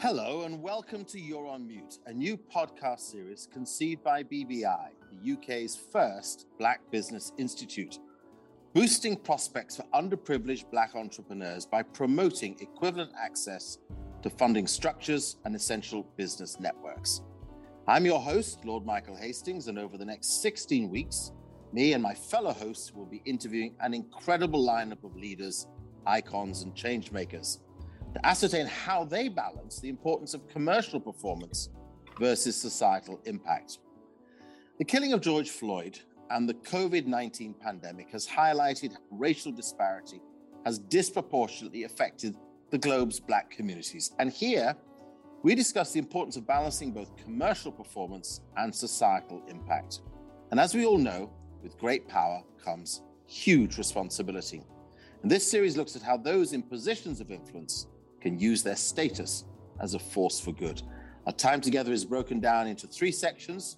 Hello, 0.00 0.42
and 0.42 0.62
welcome 0.62 1.04
to 1.06 1.18
You're 1.18 1.48
on 1.48 1.66
Mute, 1.66 1.98
a 2.06 2.12
new 2.12 2.36
podcast 2.36 3.00
series 3.00 3.48
conceived 3.52 4.04
by 4.04 4.22
BBI, 4.22 4.90
the 5.10 5.32
UK's 5.32 5.74
first 5.74 6.46
Black 6.56 6.88
Business 6.92 7.32
Institute, 7.36 7.98
boosting 8.74 9.16
prospects 9.16 9.74
for 9.74 9.82
underprivileged 9.92 10.70
Black 10.70 10.94
entrepreneurs 10.94 11.66
by 11.66 11.82
promoting 11.82 12.56
equivalent 12.60 13.10
access 13.20 13.78
to 14.22 14.30
funding 14.30 14.68
structures 14.68 15.38
and 15.44 15.56
essential 15.56 16.04
business 16.16 16.60
networks. 16.60 17.22
I'm 17.88 18.06
your 18.06 18.20
host, 18.20 18.64
Lord 18.64 18.86
Michael 18.86 19.16
Hastings, 19.16 19.66
and 19.66 19.80
over 19.80 19.98
the 19.98 20.06
next 20.06 20.42
16 20.42 20.88
weeks, 20.88 21.32
me 21.72 21.94
and 21.94 22.02
my 22.04 22.14
fellow 22.14 22.52
hosts 22.52 22.94
will 22.94 23.06
be 23.06 23.20
interviewing 23.24 23.74
an 23.80 23.94
incredible 23.94 24.64
lineup 24.64 25.02
of 25.02 25.16
leaders, 25.16 25.66
icons, 26.06 26.62
and 26.62 26.72
changemakers 26.76 27.58
to 28.18 28.26
ascertain 28.26 28.66
how 28.66 29.04
they 29.04 29.28
balance 29.28 29.80
the 29.80 29.88
importance 29.88 30.34
of 30.34 30.48
commercial 30.48 30.98
performance 30.98 31.70
versus 32.18 32.56
societal 32.56 33.20
impact. 33.24 33.78
The 34.78 34.84
killing 34.84 35.12
of 35.12 35.20
George 35.20 35.50
Floyd 35.50 36.00
and 36.30 36.48
the 36.48 36.54
COVID 36.54 37.06
19 37.06 37.54
pandemic 37.54 38.10
has 38.10 38.26
highlighted 38.26 38.92
how 38.92 38.98
racial 39.10 39.52
disparity 39.52 40.20
has 40.64 40.78
disproportionately 40.78 41.84
affected 41.84 42.36
the 42.70 42.78
globe's 42.78 43.20
Black 43.20 43.50
communities. 43.50 44.12
And 44.18 44.32
here, 44.32 44.76
we 45.42 45.54
discuss 45.54 45.92
the 45.92 46.00
importance 46.00 46.36
of 46.36 46.46
balancing 46.46 46.92
both 46.92 47.16
commercial 47.16 47.70
performance 47.70 48.40
and 48.56 48.74
societal 48.74 49.42
impact. 49.48 50.00
And 50.50 50.58
as 50.58 50.74
we 50.74 50.84
all 50.84 50.98
know, 50.98 51.30
with 51.62 51.78
great 51.78 52.08
power 52.08 52.42
comes 52.62 53.02
huge 53.26 53.78
responsibility. 53.78 54.62
And 55.22 55.30
this 55.30 55.48
series 55.48 55.76
looks 55.76 55.94
at 55.96 56.02
how 56.02 56.16
those 56.16 56.52
in 56.52 56.62
positions 56.62 57.20
of 57.20 57.30
influence 57.30 57.86
can 58.20 58.38
use 58.38 58.62
their 58.62 58.76
status 58.76 59.44
as 59.80 59.94
a 59.94 59.98
force 59.98 60.40
for 60.40 60.52
good. 60.52 60.82
Our 61.26 61.32
time 61.32 61.60
together 61.60 61.92
is 61.92 62.04
broken 62.04 62.40
down 62.40 62.66
into 62.66 62.86
three 62.86 63.12
sections, 63.12 63.76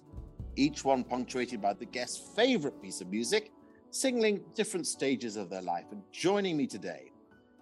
each 0.55 0.83
one 0.83 1.03
punctuated 1.03 1.61
by 1.61 1.73
the 1.73 1.85
guest's 1.85 2.35
favorite 2.35 2.81
piece 2.81 3.01
of 3.01 3.07
music, 3.09 3.51
signaling 3.89 4.41
different 4.55 4.87
stages 4.87 5.35
of 5.35 5.49
their 5.49 5.61
life. 5.61 5.85
And 5.91 6.01
joining 6.11 6.57
me 6.57 6.67
today 6.67 7.11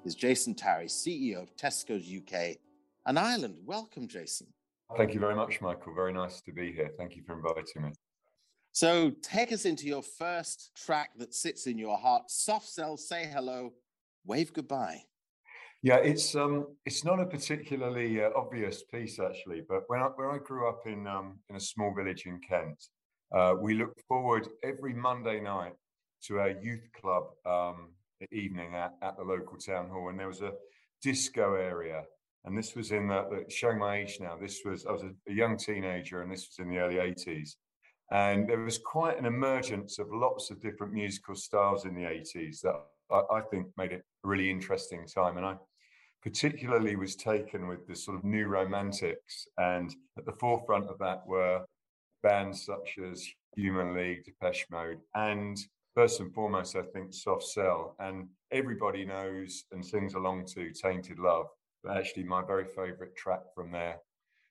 is 0.06 0.16
Jason 0.16 0.54
Tarry, 0.54 0.86
CEO 0.86 1.42
of 1.42 1.56
Tesco's 1.56 2.08
UK 2.08 2.58
and 3.06 3.18
Ireland. 3.18 3.56
Welcome, 3.66 4.08
Jason. 4.08 4.48
Thank 4.98 5.14
you 5.14 5.20
very 5.20 5.36
much, 5.36 5.62
Michael. 5.62 5.94
Very 5.94 6.14
nice 6.14 6.42
to 6.42 6.52
be 6.52 6.72
here. 6.72 6.92
Thank 6.98 7.16
you 7.16 7.24
for 7.24 7.36
inviting 7.36 7.84
me. 7.84 7.92
So, 8.72 9.12
take 9.22 9.52
us 9.52 9.66
into 9.66 9.88
your 9.88 10.04
first 10.04 10.72
track 10.76 11.12
that 11.18 11.34
sits 11.34 11.68
in 11.68 11.78
your 11.78 11.98
heart. 11.98 12.30
Soft 12.30 12.68
Cell, 12.68 12.98
say 12.98 13.26
hello, 13.26 13.74
wave 14.26 14.54
goodbye. 14.54 15.02
Yeah, 15.82 15.96
it's 15.96 16.36
um, 16.36 16.76
it's 16.86 17.06
not 17.06 17.22
a 17.22 17.26
particularly 17.26 18.22
uh, 18.22 18.32
obvious 18.36 18.84
piece 18.84 19.18
actually, 19.18 19.62
but 19.68 19.84
when 19.88 20.02
I, 20.02 20.08
when 20.16 20.28
I 20.28 20.38
grew 20.38 20.68
up 20.68 20.82
in 20.86 21.08
um, 21.08 21.40
in 21.50 21.56
a 21.56 21.60
small 21.60 21.94
village 21.96 22.26
in 22.26 22.42
Kent, 22.42 22.84
uh, 23.34 23.54
we 23.58 23.76
looked 23.76 24.02
forward 24.06 24.46
every 24.62 24.94
Monday 24.94 25.40
night 25.40 25.74
to 26.24 26.40
our 26.40 26.50
youth 26.50 26.86
club 27.00 27.24
um, 27.46 27.92
evening 28.34 28.76
at, 28.76 28.92
at 29.02 29.16
the 29.16 29.24
local 29.24 29.58
town 29.58 29.88
hall, 29.90 30.10
and 30.10 30.20
there 30.20 30.28
was 30.28 30.42
a 30.42 30.52
disco 31.02 31.56
area, 31.56 32.04
and 32.44 32.58
this 32.58 32.76
was 32.76 32.92
in 32.92 33.08
the, 33.08 33.26
the 33.32 33.50
showing 33.50 33.80
my 33.80 34.00
age 34.00 34.18
now. 34.20 34.36
This 34.36 34.60
was 34.66 34.86
I 34.86 34.92
was 34.92 35.04
a, 35.04 35.12
a 35.30 35.34
young 35.34 35.56
teenager, 35.56 36.22
and 36.24 36.30
this 36.30 36.50
was 36.50 36.60
in 36.60 36.70
the 36.70 36.80
early 36.80 37.00
eighties, 37.00 37.56
and 38.12 38.50
there 38.50 38.60
was 38.60 38.80
quite 38.80 39.18
an 39.18 39.26
emergence 39.26 39.98
of 39.98 40.08
lots 40.12 40.52
of 40.52 40.60
different 40.60 40.92
musical 40.92 41.36
styles 41.36 41.86
in 41.86 41.96
the 41.96 42.04
eighties 42.04 42.60
that 42.64 42.76
I, 43.10 43.22
I 43.38 43.42
think 43.50 43.68
made 43.78 43.94
it 43.94 44.04
a 44.26 44.28
really 44.28 44.52
interesting 44.52 45.08
time, 45.08 45.38
and 45.38 45.46
I 45.46 45.56
particularly 46.22 46.96
was 46.96 47.16
taken 47.16 47.68
with 47.68 47.88
the 47.88 47.96
sort 47.96 48.18
of 48.18 48.24
new 48.24 48.48
romantics. 48.48 49.48
And 49.58 49.96
at 50.18 50.26
the 50.26 50.34
forefront 50.34 50.90
of 50.90 50.98
that 51.00 51.26
were 51.26 51.66
bands 52.22 52.66
such 52.66 52.98
as 52.98 53.26
Human 53.56 53.94
League, 53.94 54.26
Depeche 54.26 54.66
Mode, 54.70 55.00
and 55.16 55.58
first 55.96 56.20
and 56.20 56.34
foremost, 56.34 56.76
I 56.76 56.84
think 56.94 57.14
Soft 57.14 57.44
Cell. 57.44 57.96
And 58.00 58.28
everybody 58.52 59.06
knows 59.06 59.66
and 59.72 59.86
sings 59.86 60.14
along 60.14 60.46
to 60.56 60.72
Tainted 60.72 61.20
Love. 61.20 61.48
But 61.84 61.98
actually, 61.98 62.24
my 62.24 62.44
very 62.46 62.66
favorite 62.66 63.16
track 63.16 63.42
from 63.56 63.72
their 63.72 63.98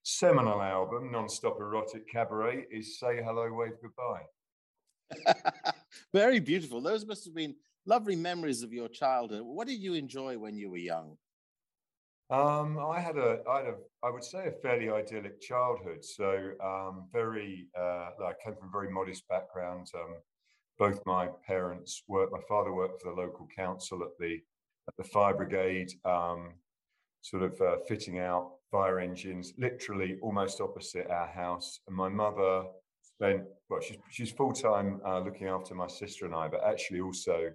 seminal 0.03 0.63
album, 0.63 1.13
Non-Stop 1.13 1.61
Erotic 1.61 2.11
Cabaret, 2.11 2.65
is 2.71 2.99
Say 2.99 3.21
Hello, 3.23 3.53
Wave 3.53 3.75
Goodbye. 3.83 5.73
very 6.15 6.41
beautiful. 6.41 6.81
Those 6.81 7.05
must 7.05 7.27
have 7.27 7.35
been 7.35 7.55
lovely 7.85 8.17
memories 8.17 8.63
of 8.63 8.73
your 8.73 8.89
childhood. 8.89 9.43
What 9.43 9.69
did 9.69 9.81
you 9.81 9.93
enjoy 9.95 10.39
when 10.39 10.57
you 10.57 10.71
were 10.71 10.79
young? 10.79 11.17
Um, 12.31 12.79
I 12.79 13.01
had 13.01 13.17
a, 13.17 13.39
I 13.51 13.59
had 13.59 13.67
a, 13.69 13.75
I 14.03 14.11
would 14.11 14.25
say 14.25 14.49
a 14.49 14.53
fairly 14.61 14.91
idyllic 14.91 15.41
childhood. 15.41 16.05
So 16.05 16.51
um, 16.63 17.09
very, 17.11 17.69
uh, 17.79 18.11
I 18.23 18.33
came 18.45 18.55
from 18.55 18.69
a 18.69 18.73
very 18.73 18.91
modest 18.91 19.27
background. 19.29 19.87
Um, 19.95 20.17
both 20.79 21.01
my 21.07 21.29
parents 21.47 22.03
worked. 22.07 22.33
My 22.33 22.41
father 22.49 22.73
worked 22.73 23.03
for 23.03 23.11
the 23.11 23.21
local 23.21 23.49
council 23.57 24.03
at 24.03 24.11
the 24.19 24.39
at 24.89 24.97
the 24.97 25.05
fire 25.05 25.35
brigade, 25.35 25.93
um, 26.07 26.55
sort 27.21 27.43
of 27.43 27.61
uh, 27.61 27.77
fitting 27.87 28.21
out 28.21 28.53
fire 28.71 29.01
engines, 29.01 29.53
literally 29.59 30.17
almost 30.23 30.61
opposite 30.61 31.11
our 31.11 31.27
house. 31.27 31.81
And 31.87 31.97
my 31.97 32.09
mother 32.09 32.65
spent 33.03 33.43
well, 33.69 33.81
she's 33.81 33.99
she's 34.11 34.31
full 34.31 34.53
time 34.53 35.01
uh, 35.05 35.21
looking 35.21 35.49
after 35.49 35.75
my 35.75 35.89
sister 35.89 36.27
and 36.27 36.35
I, 36.35 36.49
but 36.49 36.65
actually 36.65 37.01
also 37.01 37.51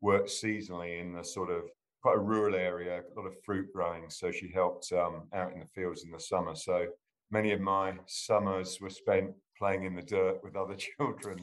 worked 0.00 0.28
seasonally 0.28 1.00
in 1.00 1.14
the 1.14 1.22
sort 1.22 1.50
of 1.50 1.64
quite 2.04 2.16
a 2.16 2.20
rural 2.20 2.54
area, 2.54 3.00
a 3.00 3.18
lot 3.18 3.26
of 3.26 3.32
fruit 3.46 3.72
growing. 3.72 4.10
So 4.10 4.30
she 4.30 4.50
helped 4.52 4.92
um, 4.92 5.22
out 5.32 5.54
in 5.54 5.60
the 5.60 5.66
fields 5.74 6.04
in 6.04 6.10
the 6.10 6.20
summer. 6.20 6.54
So 6.54 6.88
many 7.30 7.52
of 7.52 7.62
my 7.62 7.94
summers 8.04 8.76
were 8.78 8.90
spent 8.90 9.30
playing 9.58 9.84
in 9.84 9.94
the 9.96 10.02
dirt 10.02 10.40
with 10.42 10.54
other 10.54 10.76
children 10.98 11.38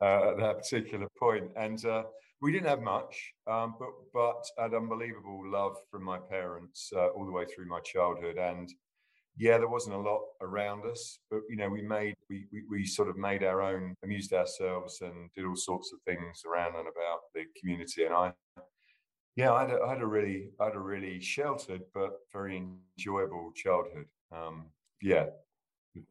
uh, 0.00 0.30
at 0.30 0.38
that 0.38 0.56
particular 0.62 1.08
point. 1.20 1.50
And 1.56 1.84
uh, 1.84 2.04
we 2.40 2.52
didn't 2.52 2.68
have 2.68 2.80
much, 2.80 3.34
um, 3.50 3.74
but 3.78 3.90
but 4.14 4.42
had 4.58 4.72
unbelievable 4.72 5.42
love 5.44 5.76
from 5.90 6.04
my 6.04 6.18
parents 6.18 6.90
uh, 6.96 7.08
all 7.08 7.26
the 7.26 7.32
way 7.32 7.44
through 7.44 7.68
my 7.68 7.80
childhood. 7.80 8.38
And 8.38 8.72
yeah, 9.36 9.58
there 9.58 9.68
wasn't 9.68 9.96
a 9.96 10.00
lot 10.00 10.22
around 10.40 10.86
us, 10.86 11.18
but 11.30 11.40
you 11.50 11.56
know, 11.56 11.68
we 11.68 11.82
made 11.82 12.14
we, 12.30 12.46
we 12.50 12.62
we 12.70 12.86
sort 12.86 13.10
of 13.10 13.18
made 13.18 13.44
our 13.44 13.60
own, 13.60 13.94
amused 14.02 14.32
ourselves, 14.32 15.02
and 15.02 15.30
did 15.34 15.44
all 15.44 15.56
sorts 15.56 15.92
of 15.92 16.00
things 16.06 16.44
around 16.46 16.76
and 16.76 16.88
about 16.88 17.20
the 17.34 17.44
community. 17.60 18.04
And 18.04 18.14
I 18.14 18.32
yeah, 19.38 19.52
I 19.52 19.60
had, 19.60 19.70
a, 19.70 19.80
I 19.80 19.88
had 19.90 20.02
a 20.02 20.06
really, 20.06 20.48
I 20.60 20.64
had 20.64 20.74
a 20.74 20.80
really 20.80 21.20
sheltered 21.20 21.82
but 21.94 22.22
very 22.32 22.60
enjoyable 22.98 23.52
childhood. 23.54 24.06
Um, 24.32 24.64
yeah. 25.00 25.26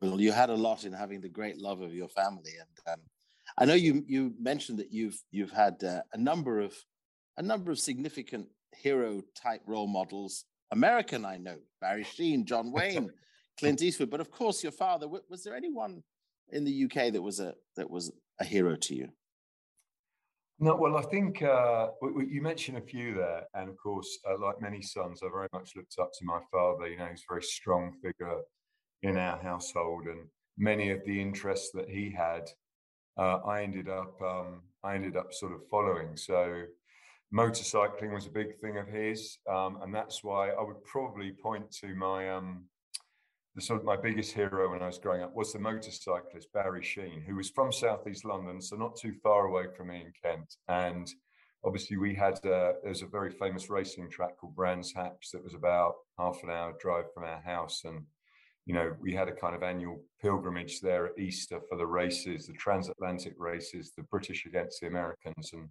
Well, 0.02 0.22
you 0.22 0.32
had 0.32 0.50
a 0.50 0.56
lot 0.56 0.86
in 0.86 0.94
having 0.94 1.20
the 1.20 1.28
great 1.28 1.58
love 1.58 1.82
of 1.82 1.94
your 1.94 2.08
family, 2.08 2.54
and 2.58 2.94
um, 2.94 3.02
I 3.58 3.66
know 3.66 3.74
you 3.74 4.06
you 4.08 4.34
mentioned 4.40 4.80
that 4.80 4.94
you've 4.94 5.22
you've 5.32 5.52
had 5.52 5.84
uh, 5.84 6.04
a 6.14 6.18
number 6.18 6.62
of 6.62 6.74
a 7.36 7.42
number 7.42 7.70
of 7.70 7.80
significant 7.80 8.48
hero 8.74 9.22
type 9.36 9.62
role 9.68 9.88
models. 9.88 10.46
American, 10.72 11.26
I 11.26 11.36
know 11.36 11.58
Barry 11.82 12.06
Sheene, 12.06 12.46
John 12.46 12.72
Wayne, 12.72 13.10
Clint 13.60 13.82
Eastwood, 13.82 14.10
but 14.10 14.22
of 14.22 14.32
course 14.32 14.64
your 14.64 14.72
father. 14.72 15.08
Was 15.30 15.44
there 15.44 15.56
anyone 15.56 16.02
in 16.50 16.64
the 16.64 16.86
UK 16.86 17.12
that 17.12 17.22
was 17.22 17.42
a 17.42 17.56
that 17.76 17.90
was 17.90 18.10
a 18.40 18.46
hero 18.46 18.78
to 18.78 18.96
you? 18.96 19.10
No, 20.60 20.76
well, 20.76 20.98
I 20.98 21.04
think 21.04 21.44
uh, 21.44 21.90
you 22.02 22.42
mentioned 22.42 22.80
a 22.80 22.82
few 22.82 23.14
there, 23.14 23.44
and 23.54 23.70
of 23.70 23.78
course, 23.78 24.18
uh, 24.28 24.40
like 24.40 24.60
many 24.60 24.82
sons, 24.82 25.22
I 25.22 25.28
very 25.32 25.48
much 25.54 25.76
looked 25.76 25.96
up 26.00 26.12
to 26.14 26.26
my 26.26 26.40
father. 26.52 26.88
You 26.88 26.98
know, 26.98 27.06
he's 27.06 27.22
a 27.30 27.34
very 27.34 27.44
strong 27.44 27.94
figure 28.02 28.40
in 29.04 29.18
our 29.18 29.38
household, 29.38 30.08
and 30.08 30.26
many 30.58 30.90
of 30.90 31.06
the 31.06 31.22
interests 31.22 31.70
that 31.76 31.88
he 31.88 32.10
had, 32.10 32.50
uh, 33.18 33.38
I 33.46 33.62
ended 33.62 33.88
up, 33.88 34.20
um, 34.20 34.64
I 34.84 34.96
ended 34.96 35.16
up 35.16 35.32
sort 35.32 35.52
of 35.52 35.62
following. 35.70 36.18
So, 36.18 36.64
motorcycling 37.32 38.12
was 38.12 38.26
a 38.26 38.32
big 38.32 38.58
thing 38.60 38.78
of 38.80 38.88
his, 38.88 39.38
um, 39.48 39.78
and 39.84 39.94
that's 39.94 40.24
why 40.24 40.50
I 40.50 40.64
would 40.64 40.84
probably 40.86 41.34
point 41.34 41.70
to 41.82 41.94
my 41.94 42.32
um, 42.32 42.64
the 43.58 43.64
sort 43.64 43.80
of 43.80 43.86
my 43.86 43.98
biggest 43.98 44.34
hero 44.34 44.70
when 44.70 44.84
I 44.84 44.86
was 44.86 45.00
growing 45.00 45.24
up 45.24 45.34
was 45.36 45.52
the 45.52 45.58
motorcyclist 45.58 46.54
Barry 46.54 46.82
Sheene, 46.82 47.26
who 47.26 47.36
was 47.36 47.50
from 47.50 47.72
southeast 47.72 48.24
London, 48.24 48.62
so 48.62 48.76
not 48.76 48.96
too 48.96 49.16
far 49.24 49.48
away 49.48 49.64
from 49.76 49.88
me 49.88 50.06
in 50.06 50.14
Kent. 50.24 50.58
And 50.68 51.12
obviously 51.66 51.98
we 51.98 52.14
had 52.14 52.40
there's 52.44 53.02
a 53.02 53.08
very 53.08 53.32
famous 53.32 53.68
racing 53.68 54.12
track 54.12 54.38
called 54.38 54.56
Brands 54.56 54.94
Hatch 54.94 55.30
that 55.34 55.44
was 55.44 55.56
about 55.56 55.96
half 56.20 56.38
an 56.44 56.52
hour 56.52 56.76
drive 56.80 57.06
from 57.16 57.24
our 57.24 57.42
house, 57.42 57.82
and 57.84 58.04
you 58.68 58.76
know 58.76 58.96
we 59.02 59.16
had 59.16 59.28
a 59.28 59.36
kind 59.36 59.56
of 59.56 59.64
annual 59.64 60.04
pilgrimage 60.22 60.80
there 60.80 61.08
at 61.08 61.18
Easter 61.18 61.60
for 61.68 61.80
the 61.80 61.88
races, 61.88 62.46
the 62.46 62.54
transatlantic 62.54 63.34
races, 63.40 63.92
the 63.98 64.04
British 64.04 64.46
against 64.46 64.82
the 64.82 64.88
Americans, 64.88 65.50
and 65.54 65.68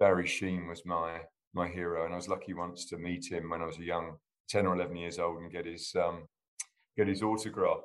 Barry 0.00 0.24
Sheene 0.26 0.66
was 0.66 0.86
my 0.86 1.20
my 1.52 1.68
hero, 1.68 2.06
and 2.06 2.14
I 2.14 2.16
was 2.16 2.28
lucky 2.28 2.54
once 2.54 2.86
to 2.86 2.96
meet 2.96 3.30
him 3.30 3.50
when 3.50 3.60
I 3.60 3.66
was 3.66 3.78
a 3.78 3.84
young 3.84 4.16
ten 4.48 4.64
or 4.64 4.74
eleven 4.74 4.96
years 4.96 5.18
old 5.18 5.42
and 5.42 5.52
get 5.52 5.66
his 5.66 5.94
um, 5.96 6.26
get 6.96 7.08
his 7.08 7.22
autograph. 7.22 7.80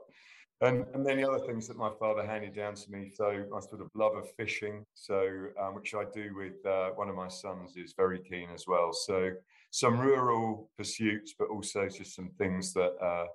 And, 0.61 0.85
and 0.93 1.03
then 1.05 1.17
the 1.17 1.27
other 1.27 1.43
things 1.47 1.67
that 1.67 1.77
my 1.77 1.89
father 1.99 2.23
handed 2.25 2.55
down 2.55 2.75
to 2.75 2.91
me, 2.91 3.11
so 3.13 3.45
my 3.49 3.59
sort 3.59 3.81
of 3.81 3.87
love 3.95 4.15
of 4.15 4.29
fishing, 4.37 4.85
so 4.93 5.47
um, 5.59 5.73
which 5.73 5.95
I 5.95 6.03
do 6.13 6.35
with 6.35 6.63
uh, 6.65 6.89
one 6.91 7.09
of 7.09 7.15
my 7.15 7.27
sons 7.27 7.75
is 7.75 7.95
very 7.97 8.19
keen 8.19 8.47
as 8.53 8.65
well. 8.67 8.93
So 8.93 9.31
some 9.71 9.99
rural 9.99 10.69
pursuits, 10.77 11.33
but 11.37 11.47
also 11.49 11.89
just 11.89 12.15
some 12.15 12.29
things 12.37 12.73
that 12.73 12.93
uh, 13.01 13.25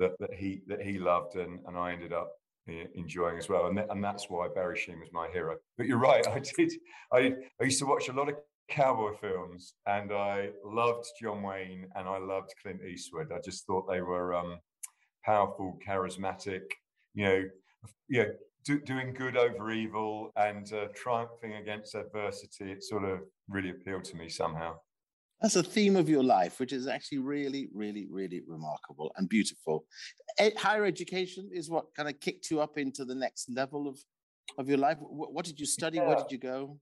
that, 0.00 0.12
that 0.18 0.34
he 0.34 0.60
that 0.66 0.82
he 0.82 0.98
loved, 0.98 1.36
and, 1.36 1.60
and 1.66 1.78
I 1.78 1.92
ended 1.92 2.12
up 2.12 2.30
enjoying 2.94 3.38
as 3.38 3.48
well. 3.48 3.66
And, 3.66 3.76
th- 3.76 3.88
and 3.90 4.02
that's 4.04 4.26
why 4.28 4.48
Barry 4.54 4.78
Sheene 4.78 5.00
was 5.00 5.08
my 5.12 5.28
hero. 5.32 5.56
But 5.76 5.86
you're 5.86 5.98
right, 5.98 6.26
I 6.28 6.40
did. 6.40 6.72
I, 7.12 7.34
I 7.60 7.64
used 7.64 7.78
to 7.80 7.86
watch 7.86 8.08
a 8.08 8.12
lot 8.12 8.28
of 8.28 8.36
cowboy 8.68 9.16
films, 9.20 9.74
and 9.86 10.12
I 10.12 10.50
loved 10.64 11.06
John 11.20 11.42
Wayne 11.42 11.86
and 11.96 12.08
I 12.08 12.18
loved 12.18 12.52
Clint 12.62 12.80
Eastwood. 12.82 13.32
I 13.32 13.40
just 13.44 13.66
thought 13.66 13.90
they 13.90 14.00
were 14.00 14.34
um, 14.34 14.58
powerful, 15.24 15.78
charismatic, 15.86 16.62
you 17.14 17.24
know, 17.24 17.44
you 18.08 18.22
know, 18.22 18.30
do, 18.64 18.80
doing 18.80 19.14
good 19.14 19.36
over 19.36 19.70
evil 19.70 20.32
and 20.36 20.72
uh, 20.72 20.86
triumphing 20.94 21.54
against 21.54 21.94
adversity. 21.94 22.72
It 22.72 22.84
sort 22.84 23.04
of 23.04 23.20
really 23.48 23.70
appealed 23.70 24.04
to 24.04 24.16
me 24.16 24.28
somehow. 24.28 24.74
That's 25.40 25.56
a 25.56 25.62
theme 25.62 25.96
of 25.96 26.08
your 26.08 26.22
life, 26.22 26.60
which 26.60 26.72
is 26.72 26.86
actually 26.86 27.18
really, 27.18 27.68
really, 27.72 28.06
really 28.10 28.42
remarkable 28.46 29.10
and 29.16 29.26
beautiful. 29.28 29.86
higher 30.58 30.84
education 30.84 31.48
is 31.52 31.70
what 31.70 31.86
kind 31.96 32.10
of 32.10 32.20
kicked 32.20 32.50
you 32.50 32.60
up 32.60 32.76
into 32.76 33.06
the 33.06 33.14
next 33.14 33.48
level 33.48 33.88
of, 33.88 33.98
of 34.58 34.68
your 34.68 34.76
life. 34.76 34.98
What, 35.00 35.32
what 35.32 35.46
did 35.46 35.58
you 35.58 35.64
study? 35.64 35.96
Yeah. 35.96 36.08
Where 36.08 36.16
did 36.16 36.30
you 36.30 36.38
go? 36.38 36.78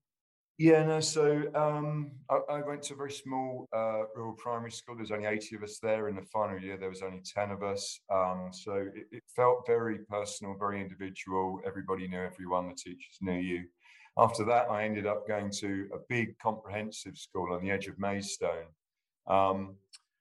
Yeah, 0.59 0.83
no. 0.83 0.99
So 0.99 1.45
um, 1.55 2.11
I, 2.29 2.41
I, 2.51 2.63
went 2.63 2.83
to 2.85 2.95
a 2.95 2.97
very 2.97 3.13
small 3.13 3.69
uh, 3.73 4.03
rural 4.17 4.33
primary 4.33 4.73
school. 4.73 4.97
There's 4.97 5.13
only 5.13 5.27
80 5.27 5.55
of 5.55 5.63
us 5.63 5.79
there. 5.81 6.09
In 6.09 6.17
the 6.17 6.23
final 6.23 6.59
year, 6.59 6.77
there 6.77 6.89
was 6.89 7.01
only 7.01 7.23
10 7.25 7.53
of 7.53 7.63
us. 7.63 8.01
Um, 8.13 8.49
so 8.51 8.73
it, 8.93 9.07
it, 9.13 9.23
felt 9.37 9.69
very 9.69 9.99
personal, 10.11 10.57
very 10.59 10.81
individual. 10.81 11.61
Everybody 11.65 12.09
knew 12.09 12.21
everyone. 12.21 12.67
The 12.67 12.75
teachers 12.75 13.19
knew 13.21 13.39
you. 13.39 13.67
After 14.19 14.45
that, 14.47 14.69
I 14.69 14.83
ended 14.83 15.07
up 15.07 15.29
going 15.29 15.53
to 15.61 15.89
a 15.95 15.99
big 16.09 16.37
comprehensive 16.39 17.17
school 17.17 17.55
on 17.55 17.63
the 17.63 17.71
edge 17.71 17.87
of 17.87 17.97
Maidstone, 18.01 18.67
um, 19.29 19.77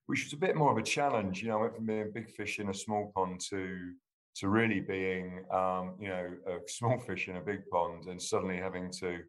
which 0.06 0.24
was 0.24 0.34
a 0.34 0.38
bit 0.38 0.56
more 0.56 0.72
of 0.72 0.78
a 0.78 0.84
challenge. 0.84 1.42
You 1.42 1.48
know, 1.48 1.58
I 1.58 1.62
went 1.62 1.76
from 1.76 1.88
being 1.88 2.04
a 2.04 2.14
big 2.14 2.30
fish 2.30 2.60
in 2.60 2.70
a 2.70 2.74
small 2.76 3.12
pond 3.16 3.42
to 3.50 3.94
to 4.36 4.50
really 4.50 4.82
being, 4.82 5.44
um, 5.50 5.96
you 6.00 6.10
know, 6.10 6.32
a 6.46 6.58
small 6.68 7.00
fish 7.00 7.28
in 7.28 7.38
a 7.38 7.42
big 7.42 7.68
pond, 7.72 8.06
and 8.06 8.22
suddenly 8.22 8.58
having 8.58 8.92
to 9.00 9.22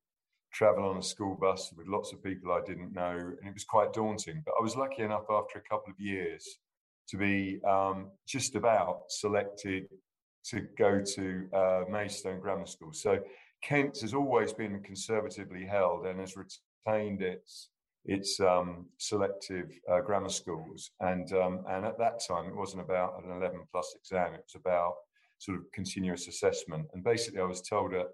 travel 0.53 0.85
on 0.85 0.97
a 0.97 1.03
school 1.03 1.37
bus 1.41 1.73
with 1.77 1.87
lots 1.87 2.13
of 2.13 2.23
people 2.23 2.53
I 2.53 2.61
didn't 2.67 2.93
know, 2.93 3.17
and 3.17 3.49
it 3.49 3.55
was 3.55 3.65
quite 3.65 3.93
daunting. 3.93 4.43
But 4.45 4.55
I 4.59 4.63
was 4.63 4.77
lucky 4.77 5.03
enough 5.03 5.25
after 5.31 5.59
a 5.59 5.69
couple 5.69 5.93
of 5.93 6.01
years 6.01 6.45
to 7.09 7.17
be 7.17 7.61
um, 7.67 8.11
just 8.27 8.55
about 8.55 9.03
selected 9.09 9.89
to 10.47 10.67
go 10.79 11.03
to 11.03 11.49
uh, 11.55 11.85
Grammar 12.41 12.67
School. 12.67 12.93
So 12.93 13.19
Kent 13.63 13.99
has 14.01 14.15
always 14.15 14.53
been 14.53 14.83
conservatively 14.83 15.67
held 15.67 16.07
and 16.07 16.21
has 16.21 16.37
retained 16.37 17.23
its 17.23 17.71
its 18.05 18.41
um, 18.41 18.87
selective 18.97 19.71
uh, 19.91 20.01
grammar 20.01 20.31
schools. 20.31 20.91
And 21.01 21.31
um, 21.35 21.65
and 21.69 21.85
at 21.85 21.99
that 21.99 22.21
time, 22.27 22.47
it 22.47 22.57
wasn't 22.57 22.83
about 22.83 23.23
an 23.23 23.31
11 23.31 23.61
plus 23.71 23.95
exam; 23.97 24.35
it 24.35 24.45
was 24.47 24.55
about 24.55 24.95
sort 25.39 25.59
of 25.59 25.65
continuous 25.73 26.29
assessment. 26.29 26.87
And 26.93 27.05
basically, 27.05 27.41
I 27.41 27.45
was 27.45 27.63
told 27.63 27.95
at 27.95 28.07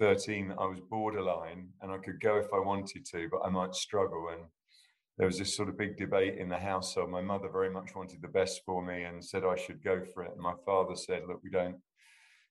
13 0.00 0.54
I 0.58 0.64
was 0.64 0.80
borderline 0.80 1.68
and 1.82 1.92
I 1.92 1.98
could 1.98 2.20
go 2.20 2.38
if 2.38 2.52
I 2.52 2.58
wanted 2.58 3.04
to, 3.04 3.28
but 3.30 3.42
I 3.44 3.50
might 3.50 3.74
struggle. 3.74 4.28
And 4.32 4.42
there 5.18 5.26
was 5.26 5.38
this 5.38 5.54
sort 5.54 5.68
of 5.68 5.76
big 5.76 5.98
debate 5.98 6.38
in 6.38 6.48
the 6.48 6.56
household. 6.56 7.10
My 7.10 7.20
mother 7.20 7.50
very 7.50 7.70
much 7.70 7.94
wanted 7.94 8.22
the 8.22 8.28
best 8.28 8.62
for 8.64 8.82
me 8.82 9.04
and 9.04 9.22
said 9.22 9.44
I 9.44 9.56
should 9.56 9.84
go 9.84 10.02
for 10.12 10.24
it. 10.24 10.32
And 10.32 10.40
my 10.40 10.54
father 10.64 10.96
said, 10.96 11.22
look, 11.28 11.40
we 11.44 11.50
don't, 11.50 11.76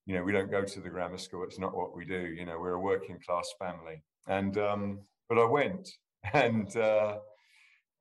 you 0.06 0.16
know, 0.16 0.24
we 0.24 0.32
don't 0.32 0.52
go 0.52 0.64
to 0.64 0.80
the 0.80 0.90
grammar 0.90 1.18
school. 1.18 1.44
It's 1.44 1.60
not 1.60 1.76
what 1.76 1.96
we 1.96 2.06
do. 2.06 2.20
You 2.20 2.46
know, 2.46 2.60
we're 2.60 2.74
a 2.74 2.80
working 2.80 3.20
class 3.26 3.52
family. 3.58 4.04
And, 4.28 4.56
um, 4.60 5.00
but 5.28 5.40
I 5.40 5.46
went 5.46 5.90
and, 6.34 6.74
uh, 6.78 7.18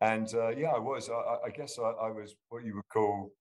and 0.02 0.32
uh, 0.34 0.50
yeah, 0.50 0.72
I 0.76 0.78
was, 0.78 1.08
I, 1.08 1.46
I 1.46 1.50
guess 1.50 1.78
I, 1.78 2.06
I 2.06 2.10
was 2.10 2.36
what 2.50 2.64
you 2.64 2.76
would 2.76 2.88
call 2.92 3.32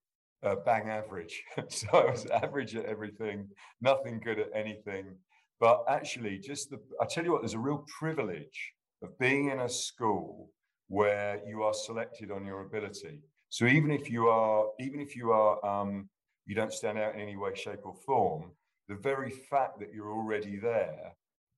uh, 0.42 0.56
bang 0.64 0.88
average. 0.88 1.42
so 1.68 1.88
I 1.92 2.10
was 2.10 2.26
average 2.26 2.74
at 2.74 2.86
everything, 2.86 3.48
nothing 3.80 4.20
good 4.24 4.38
at 4.38 4.48
anything. 4.54 5.14
But 5.60 5.84
actually, 5.88 6.38
just 6.38 6.70
the, 6.70 6.78
I 7.00 7.06
tell 7.06 7.24
you 7.24 7.32
what, 7.32 7.42
there's 7.42 7.54
a 7.54 7.58
real 7.58 7.84
privilege 7.98 8.72
of 9.02 9.18
being 9.18 9.50
in 9.50 9.60
a 9.60 9.68
school 9.68 10.50
where 10.88 11.40
you 11.46 11.62
are 11.62 11.74
selected 11.74 12.30
on 12.30 12.44
your 12.44 12.62
ability. 12.62 13.20
So 13.50 13.66
even 13.66 13.90
if 13.90 14.10
you 14.10 14.28
are, 14.28 14.66
even 14.78 15.00
if 15.00 15.16
you 15.16 15.32
are, 15.32 15.64
um, 15.64 16.08
you 16.46 16.54
don't 16.54 16.72
stand 16.72 16.98
out 16.98 17.14
in 17.14 17.20
any 17.20 17.36
way, 17.36 17.54
shape, 17.54 17.80
or 17.84 17.94
form, 18.06 18.52
the 18.88 18.96
very 18.96 19.30
fact 19.30 19.78
that 19.80 19.92
you're 19.92 20.12
already 20.12 20.56
there 20.56 21.12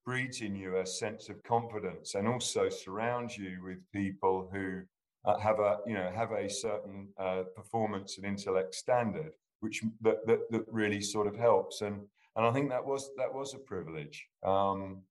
breeds 0.04 0.40
in 0.40 0.56
you 0.56 0.78
a 0.78 0.86
sense 0.86 1.28
of 1.28 1.42
confidence 1.42 2.14
and 2.14 2.26
also 2.26 2.68
surrounds 2.68 3.36
you 3.36 3.58
with 3.62 3.78
people 3.92 4.48
who 4.52 4.80
uh, 5.26 5.38
have 5.38 5.60
a 5.60 5.78
you 5.86 5.94
know 5.94 6.10
have 6.14 6.32
a 6.32 6.48
certain 6.48 7.08
uh, 7.18 7.42
performance 7.54 8.16
and 8.16 8.26
intellect 8.26 8.74
standard 8.74 9.32
which 9.60 9.82
that, 10.00 10.26
that, 10.26 10.40
that 10.50 10.64
really 10.68 11.00
sort 11.00 11.26
of 11.26 11.36
helps 11.36 11.82
and 11.82 12.00
and 12.40 12.48
I 12.48 12.52
think 12.52 12.70
that 12.70 12.86
was 12.86 13.10
that 13.18 13.32
was 13.32 13.52
a 13.52 13.58
privilege. 13.58 14.26
Um, 14.42 15.02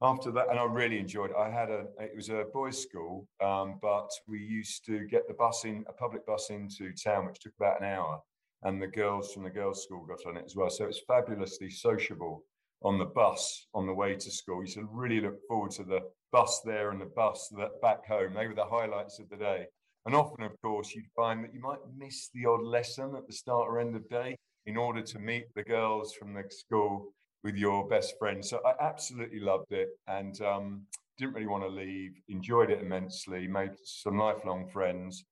after 0.00 0.32
that, 0.32 0.48
and 0.48 0.58
I 0.58 0.64
really 0.64 0.98
enjoyed 0.98 1.28
it. 1.28 1.36
I 1.36 1.50
had 1.50 1.68
a 1.68 1.84
it 2.00 2.16
was 2.16 2.30
a 2.30 2.46
boys' 2.50 2.80
school, 2.80 3.28
um, 3.44 3.78
but 3.82 4.08
we 4.26 4.38
used 4.38 4.86
to 4.86 5.06
get 5.06 5.28
the 5.28 5.34
bus 5.34 5.66
in 5.66 5.84
a 5.86 5.92
public 5.92 6.24
bus 6.24 6.48
into 6.48 6.94
town, 6.94 7.26
which 7.26 7.40
took 7.40 7.52
about 7.60 7.82
an 7.82 7.88
hour, 7.88 8.22
and 8.62 8.80
the 8.80 8.86
girls 8.86 9.34
from 9.34 9.44
the 9.44 9.50
girls' 9.50 9.82
school 9.82 10.06
got 10.06 10.26
on 10.26 10.38
it 10.38 10.46
as 10.46 10.56
well. 10.56 10.70
So 10.70 10.86
it's 10.86 11.02
fabulously 11.06 11.68
sociable 11.68 12.42
on 12.82 12.98
the 12.98 13.04
bus 13.04 13.66
on 13.74 13.86
the 13.86 13.92
way 13.92 14.14
to 14.14 14.30
school. 14.30 14.64
You 14.64 14.72
should 14.72 14.88
really 14.90 15.20
look 15.20 15.40
forward 15.46 15.72
to 15.72 15.84
the 15.84 16.00
bus 16.32 16.62
there 16.64 16.90
and 16.90 17.02
the 17.02 17.12
bus 17.14 17.52
that 17.58 17.82
back 17.82 18.06
home. 18.06 18.32
They 18.32 18.46
were 18.46 18.54
the 18.54 18.64
highlights 18.64 19.18
of 19.18 19.28
the 19.28 19.36
day. 19.36 19.66
And 20.06 20.14
often, 20.14 20.42
of 20.42 20.58
course, 20.62 20.94
you'd 20.94 21.04
find 21.14 21.44
that 21.44 21.52
you 21.52 21.60
might 21.60 21.80
miss 21.98 22.30
the 22.32 22.46
odd 22.46 22.64
lesson 22.64 23.14
at 23.14 23.26
the 23.26 23.34
start 23.34 23.68
or 23.68 23.78
end 23.78 23.94
of 23.94 24.08
day 24.08 24.36
in 24.66 24.76
order 24.76 25.02
to 25.02 25.18
meet 25.18 25.46
the 25.54 25.62
girls 25.62 26.14
from 26.14 26.34
the 26.34 26.44
school 26.48 27.12
with 27.44 27.56
your 27.56 27.88
best 27.88 28.14
friend. 28.18 28.44
So 28.44 28.60
I 28.64 28.74
absolutely 28.80 29.40
loved 29.40 29.72
it 29.72 29.88
and 30.06 30.40
um, 30.42 30.82
didn't 31.18 31.34
really 31.34 31.46
want 31.46 31.64
to 31.64 31.68
leave. 31.68 32.12
Enjoyed 32.28 32.70
it 32.70 32.80
immensely. 32.80 33.46
Made 33.46 33.72
some 33.84 34.18
lifelong 34.18 34.68
friends, 34.68 35.24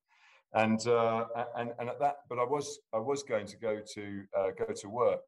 and 0.53 0.85
uh, 0.87 1.25
and 1.55 1.71
and 1.79 1.89
at 1.89 1.99
that. 1.99 2.17
But 2.29 2.39
I 2.39 2.43
was 2.43 2.79
I 2.93 2.99
was 2.99 3.23
going 3.23 3.47
to 3.47 3.57
go 3.57 3.79
to 3.95 4.23
uh, 4.37 4.49
go 4.57 4.73
to 4.73 4.89
work 4.89 5.21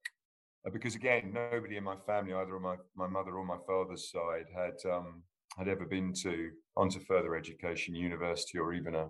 uh, 0.66 0.70
because 0.72 0.96
again, 0.96 1.32
nobody 1.34 1.78
in 1.78 1.84
my 1.84 1.96
family, 2.06 2.34
either 2.34 2.56
on 2.56 2.62
my 2.62 2.76
my 2.96 3.08
mother 3.08 3.36
or 3.36 3.46
my 3.46 3.58
father's 3.68 4.12
side, 4.12 4.46
had 4.56 4.92
um, 4.92 5.24
had 5.58 5.68
ever 5.68 5.86
been 5.86 6.14
to 6.14 6.50
onto 6.76 7.00
further 7.00 7.36
education, 7.36 7.96
university, 7.96 8.58
or 8.58 8.74
even 8.74 8.96
a 8.96 9.10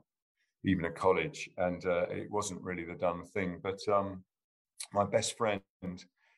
even 0.65 0.85
a 0.85 0.91
college, 0.91 1.49
and 1.57 1.85
uh, 1.85 2.05
it 2.09 2.31
wasn't 2.31 2.61
really 2.61 2.85
the 2.85 2.95
done 2.95 3.25
thing. 3.33 3.59
But 3.61 3.79
um, 3.91 4.23
my 4.93 5.03
best 5.05 5.37
friend 5.37 5.61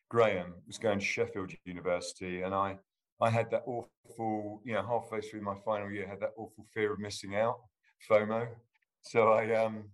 Graham 0.10 0.54
was 0.68 0.78
going 0.78 1.00
to 1.00 1.06
Sheffield 1.06 1.52
University, 1.66 2.42
and 2.42 2.54
I 2.54 2.78
I 3.22 3.30
had 3.30 3.50
that 3.52 3.64
awful, 3.66 4.62
you 4.66 4.74
know, 4.74 4.86
halfway 4.86 5.22
through 5.22 5.42
my 5.42 5.56
final 5.64 5.90
year, 5.90 6.08
had 6.08 6.20
that 6.20 6.34
awful 6.38 6.66
fear 6.74 6.94
of 6.94 7.00
missing 7.00 7.36
out, 7.36 7.58
FOMO. 8.10 8.48
So 9.02 9.34
I 9.34 9.54
um 9.56 9.86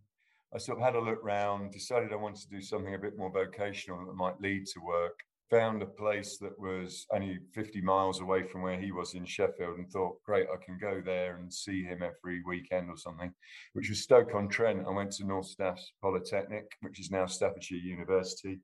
I 0.53 0.57
sort 0.57 0.79
of 0.79 0.83
had 0.83 0.95
a 0.95 0.99
look 0.99 1.23
round, 1.23 1.71
decided 1.71 2.11
I 2.11 2.17
wanted 2.17 2.41
to 2.41 2.49
do 2.49 2.61
something 2.61 2.93
a 2.93 2.99
bit 2.99 3.17
more 3.17 3.31
vocational 3.31 4.05
that 4.05 4.15
might 4.15 4.41
lead 4.41 4.65
to 4.67 4.81
work. 4.81 5.19
Found 5.51 5.81
a 5.81 5.85
place 5.85 6.37
that 6.37 6.57
was 6.57 7.05
only 7.13 7.37
50 7.53 7.81
miles 7.81 8.21
away 8.21 8.43
from 8.43 8.61
where 8.61 8.79
he 8.79 8.93
was 8.93 9.15
in 9.15 9.25
Sheffield 9.25 9.77
and 9.77 9.91
thought, 9.91 10.23
great, 10.23 10.47
I 10.51 10.63
can 10.63 10.77
go 10.79 11.01
there 11.05 11.35
and 11.35 11.53
see 11.53 11.83
him 11.83 12.01
every 12.01 12.41
weekend 12.47 12.89
or 12.89 12.95
something, 12.95 13.33
which 13.73 13.89
was 13.89 14.01
Stoke 14.01 14.33
on 14.33 14.47
Trent. 14.47 14.85
I 14.87 14.91
went 14.91 15.11
to 15.13 15.25
North 15.25 15.47
Staffs 15.47 15.91
Polytechnic, 16.01 16.71
which 16.79 17.01
is 17.01 17.11
now 17.11 17.25
Staffordshire 17.25 17.77
University. 17.77 18.61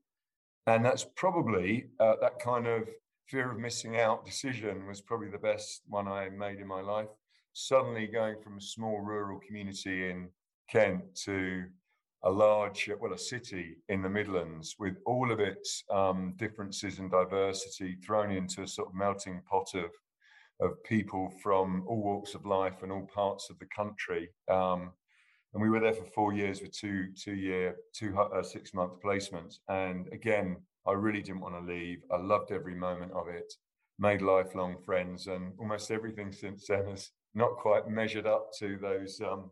And 0.66 0.86
that's 0.86 1.06
probably 1.18 1.88
uh, 2.00 2.16
that 2.22 2.40
kind 2.40 2.68
of 2.68 2.88
fear 3.28 3.52
of 3.52 3.60
missing 3.60 4.00
out 4.00 4.26
decision 4.26 4.88
was 4.88 5.02
probably 5.02 5.30
the 5.30 5.38
best 5.38 5.82
one 5.88 6.08
I 6.08 6.30
made 6.30 6.60
in 6.60 6.68
my 6.68 6.82
life. 6.82 7.10
Suddenly 7.52 8.08
going 8.08 8.36
from 8.42 8.58
a 8.58 8.62
small 8.62 9.02
rural 9.02 9.40
community 9.46 10.10
in 10.10 10.30
Kent 10.70 11.04
to 11.26 11.66
a 12.24 12.32
large, 12.32 12.90
well, 13.00 13.14
a 13.14 13.18
city 13.18 13.78
in 13.90 14.02
the 14.02 14.10
Midlands 14.10 14.76
with 14.80 14.98
all 15.06 15.32
of 15.32 15.40
its 15.40 15.84
um, 15.94 16.34
differences 16.38 17.00
and 17.00 17.12
diversity 17.12 17.98
thrown 18.06 18.32
into 18.32 18.64
a 18.64 18.68
sort 18.68 18.90
of 18.90 18.96
melting 18.96 19.42
pot 19.50 19.70
of 19.76 19.92
of 20.60 20.84
people 20.84 21.32
from 21.44 21.84
all 21.88 22.02
walks 22.02 22.34
of 22.34 22.46
life 22.46 22.82
and 22.82 22.92
all 22.92 23.08
parts 23.14 23.50
of 23.50 23.60
the 23.60 23.68
country. 23.68 24.30
Um, 24.50 24.92
and 25.54 25.62
we 25.62 25.70
were 25.70 25.80
there 25.80 25.94
for 25.94 26.06
four 26.06 26.34
years 26.34 26.62
with 26.62 26.72
two 26.72 27.08
two 27.16 27.36
year 27.36 27.76
two 27.94 28.18
uh, 28.20 28.44
six 28.44 28.74
month 28.74 28.94
placements. 29.04 29.60
And 29.70 30.08
again, 30.12 30.58
I 30.88 30.94
really 30.94 31.22
didn't 31.22 31.42
want 31.42 31.56
to 31.56 31.74
leave. 31.74 32.00
I 32.12 32.18
loved 32.18 32.52
every 32.52 32.76
moment 32.76 33.12
of 33.14 33.28
it. 33.28 33.52
Made 34.00 34.22
lifelong 34.22 34.78
friends, 34.86 35.28
and 35.28 35.54
almost 35.58 35.90
everything 35.90 36.32
since 36.32 36.68
then 36.68 36.86
has 36.88 37.10
not 37.34 37.58
quite 37.58 37.88
measured 37.88 38.28
up 38.28 38.52
to 38.60 38.78
those 38.78 39.20
um, 39.22 39.50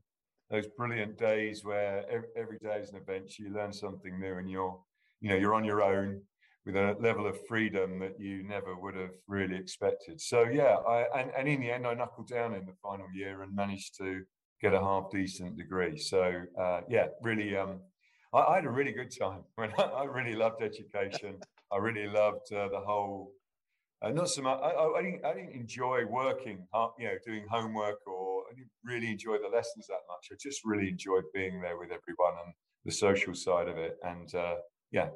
those 0.56 0.68
brilliant 0.78 1.18
days 1.18 1.66
where 1.66 2.06
every, 2.38 2.58
day 2.60 2.80
is 2.82 2.92
an 2.92 2.98
adventure. 2.98 3.44
You 3.44 3.54
learn 3.54 3.74
something 3.74 4.20
new, 4.20 4.38
and 4.38 4.50
you're 4.50 4.80
you 5.22 5.30
know 5.30 5.36
you're 5.36 5.54
on 5.54 5.66
your 5.66 5.82
own 5.82 6.22
with 6.66 6.76
a 6.76 6.96
level 7.00 7.28
of 7.28 7.38
freedom 7.48 8.00
that 8.00 8.20
you 8.20 8.44
never 8.44 8.76
would 8.76 8.96
have 8.96 9.14
really 9.28 9.56
expected. 9.56 10.20
So 10.20 10.44
yeah, 10.44 10.78
I, 10.88 11.06
and, 11.20 11.32
and 11.38 11.48
in 11.48 11.60
the 11.62 11.72
end, 11.72 11.86
I 11.86 11.94
knuckled 11.94 12.28
down 12.28 12.56
in 12.56 12.66
the 12.66 12.74
final 12.82 13.08
year 13.14 13.44
and 13.44 13.56
managed 13.56 13.98
to 14.00 14.24
get 14.62 14.74
a 14.74 14.80
half 14.80 15.12
decent 15.12 15.58
degree. 15.58 15.98
So 15.98 16.42
uh, 16.60 16.82
yeah, 16.90 17.08
really, 17.22 17.56
um, 17.56 17.82
I, 18.34 18.40
I, 18.40 18.56
had 18.56 18.66
a 18.66 18.70
really 18.70 18.94
good 18.94 19.14
time. 19.18 19.42
When 19.56 19.72
I, 19.78 19.84
I 19.84 20.04
really 20.06 20.36
loved 20.36 20.64
education. 20.64 21.36
I 21.72 21.78
really 21.78 22.08
loved 22.08 22.52
uh, 22.54 22.70
the 22.70 22.84
whole. 22.90 23.32
Uh, 24.02 24.10
not 24.10 24.30
so 24.30 24.42
much. 24.42 24.60
I, 24.62 24.70
I, 24.70 25.02
didn't. 25.02 25.26
I 25.26 25.34
didn't 25.34 25.54
enjoy 25.54 26.06
working. 26.06 26.58
You 27.00 27.06
know, 27.08 27.18
doing 27.26 27.46
homework, 27.50 28.00
or 28.08 28.25
didn't 28.56 28.72
really 28.84 29.12
enjoy 29.12 29.38
the 29.38 29.54
lessons 29.54 29.88
that 29.88 30.02
much. 30.08 30.28
I 30.32 30.36
just 30.40 30.62
really 30.66 30.90
enjoyed 30.90 31.24
being 31.34 31.62
there 31.62 31.78
with 31.78 31.90
everyone 31.92 32.34
and 32.46 32.54
the 32.86 32.92
social 32.92 33.34
side 33.34 33.68
of 33.68 33.78
it. 33.78 33.98
And 34.04 34.34
uh, 34.34 34.56
yeah, 34.92 35.10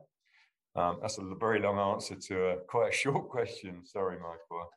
um, 0.76 1.00
that's 1.02 1.18
a 1.18 1.36
very 1.40 1.60
long 1.60 1.78
answer 1.78 2.16
to 2.16 2.46
a 2.46 2.58
quite 2.68 2.90
a 2.90 2.96
short 2.96 3.30
question. 3.30 3.86
Sorry, 3.86 4.18
Michael. 4.18 4.70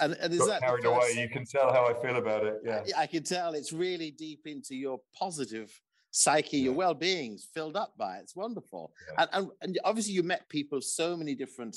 And, 0.00 0.16
and 0.20 0.32
is 0.32 0.40
Got 0.40 0.48
that 0.48 0.62
carried 0.62 0.84
away? 0.84 1.14
You 1.16 1.28
can 1.28 1.44
tell 1.44 1.72
how 1.72 1.86
I 1.86 1.94
feel 1.94 2.16
about 2.16 2.44
it. 2.44 2.60
Yeah, 2.64 2.82
I 2.96 3.06
can 3.06 3.22
tell 3.22 3.52
it's 3.52 3.72
really 3.72 4.10
deep 4.10 4.46
into 4.46 4.74
your 4.74 4.98
positive 5.16 5.78
psyche, 6.10 6.58
yeah. 6.58 6.64
your 6.64 6.72
well-being's 6.72 7.48
filled 7.52 7.76
up 7.76 7.92
by 7.98 8.16
it. 8.16 8.22
It's 8.22 8.36
wonderful. 8.36 8.92
Yeah. 9.08 9.22
And, 9.22 9.30
and, 9.32 9.50
and 9.60 9.80
obviously, 9.84 10.14
you 10.14 10.22
met 10.22 10.48
people 10.48 10.78
of 10.78 10.84
so 10.84 11.16
many 11.16 11.34
different 11.34 11.76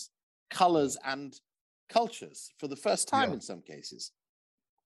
colors 0.50 0.98
and 1.06 1.36
cultures 1.89 2.51
for 2.58 2.67
the 2.67 2.75
first 2.75 3.08
time 3.08 3.29
yeah. 3.29 3.36
in 3.36 3.41
some 3.41 3.62
cases. 3.62 4.12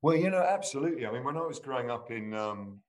Well, 0.02 0.16
you 0.16 0.30
know, 0.30 0.42
absolutely. 0.42 1.06
I 1.06 1.12
mean, 1.12 1.24
when 1.24 1.38
I 1.38 1.42
was 1.42 1.60
growing 1.60 1.92
up 1.92 2.10
in 2.12 2.34
um, 2.34 2.82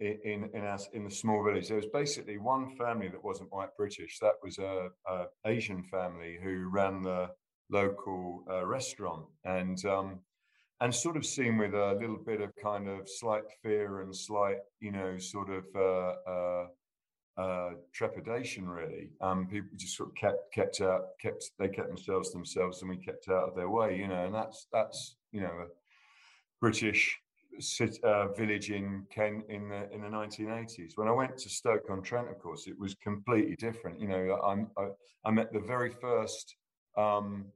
in 0.00 0.50
in 0.52 0.64
our, 0.64 0.78
in 0.92 1.04
the 1.04 1.10
small 1.10 1.42
village. 1.44 1.68
There 1.68 1.76
was 1.76 1.86
basically 1.86 2.38
one 2.38 2.76
family 2.76 3.08
that 3.08 3.22
wasn't 3.22 3.52
white 3.52 3.74
British. 3.76 4.18
That 4.20 4.34
was 4.42 4.58
a, 4.58 4.88
a 5.08 5.24
Asian 5.46 5.82
family 5.84 6.38
who 6.42 6.68
ran 6.68 7.02
the 7.02 7.30
local 7.70 8.44
uh, 8.50 8.66
restaurant, 8.66 9.26
and 9.44 9.82
um, 9.86 10.20
and 10.80 10.94
sort 10.94 11.16
of 11.16 11.24
seen 11.24 11.56
with 11.58 11.74
a 11.74 11.96
little 12.00 12.18
bit 12.18 12.40
of 12.40 12.50
kind 12.62 12.88
of 12.88 13.08
slight 13.08 13.44
fear 13.62 14.00
and 14.02 14.14
slight, 14.14 14.58
you 14.80 14.92
know, 14.92 15.18
sort 15.18 15.50
of. 15.50 15.64
Uh, 15.74 16.30
uh, 16.30 16.66
uh, 17.38 17.72
trepidation 17.92 18.66
really. 18.66 19.10
Um, 19.20 19.46
people 19.46 19.68
just 19.76 19.94
sort 19.94 20.08
of 20.08 20.14
kept 20.14 20.54
kept 20.54 20.80
out, 20.80 21.02
kept 21.20 21.50
they 21.58 21.68
kept 21.68 21.88
themselves 21.88 22.32
themselves, 22.32 22.80
and 22.80 22.88
we 22.88 22.96
kept 22.96 23.28
out 23.28 23.50
of 23.50 23.54
their 23.54 23.68
way, 23.68 23.98
you 23.98 24.08
know. 24.08 24.24
And 24.24 24.34
that's 24.34 24.68
that's 24.72 25.16
you 25.32 25.42
know 25.42 25.66
British 26.60 27.18
uh, 28.02 28.28
village 28.28 28.70
in 28.70 29.04
Kent 29.10 29.44
in 29.48 29.68
the 29.68 29.90
in 29.92 30.02
the 30.02 30.08
1980s. 30.08 30.92
When 30.96 31.08
I 31.08 31.12
went 31.12 31.36
to 31.38 31.48
Stoke 31.48 31.88
on 31.90 32.02
Trent, 32.02 32.28
of 32.28 32.38
course, 32.38 32.66
it 32.66 32.78
was 32.78 32.94
completely 32.96 33.56
different. 33.56 34.00
You 34.00 34.08
know, 34.08 34.40
I'm, 34.44 34.70
I, 34.76 34.88
I 35.24 35.30
met 35.30 35.52
the 35.52 35.60
very 35.60 35.90
first 35.90 36.56
um, 36.96 37.46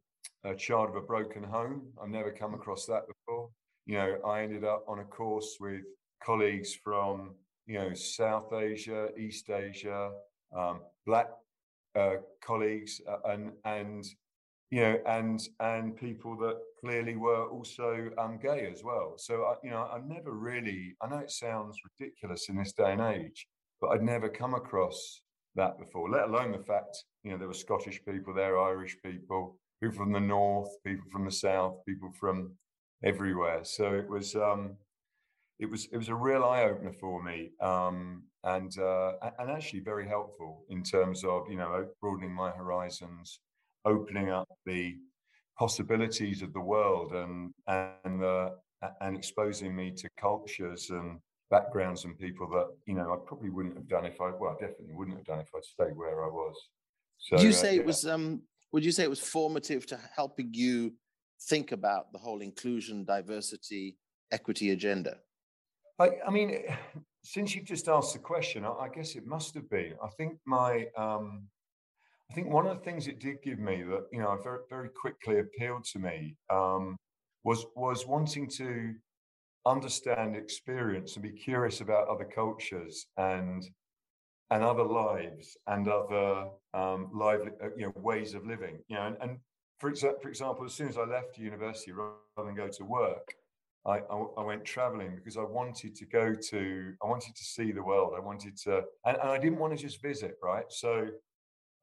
child 0.57 0.90
of 0.90 0.97
a 0.97 1.00
broken 1.00 1.42
home. 1.42 1.83
I've 2.02 2.09
never 2.09 2.30
come 2.30 2.54
across 2.54 2.87
that 2.87 3.02
before. 3.07 3.50
You 3.87 3.99
know, 3.99 4.19
I 4.26 4.42
ended 4.42 4.64
up 4.64 4.85
on 4.88 5.00
a 5.00 5.04
course 5.04 5.57
with 5.61 5.83
colleagues 6.23 6.75
from 6.75 7.35
you 7.66 7.78
know 7.78 7.95
South 7.95 8.52
Asia, 8.52 9.09
East 9.19 9.50
Asia, 9.50 10.11
um, 10.57 10.80
black 11.07 11.28
uh, 11.95 12.16
colleagues, 12.42 13.00
uh, 13.09 13.30
and 13.30 13.52
and 13.64 14.04
you 14.70 14.80
know, 14.80 14.98
and 15.06 15.40
and 15.58 15.96
people 15.96 16.36
that 16.38 16.56
clearly 16.80 17.16
were 17.16 17.48
also 17.48 18.10
um, 18.18 18.38
gay 18.40 18.68
as 18.72 18.82
well. 18.84 19.14
So 19.16 19.44
I, 19.44 19.54
you 19.64 19.70
know, 19.70 19.88
I 19.92 19.98
never 20.06 20.32
really. 20.32 20.96
I 21.02 21.08
know 21.08 21.18
it 21.18 21.30
sounds 21.30 21.76
ridiculous 21.98 22.48
in 22.48 22.56
this 22.56 22.72
day 22.72 22.92
and 22.92 23.00
age, 23.00 23.46
but 23.80 23.88
I'd 23.88 24.02
never 24.02 24.28
come 24.28 24.54
across 24.54 25.22
that 25.56 25.78
before. 25.78 26.08
Let 26.08 26.28
alone 26.28 26.52
the 26.52 26.64
fact, 26.64 26.96
you 27.24 27.32
know, 27.32 27.38
there 27.38 27.48
were 27.48 27.54
Scottish 27.54 28.00
people 28.04 28.32
there, 28.32 28.60
Irish 28.60 28.96
people, 29.04 29.58
people 29.82 29.96
from 29.96 30.12
the 30.12 30.20
north, 30.20 30.70
people 30.86 31.06
from 31.10 31.24
the 31.24 31.32
south, 31.32 31.74
people 31.86 32.10
from 32.18 32.52
everywhere. 33.04 33.60
So 33.64 33.94
it 33.94 34.08
was. 34.08 34.34
Um, 34.36 34.76
it 35.58 35.70
was 35.70 35.88
it 35.92 35.98
was 35.98 36.08
a 36.08 36.14
real 36.14 36.42
eye 36.42 36.62
opener 36.62 36.92
for 36.92 37.22
me, 37.22 37.50
um, 37.60 38.22
and 38.44 38.72
uh, 38.78 39.12
and 39.38 39.50
actually 39.50 39.80
very 39.80 40.08
helpful 40.08 40.64
in 40.70 40.82
terms 40.82 41.22
of 41.22 41.50
you 41.50 41.58
know 41.58 41.86
broadening 42.00 42.32
my 42.32 42.50
horizons, 42.50 43.40
opening 43.84 44.30
up 44.30 44.49
the 44.66 44.96
possibilities 45.58 46.42
of 46.42 46.52
the 46.52 46.60
world 46.60 47.12
and 47.12 47.52
and 47.66 48.22
uh, 48.25 48.50
and 49.00 49.16
exposing 49.16 49.75
me 49.75 49.90
to 49.90 50.08
cultures 50.18 50.90
and 50.90 51.18
backgrounds 51.50 52.04
and 52.04 52.18
people 52.18 52.49
that 52.49 52.66
you 52.87 52.94
know 52.94 53.12
I 53.12 53.16
probably 53.26 53.50
wouldn't 53.50 53.76
have 53.76 53.88
done 53.88 54.04
if 54.06 54.20
I 54.20 54.30
well 54.30 54.56
I 54.56 54.66
definitely 54.66 54.94
wouldn't 54.94 55.16
have 55.16 55.26
done 55.26 55.40
if 55.40 55.49
I'd 55.54 55.64
stayed 55.64 55.96
where 55.96 56.25
I 56.25 56.28
was. 56.28 56.56
So 57.18 57.37
Would 57.37 57.42
you 57.42 57.50
uh, 57.50 57.52
say 57.52 57.68
uh, 57.68 57.72
yeah. 57.72 57.80
it 57.80 57.87
was 57.87 58.06
um 58.06 58.42
would 58.72 58.84
you 58.84 58.92
say 58.92 59.02
it 59.02 59.10
was 59.10 59.20
formative 59.20 59.87
to 59.87 59.99
helping 60.14 60.50
you 60.52 60.94
think 61.49 61.72
about 61.72 62.12
the 62.12 62.18
whole 62.18 62.40
inclusion, 62.40 63.04
diversity, 63.04 63.96
equity 64.30 64.70
agenda? 64.70 65.16
I, 65.99 66.10
I 66.26 66.30
mean, 66.30 66.64
since 67.25 67.54
you've 67.54 67.64
just 67.64 67.88
asked 67.88 68.12
the 68.12 68.20
question, 68.20 68.64
I, 68.64 68.70
I 68.70 68.88
guess 68.88 69.16
it 69.16 69.26
must 69.26 69.54
have 69.54 69.68
been. 69.68 69.94
I 70.02 70.08
think 70.16 70.38
my 70.46 70.87
um, 70.96 71.49
I 72.30 72.32
think 72.32 72.49
one 72.49 72.66
of 72.66 72.78
the 72.78 72.84
things 72.84 73.08
it 73.08 73.18
did 73.18 73.42
give 73.42 73.58
me 73.58 73.82
that 73.82 74.06
you 74.12 74.20
know 74.20 74.38
very 74.42 74.60
very 74.68 74.88
quickly 74.88 75.40
appealed 75.40 75.84
to 75.92 75.99
me 75.99 76.37
um, 76.49 76.96
was 77.42 77.66
was 77.75 78.06
wanting 78.06 78.49
to 78.50 78.94
understand, 79.66 80.37
experience, 80.37 81.14
and 81.14 81.22
be 81.22 81.32
curious 81.32 81.80
about 81.80 82.08
other 82.08 82.25
cultures 82.25 83.06
and 83.16 83.68
and 84.52 84.64
other 84.64 84.84
lives 84.84 85.56
and 85.66 85.88
other 85.88 86.46
um, 86.75 87.08
lively 87.12 87.50
uh, 87.62 87.68
you 87.76 87.87
know 87.87 87.92
ways 87.96 88.34
of 88.34 88.46
living. 88.46 88.78
You 88.88 88.96
know, 88.96 89.06
and, 89.08 89.16
and 89.20 89.38
for, 89.78 89.90
exa- 89.90 90.20
for 90.20 90.28
example, 90.28 90.64
as 90.64 90.75
soon 90.75 90.88
as 90.88 90.99
I 90.99 91.04
left 91.04 91.38
university, 91.38 91.92
rather 91.92 92.14
than 92.37 92.54
go 92.54 92.68
to 92.68 92.84
work, 92.84 93.32
I, 93.87 93.99
I, 93.99 94.25
I, 94.38 94.42
went 94.42 94.64
traveling 94.64 95.16
because 95.16 95.38
I 95.38 95.42
wanted 95.42 95.94
to 95.96 96.06
go 96.06 96.34
to, 96.34 96.92
I 97.02 97.06
wanted 97.06 97.34
to 97.34 97.44
see 97.44 97.72
the 97.72 97.82
world. 97.82 98.12
I 98.14 98.20
wanted 98.20 98.56
to, 98.64 98.82
and, 99.06 99.16
and 99.16 99.30
I 99.30 99.38
didn't 99.38 99.58
want 99.58 99.76
to 99.76 99.82
just 99.82 100.02
visit, 100.02 100.37
right? 100.42 100.66
So 100.68 101.08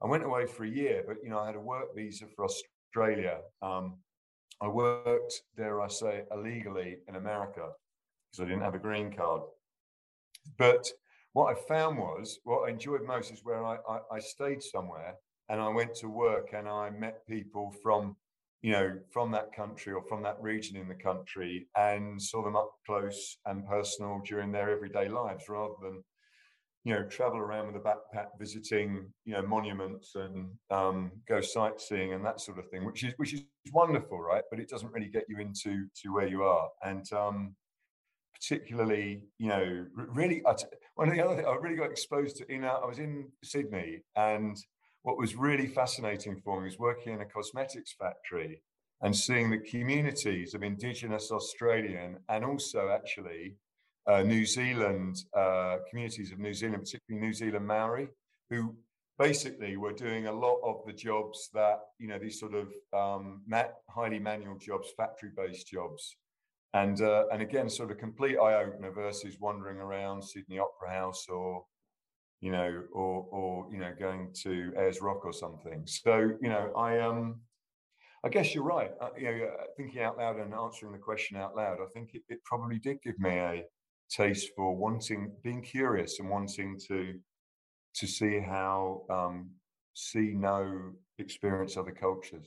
I 0.01 0.08
went 0.08 0.24
away 0.24 0.46
for 0.46 0.63
a 0.63 0.70
year, 0.70 1.04
but 1.08 1.18
you 1.24 1.30
know, 1.30 1.39
I 1.39 1.48
had 1.48 1.56
a 1.56 1.60
work 1.60 1.96
visa 1.96 2.25
for 2.36 2.46
Australia. 2.46 3.39
Um, 3.62 3.98
I 4.62 4.68
worked, 4.68 5.42
dare 5.56 5.82
I 5.82 5.88
say, 5.88 6.24
illegally 6.32 6.98
in 7.08 7.16
America 7.16 7.70
because 8.32 8.46
I 8.46 8.48
didn't 8.48 8.63
have 8.63 8.75
a 8.75 8.80
green 8.80 9.13
card. 9.13 9.42
But 10.58 10.88
what 11.34 11.56
I 11.56 11.68
found 11.68 11.98
was 11.98 12.39
what 12.44 12.68
I 12.68 12.72
enjoyed 12.72 13.04
most 13.04 13.32
is 13.32 13.44
where 13.44 13.63
I, 13.63 13.77
I, 13.88 14.00
I 14.13 14.20
stayed 14.20 14.63
somewhere 14.63 15.16
and 15.50 15.62
I 15.62 15.70
went 15.70 15.96
to 15.96 16.10
work 16.10 16.50
and 16.54 16.68
I 16.68 16.89
met 16.89 17.27
people 17.27 17.74
from, 17.84 18.16
you 18.62 18.72
know, 18.72 18.98
from 19.12 19.32
that 19.32 19.56
country 19.56 19.94
or 19.94 20.04
from 20.10 20.24
that 20.24 20.42
region 20.42 20.77
in 20.77 20.88
the 20.88 20.96
country 20.96 21.68
and 21.75 22.22
saw 22.22 22.44
them 22.44 22.56
up 22.56 22.72
close 22.86 23.38
and 23.46 23.68
personal 23.68 24.22
during 24.25 24.51
their 24.51 24.70
everyday 24.70 25.10
lives 25.10 25.48
rather 25.48 25.75
than 25.82 26.04
you 26.88 26.94
know, 26.94 27.03
travel 27.03 27.38
around 27.38 27.67
with 27.67 27.75
a 27.75 27.79
backpack, 27.79 28.27
visiting, 28.39 29.12
you 29.25 29.34
know, 29.34 29.41
monuments 29.41 30.15
and 30.15 30.48
um, 30.72 31.12
go 31.27 31.41
sightseeing 31.41 32.13
and 32.13 32.25
that 32.25 32.39
sort 32.39 32.58
of 32.58 32.70
thing, 32.70 32.86
which 32.86 33.03
is 33.03 33.13
which 33.17 33.34
is 33.34 33.44
wonderful, 33.74 34.22
right? 34.22 34.44
But 34.50 34.62
it 34.62 34.70
doesn't 34.70 34.94
really 34.94 35.10
get 35.10 35.25
you 35.27 35.38
into 35.39 35.88
to 36.01 36.13
where 36.13 36.27
you 36.27 36.44
are, 36.44 36.70
and 36.82 37.03
um, 37.12 37.56
particularly, 38.34 39.24
you 39.38 39.50
know, 39.50 39.86
really, 39.96 40.41
one 40.96 41.10
of 41.10 41.13
the 41.13 41.22
other 41.22 41.36
things 41.36 41.46
I 41.46 41.56
really 41.56 41.75
got 41.75 41.91
exposed 41.91 42.38
to. 42.38 42.46
You 42.48 42.60
know, 42.60 42.79
I 42.82 42.86
was 42.86 43.00
in 43.00 43.27
Sydney, 43.44 44.03
and 44.15 44.56
what 45.01 45.17
was 45.17 45.36
really 45.36 45.67
fascinating 45.67 46.39
for 46.41 46.62
me 46.62 46.67
was 46.67 46.79
working 46.79 47.15
in 47.15 47.20
a 47.20 47.25
cosmetics 47.25 47.96
factory 48.00 48.62
and 49.01 49.13
seeing 49.13 49.50
the 49.50 49.58
communities 49.58 50.53
of 50.53 50.63
Indigenous 50.63 51.32
Australian 51.32 52.20
and 52.29 52.46
also 52.46 52.89
actually 52.89 53.58
uh, 54.08 54.22
New 54.22 54.46
Zealand 54.46 55.18
uh, 55.36 55.78
communities 55.90 56.32
of 56.32 56.40
New 56.40 56.54
Zealand, 56.54 56.84
particularly 56.84 57.28
New 57.28 57.34
Zealand 57.34 57.68
Maori, 57.68 58.08
who 58.50 58.76
basically 59.20 59.78
were 59.78 59.94
doing 59.94 60.28
a 60.28 60.32
lot 60.32 60.60
of 60.64 60.82
the 60.86 60.94
jobs 60.94 61.50
that 61.54 61.80
you 62.00 62.08
know 62.08 62.20
these 62.20 62.40
sort 62.40 62.54
of 62.54 62.68
um, 62.94 63.42
highly 63.90 64.20
manual 64.20 64.58
jobs, 64.58 64.90
factory-based 64.96 65.68
jobs, 65.68 66.16
and 66.74 67.02
uh, 67.02 67.26
and 67.32 67.42
again, 67.42 67.70
sort 67.70 67.92
of 67.92 67.98
complete 67.98 68.38
eye 68.38 68.64
opener 68.64 68.92
versus 68.92 69.38
wandering 69.40 69.78
around 69.78 70.24
Sydney 70.24 70.60
Opera 70.60 70.90
House 70.94 71.28
or 71.28 71.66
you 72.40 72.52
know 72.52 72.84
or 72.94 73.28
or 73.32 73.68
you 73.72 73.80
know 73.80 73.94
going 74.00 74.32
to 74.44 74.72
Ayers 74.78 75.02
Rock 75.02 75.26
or 75.26 75.34
something. 75.34 75.84
So 75.86 76.32
you 76.42 76.50
know 76.50 76.72
I 76.76 77.00
um. 77.00 77.42
I 78.24 78.30
guess 78.30 78.54
you're 78.54 78.64
right. 78.64 78.92
Uh, 79.00 79.10
you 79.16 79.26
know, 79.26 79.46
uh, 79.46 79.64
thinking 79.78 80.02
out 80.02 80.18
loud 80.18 80.38
and 80.38 80.52
answering 80.52 80.92
the 80.92 80.98
question 80.98 81.38
out 81.38 81.56
loud, 81.56 81.78
I 81.80 81.86
think 81.94 82.10
it, 82.16 82.24
it 82.28 82.44
probably 82.44 82.80
did 82.80 82.98
give 83.04 83.18
me 83.20 83.30
a 83.30 83.64
taste 84.10 84.52
for 84.56 84.76
wanting, 84.76 85.32
being 85.44 85.62
curious 85.62 86.20
and 86.20 86.30
wanting 86.30 86.80
to 86.88 87.20
to 87.96 88.06
see 88.06 88.40
how 88.40 89.02
um, 89.10 89.50
see, 89.98 90.34
know, 90.34 90.92
experience 91.18 91.78
other 91.78 91.92
cultures. 91.92 92.46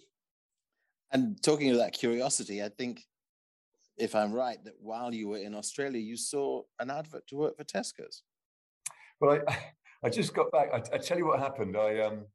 And 1.12 1.43
talking 1.43 1.71
of 1.71 1.79
that 1.79 1.93
curiosity, 1.93 2.62
I 2.62 2.69
think, 2.69 3.05
if 3.99 4.14
I'm 4.14 4.33
right, 4.33 4.62
that 4.64 4.75
while 4.81 5.12
you 5.12 5.29
were 5.29 5.38
in 5.38 5.55
Australia, 5.57 6.00
you 6.00 6.17
saw 6.17 6.62
an 6.79 6.90
advert 6.90 7.26
to 7.29 7.37
work 7.37 7.57
for 7.57 7.64
Tesco's. 7.64 8.23
Well, 9.21 9.40
I, 9.49 9.59
I 10.05 10.09
just 10.09 10.33
got 10.33 10.52
back. 10.52 10.69
I, 10.73 10.83
I 10.95 10.99
tell 10.99 11.19
you 11.19 11.26
what 11.26 11.40
happened. 11.40 11.76
I 11.76 12.00
um, 12.00 12.26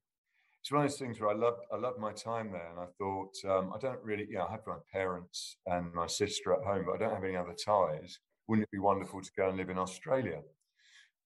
it's 0.61 0.71
one 0.71 0.83
of 0.83 0.89
those 0.89 0.99
things 0.99 1.19
where 1.21 1.29
I 1.29 1.35
loved 1.35 1.61
I 1.71 1.77
loved 1.77 1.99
my 1.99 2.11
time 2.11 2.51
there, 2.51 2.69
and 2.69 2.79
I 2.79 2.87
thought 2.97 3.33
um, 3.47 3.71
I 3.73 3.79
don't 3.79 4.03
really, 4.03 4.27
you 4.29 4.35
know, 4.35 4.47
I 4.47 4.51
have 4.51 4.67
my 4.67 4.77
parents 4.91 5.57
and 5.65 5.93
my 5.93 6.07
sister 6.07 6.53
at 6.53 6.65
home, 6.65 6.83
but 6.85 6.95
I 6.95 6.97
don't 6.97 7.13
have 7.13 7.23
any 7.23 7.37
other 7.37 7.53
ties. 7.53 8.19
Wouldn't 8.47 8.63
it 8.63 8.71
be 8.71 8.79
wonderful 8.79 9.21
to 9.21 9.31
go 9.37 9.49
and 9.49 9.57
live 9.57 9.69
in 9.69 9.77
Australia? 9.77 10.41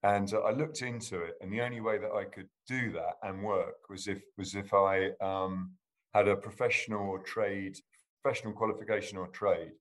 And 0.03 0.33
uh, 0.33 0.39
I 0.39 0.51
looked 0.51 0.81
into 0.81 1.21
it, 1.21 1.35
and 1.41 1.51
the 1.51 1.61
only 1.61 1.81
way 1.81 1.97
that 1.97 2.11
I 2.11 2.23
could 2.23 2.47
do 2.67 2.91
that 2.93 3.15
and 3.23 3.43
work 3.43 3.89
was 3.89 4.07
if 4.07 4.21
was 4.38 4.55
if 4.55 4.73
I 4.73 5.09
um, 5.21 5.71
had 6.13 6.27
a 6.27 6.35
professional 6.35 7.01
or 7.01 7.19
trade, 7.19 7.77
professional 8.21 8.53
qualification 8.53 9.17
or 9.17 9.27
trade, 9.27 9.71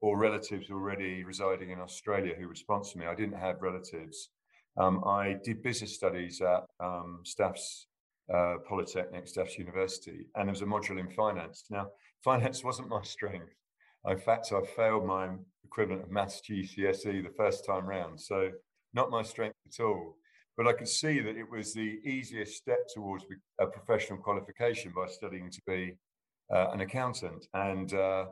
or 0.00 0.18
relatives 0.18 0.70
already 0.70 1.24
residing 1.24 1.70
in 1.70 1.80
Australia 1.80 2.34
who 2.38 2.48
would 2.48 2.58
sponsor 2.58 2.98
me. 2.98 3.06
I 3.06 3.14
didn't 3.14 3.38
have 3.38 3.62
relatives. 3.62 4.30
Um, 4.76 5.02
I 5.04 5.36
did 5.44 5.62
business 5.62 5.94
studies 5.94 6.40
at 6.40 6.64
um, 6.80 7.20
Staffs 7.24 7.86
uh, 8.32 8.56
Polytechnic, 8.68 9.26
Staffs 9.26 9.58
University, 9.58 10.26
and 10.34 10.46
there 10.46 10.52
was 10.52 10.62
a 10.62 10.66
module 10.66 11.00
in 11.00 11.10
finance. 11.10 11.64
Now, 11.70 11.88
finance 12.24 12.62
wasn't 12.62 12.88
my 12.88 13.02
strength. 13.02 13.54
In 14.06 14.18
fact, 14.18 14.52
I 14.52 14.60
failed 14.76 15.06
my 15.06 15.30
equivalent 15.68 16.02
of 16.02 16.10
maths 16.10 16.40
GCSE 16.48 17.22
the 17.22 17.34
first 17.36 17.64
time 17.66 17.86
round, 17.86 18.20
so 18.20 18.50
not 18.94 19.10
my 19.10 19.22
strength 19.22 19.56
at 19.66 19.84
all. 19.84 20.16
But 20.56 20.66
I 20.66 20.72
could 20.72 20.88
see 20.88 21.20
that 21.20 21.36
it 21.36 21.48
was 21.48 21.72
the 21.72 22.00
easiest 22.04 22.56
step 22.56 22.80
towards 22.92 23.24
a 23.60 23.66
professional 23.66 24.18
qualification 24.18 24.92
by 24.96 25.06
studying 25.06 25.50
to 25.50 25.62
be 25.66 25.94
uh, 26.52 26.70
an 26.72 26.80
accountant. 26.80 27.46
And 27.54 27.92
uh, 27.94 28.24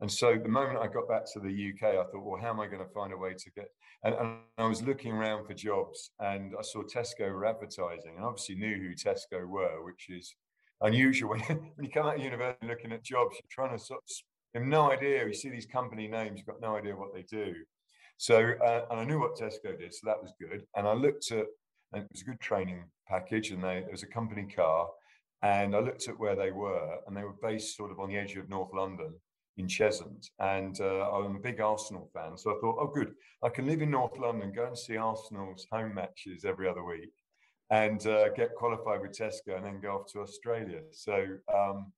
and 0.00 0.10
so 0.10 0.38
the 0.42 0.48
moment 0.48 0.78
I 0.78 0.86
got 0.86 1.08
back 1.08 1.30
to 1.32 1.40
the 1.40 1.72
UK, 1.72 1.94
I 1.94 2.04
thought, 2.10 2.24
well, 2.24 2.40
how 2.40 2.50
am 2.50 2.60
I 2.60 2.66
going 2.66 2.84
to 2.84 2.92
find 2.92 3.12
a 3.12 3.16
way 3.16 3.34
to 3.34 3.50
get? 3.50 3.68
And, 4.02 4.14
and, 4.14 4.36
I 4.56 4.66
was 4.66 4.82
looking 4.82 5.12
around 5.12 5.46
for 5.46 5.52
jobs, 5.52 6.10
and 6.18 6.54
I 6.58 6.62
saw 6.62 6.82
Tesco 6.82 7.30
were 7.30 7.44
advertising, 7.44 8.14
and 8.16 8.24
obviously 8.24 8.54
knew 8.54 8.76
who 8.76 8.94
Tesco 8.94 9.46
were, 9.46 9.84
which 9.84 10.08
is 10.08 10.34
unusual. 10.80 11.30
when 11.46 11.70
you 11.78 11.90
come 11.90 12.06
out 12.06 12.16
of 12.16 12.22
university 12.22 12.66
looking 12.66 12.92
at 12.92 13.04
jobs, 13.04 13.36
you're 13.36 13.50
trying 13.50 13.76
to 13.76 13.84
sort 13.84 14.00
of 14.02 14.08
have 14.54 14.64
no 14.64 14.90
idea. 14.90 15.26
You 15.26 15.34
see 15.34 15.50
these 15.50 15.66
company 15.66 16.08
names, 16.08 16.38
you've 16.38 16.46
got 16.46 16.60
no 16.60 16.76
idea 16.76 16.96
what 16.96 17.14
they 17.14 17.22
do. 17.22 17.54
So, 18.16 18.36
uh, 18.36 18.84
and 18.90 19.00
I 19.00 19.04
knew 19.04 19.18
what 19.18 19.36
Tesco 19.36 19.78
did, 19.78 19.94
so 19.94 20.00
that 20.04 20.20
was 20.20 20.32
good. 20.38 20.64
And 20.76 20.86
I 20.86 20.92
looked 20.92 21.30
at, 21.32 21.46
and 21.92 22.02
it 22.02 22.08
was 22.12 22.22
a 22.22 22.24
good 22.24 22.40
training 22.40 22.84
package, 23.08 23.50
and 23.50 23.64
they, 23.64 23.78
it 23.78 23.90
was 23.90 24.02
a 24.02 24.06
company 24.06 24.46
car. 24.54 24.88
And 25.42 25.74
I 25.74 25.80
looked 25.80 26.06
at 26.06 26.18
where 26.18 26.36
they 26.36 26.50
were, 26.50 26.98
and 27.06 27.16
they 27.16 27.24
were 27.24 27.36
based 27.40 27.76
sort 27.76 27.90
of 27.90 27.98
on 27.98 28.10
the 28.10 28.18
edge 28.18 28.36
of 28.36 28.50
North 28.50 28.74
London 28.74 29.14
in 29.56 29.66
Cheshunt, 29.66 30.26
and 30.38 30.80
uh, 30.80 31.10
I'm 31.10 31.36
a 31.36 31.40
big 31.40 31.60
Arsenal 31.60 32.10
fan. 32.12 32.36
So 32.36 32.50
I 32.50 32.60
thought, 32.60 32.76
oh, 32.78 32.86
good, 32.88 33.14
I 33.42 33.48
can 33.48 33.66
live 33.66 33.82
in 33.82 33.90
North 33.90 34.18
London, 34.18 34.52
go 34.52 34.66
and 34.66 34.78
see 34.78 34.96
Arsenal's 34.96 35.66
home 35.72 35.94
matches 35.94 36.44
every 36.44 36.68
other 36.68 36.84
week, 36.84 37.12
and 37.70 38.06
uh, 38.06 38.28
get 38.30 38.54
qualified 38.54 39.00
with 39.00 39.12
Tesco, 39.12 39.56
and 39.56 39.64
then 39.64 39.80
go 39.80 39.96
off 39.96 40.12
to 40.12 40.20
Australia. 40.20 40.80
So, 40.92 41.24
um, 41.54 41.92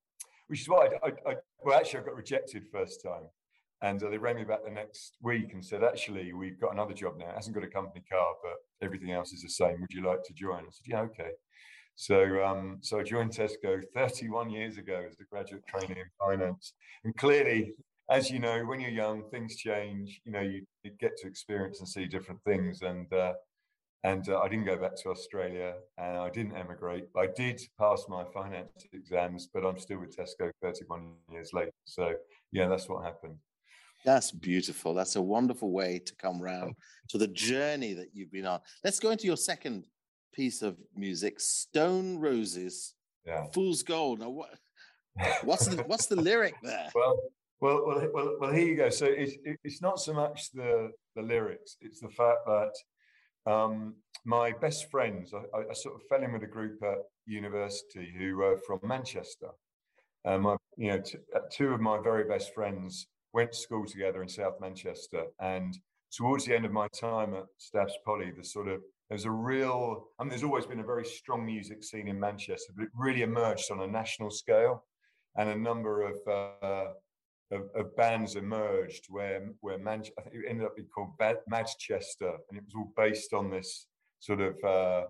which 0.47 0.61
is 0.61 0.69
why 0.69 0.89
I, 1.03 1.07
I, 1.07 1.31
I, 1.31 1.35
well, 1.63 1.77
actually, 1.77 2.01
I 2.01 2.03
got 2.03 2.15
rejected 2.15 2.65
first 2.71 3.01
time, 3.03 3.27
and 3.81 4.01
uh, 4.03 4.09
they 4.09 4.17
rang 4.17 4.35
me 4.35 4.43
back 4.43 4.63
the 4.63 4.71
next 4.71 5.17
week 5.21 5.53
and 5.53 5.63
said, 5.63 5.83
actually, 5.83 6.33
we've 6.33 6.59
got 6.59 6.73
another 6.73 6.93
job 6.93 7.13
now. 7.17 7.29
It 7.29 7.35
hasn't 7.35 7.55
got 7.55 7.63
a 7.63 7.69
company 7.69 8.03
car, 8.09 8.33
but 8.41 8.85
everything 8.85 9.11
else 9.11 9.33
is 9.33 9.41
the 9.41 9.49
same. 9.49 9.81
Would 9.81 9.93
you 9.93 10.05
like 10.05 10.23
to 10.23 10.33
join? 10.33 10.59
I 10.59 10.71
said, 10.71 10.87
yeah, 10.87 11.01
okay. 11.01 11.31
So, 11.95 12.43
um, 12.43 12.79
so 12.81 12.99
I 12.99 13.03
joined 13.03 13.31
Tesco 13.31 13.81
31 13.93 14.49
years 14.49 14.77
ago 14.77 15.05
as 15.07 15.19
a 15.19 15.25
graduate 15.25 15.63
trainee 15.67 16.01
in 16.01 16.07
finance. 16.19 16.73
And 17.03 17.15
clearly, 17.15 17.73
as 18.09 18.31
you 18.31 18.39
know, 18.39 18.63
when 18.65 18.79
you're 18.79 18.89
young, 18.89 19.23
things 19.29 19.55
change. 19.55 20.21
You 20.25 20.31
know, 20.31 20.41
you, 20.41 20.65
you 20.83 20.91
get 20.99 21.17
to 21.17 21.27
experience 21.27 21.79
and 21.79 21.87
see 21.87 22.05
different 22.05 22.41
things. 22.43 22.81
And 22.81 23.11
uh, 23.13 23.33
and 24.03 24.27
uh, 24.27 24.39
I 24.39 24.49
didn't 24.49 24.65
go 24.65 24.75
back 24.75 24.95
to 24.97 25.09
Australia, 25.09 25.75
and 25.97 26.17
I 26.17 26.29
didn't 26.29 26.55
emigrate. 26.57 27.05
I 27.15 27.27
did 27.27 27.61
pass 27.79 28.05
my 28.09 28.25
finance 28.33 28.85
exams, 28.91 29.47
but 29.53 29.65
I'm 29.65 29.79
still 29.79 29.99
with 29.99 30.15
Tesco 30.15 30.51
31 30.61 31.13
years 31.31 31.51
later. 31.53 31.71
So, 31.85 32.13
yeah, 32.51 32.67
that's 32.67 32.89
what 32.89 33.05
happened. 33.05 33.37
That's 34.03 34.31
beautiful. 34.31 34.93
That's 34.93 35.15
a 35.15 35.21
wonderful 35.21 35.71
way 35.71 35.99
to 36.05 36.15
come 36.15 36.41
round 36.41 36.75
to 37.09 37.17
the 37.17 37.27
journey 37.27 37.93
that 37.93 38.09
you've 38.13 38.31
been 38.31 38.45
on. 38.45 38.59
Let's 38.83 38.99
go 38.99 39.11
into 39.11 39.25
your 39.25 39.37
second 39.37 39.85
piece 40.33 40.61
of 40.61 40.77
music, 40.95 41.39
Stone 41.39 42.19
Roses, 42.19 42.95
yeah. 43.25 43.45
Fool's 43.53 43.83
Gold. 43.83 44.19
Now, 44.19 44.29
what, 44.29 44.49
what's 45.43 45.67
the 45.67 45.83
what's 45.83 46.07
the 46.07 46.17
lyric 46.17 46.55
there? 46.61 46.89
Well, 46.93 47.17
well, 47.61 47.83
well, 47.85 48.07
well, 48.13 48.35
well 48.41 48.51
here 48.51 48.67
you 48.67 48.75
go. 48.75 48.89
So 48.89 49.05
it's 49.05 49.35
it's 49.63 49.81
not 49.81 49.99
so 49.99 50.13
much 50.13 50.51
the 50.51 50.91
the 51.15 51.21
lyrics; 51.21 51.77
it's 51.79 52.01
the 52.01 52.09
fact 52.09 52.39
that 52.45 52.71
um, 53.45 53.95
my 54.25 54.51
best 54.51 54.89
friends, 54.89 55.33
I, 55.33 55.59
I, 55.69 55.73
sort 55.73 55.95
of 55.95 56.01
fell 56.07 56.23
in 56.23 56.31
with 56.31 56.43
a 56.43 56.47
group 56.47 56.81
at 56.83 56.99
university 57.25 58.13
who 58.17 58.37
were 58.37 58.57
from 58.65 58.79
Manchester. 58.83 59.49
Um, 60.25 60.47
I, 60.47 60.55
you 60.77 60.91
know, 60.91 61.01
t- 61.01 61.17
uh, 61.35 61.39
two 61.51 61.69
of 61.69 61.81
my 61.81 61.99
very 62.01 62.23
best 62.23 62.53
friends 62.53 63.07
went 63.33 63.51
to 63.51 63.57
school 63.57 63.85
together 63.85 64.21
in 64.21 64.29
South 64.29 64.55
Manchester, 64.61 65.25
and 65.41 65.77
towards 66.15 66.45
the 66.45 66.55
end 66.55 66.65
of 66.65 66.71
my 66.71 66.87
time 66.89 67.33
at 67.33 67.45
Staffs 67.57 67.97
Poly, 68.05 68.31
the 68.31 68.43
sort 68.43 68.69
of 68.69 68.81
there's 69.09 69.25
a 69.25 69.31
real, 69.31 70.07
I 70.17 70.23
mean, 70.23 70.29
there's 70.29 70.43
always 70.43 70.65
been 70.65 70.79
a 70.79 70.85
very 70.85 71.05
strong 71.05 71.45
music 71.45 71.83
scene 71.83 72.07
in 72.07 72.19
Manchester, 72.19 72.73
but 72.75 72.83
it 72.83 72.89
really 72.95 73.23
emerged 73.23 73.69
on 73.71 73.81
a 73.81 73.87
national 73.87 74.31
scale, 74.31 74.85
and 75.35 75.49
a 75.49 75.55
number 75.55 76.03
of 76.03 76.15
uh, 76.27 76.91
of, 77.51 77.69
of, 77.75 77.95
bands 77.95 78.35
emerged 78.35 79.05
where 79.09 79.49
where 79.61 79.77
Man- 79.77 80.03
I 80.17 80.21
think 80.21 80.35
it 80.35 80.49
ended 80.49 80.65
up 80.65 80.75
being 80.75 80.87
called 80.87 81.17
Madchester, 81.19 82.37
and 82.49 82.57
it 82.57 82.63
was 82.65 82.73
all 82.75 82.91
based 82.95 83.33
on 83.33 83.49
this 83.49 83.87
sort 84.19 84.41
of 84.41 84.55
uh, 84.63 85.03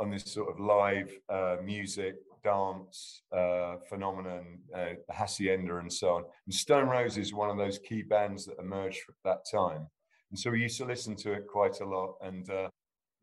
on 0.00 0.10
this 0.10 0.24
sort 0.32 0.50
of 0.50 0.60
live 0.60 1.10
uh, 1.28 1.56
music 1.62 2.16
dance 2.44 3.22
uh, 3.36 3.76
phenomenon, 3.88 4.60
uh, 4.74 4.94
hacienda, 5.10 5.78
and 5.78 5.92
so 5.92 6.14
on. 6.14 6.24
And 6.46 6.54
Stone 6.54 6.88
Roses 6.88 7.18
is 7.18 7.34
one 7.34 7.50
of 7.50 7.58
those 7.58 7.78
key 7.78 8.02
bands 8.02 8.46
that 8.46 8.58
emerged 8.58 9.00
at 9.08 9.14
that 9.24 9.40
time, 9.50 9.88
and 10.30 10.38
so 10.38 10.50
we 10.50 10.62
used 10.62 10.78
to 10.78 10.84
listen 10.84 11.16
to 11.16 11.32
it 11.32 11.46
quite 11.48 11.80
a 11.80 11.84
lot. 11.84 12.14
And 12.22 12.48
uh, 12.50 12.68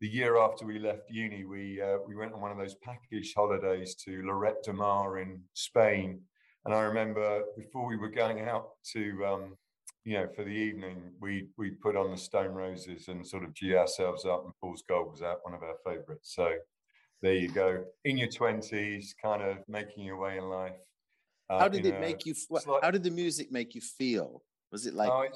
the 0.00 0.08
year 0.08 0.38
after 0.38 0.66
we 0.66 0.78
left 0.78 1.10
uni, 1.10 1.44
we 1.44 1.80
uh, 1.80 1.98
we 2.06 2.14
went 2.14 2.34
on 2.34 2.40
one 2.40 2.52
of 2.52 2.58
those 2.58 2.76
package 2.76 3.32
holidays 3.34 3.94
to 4.04 4.22
Lloret 4.22 4.62
de 4.62 4.72
Mar 4.72 5.18
in 5.18 5.40
Spain. 5.54 6.20
And 6.66 6.74
I 6.74 6.80
remember 6.80 7.42
before 7.56 7.86
we 7.86 7.96
were 7.96 8.10
going 8.10 8.40
out 8.40 8.70
to, 8.92 9.24
um, 9.24 9.56
you 10.04 10.14
know, 10.14 10.28
for 10.34 10.44
the 10.44 10.50
evening, 10.50 11.12
we 11.20 11.46
we 11.56 11.70
put 11.70 11.96
on 11.96 12.10
the 12.10 12.16
Stone 12.16 12.54
Roses 12.54 13.08
and 13.08 13.26
sort 13.26 13.44
of 13.44 13.54
G 13.54 13.74
ourselves 13.74 14.24
up. 14.24 14.44
And 14.44 14.52
Fool's 14.60 14.82
Gold 14.88 15.12
was 15.12 15.22
out 15.22 15.38
one 15.42 15.54
of 15.54 15.62
our 15.62 15.76
favourites. 15.84 16.34
So 16.34 16.52
there 17.22 17.34
you 17.34 17.48
go. 17.48 17.84
In 18.04 18.18
your 18.18 18.28
twenties, 18.28 19.14
kind 19.22 19.42
of 19.42 19.58
making 19.68 20.04
your 20.04 20.18
way 20.18 20.38
in 20.38 20.44
life. 20.44 20.72
Uh, 21.48 21.60
how 21.60 21.68
did 21.68 21.86
it 21.86 21.94
a, 21.94 22.00
make 22.00 22.26
you? 22.26 22.34
Like, 22.50 22.64
how 22.82 22.90
did 22.90 23.04
the 23.04 23.10
music 23.10 23.52
make 23.52 23.74
you 23.74 23.80
feel? 23.80 24.42
Was 24.72 24.86
it 24.86 24.94
like? 24.94 25.10
Oh, 25.10 25.26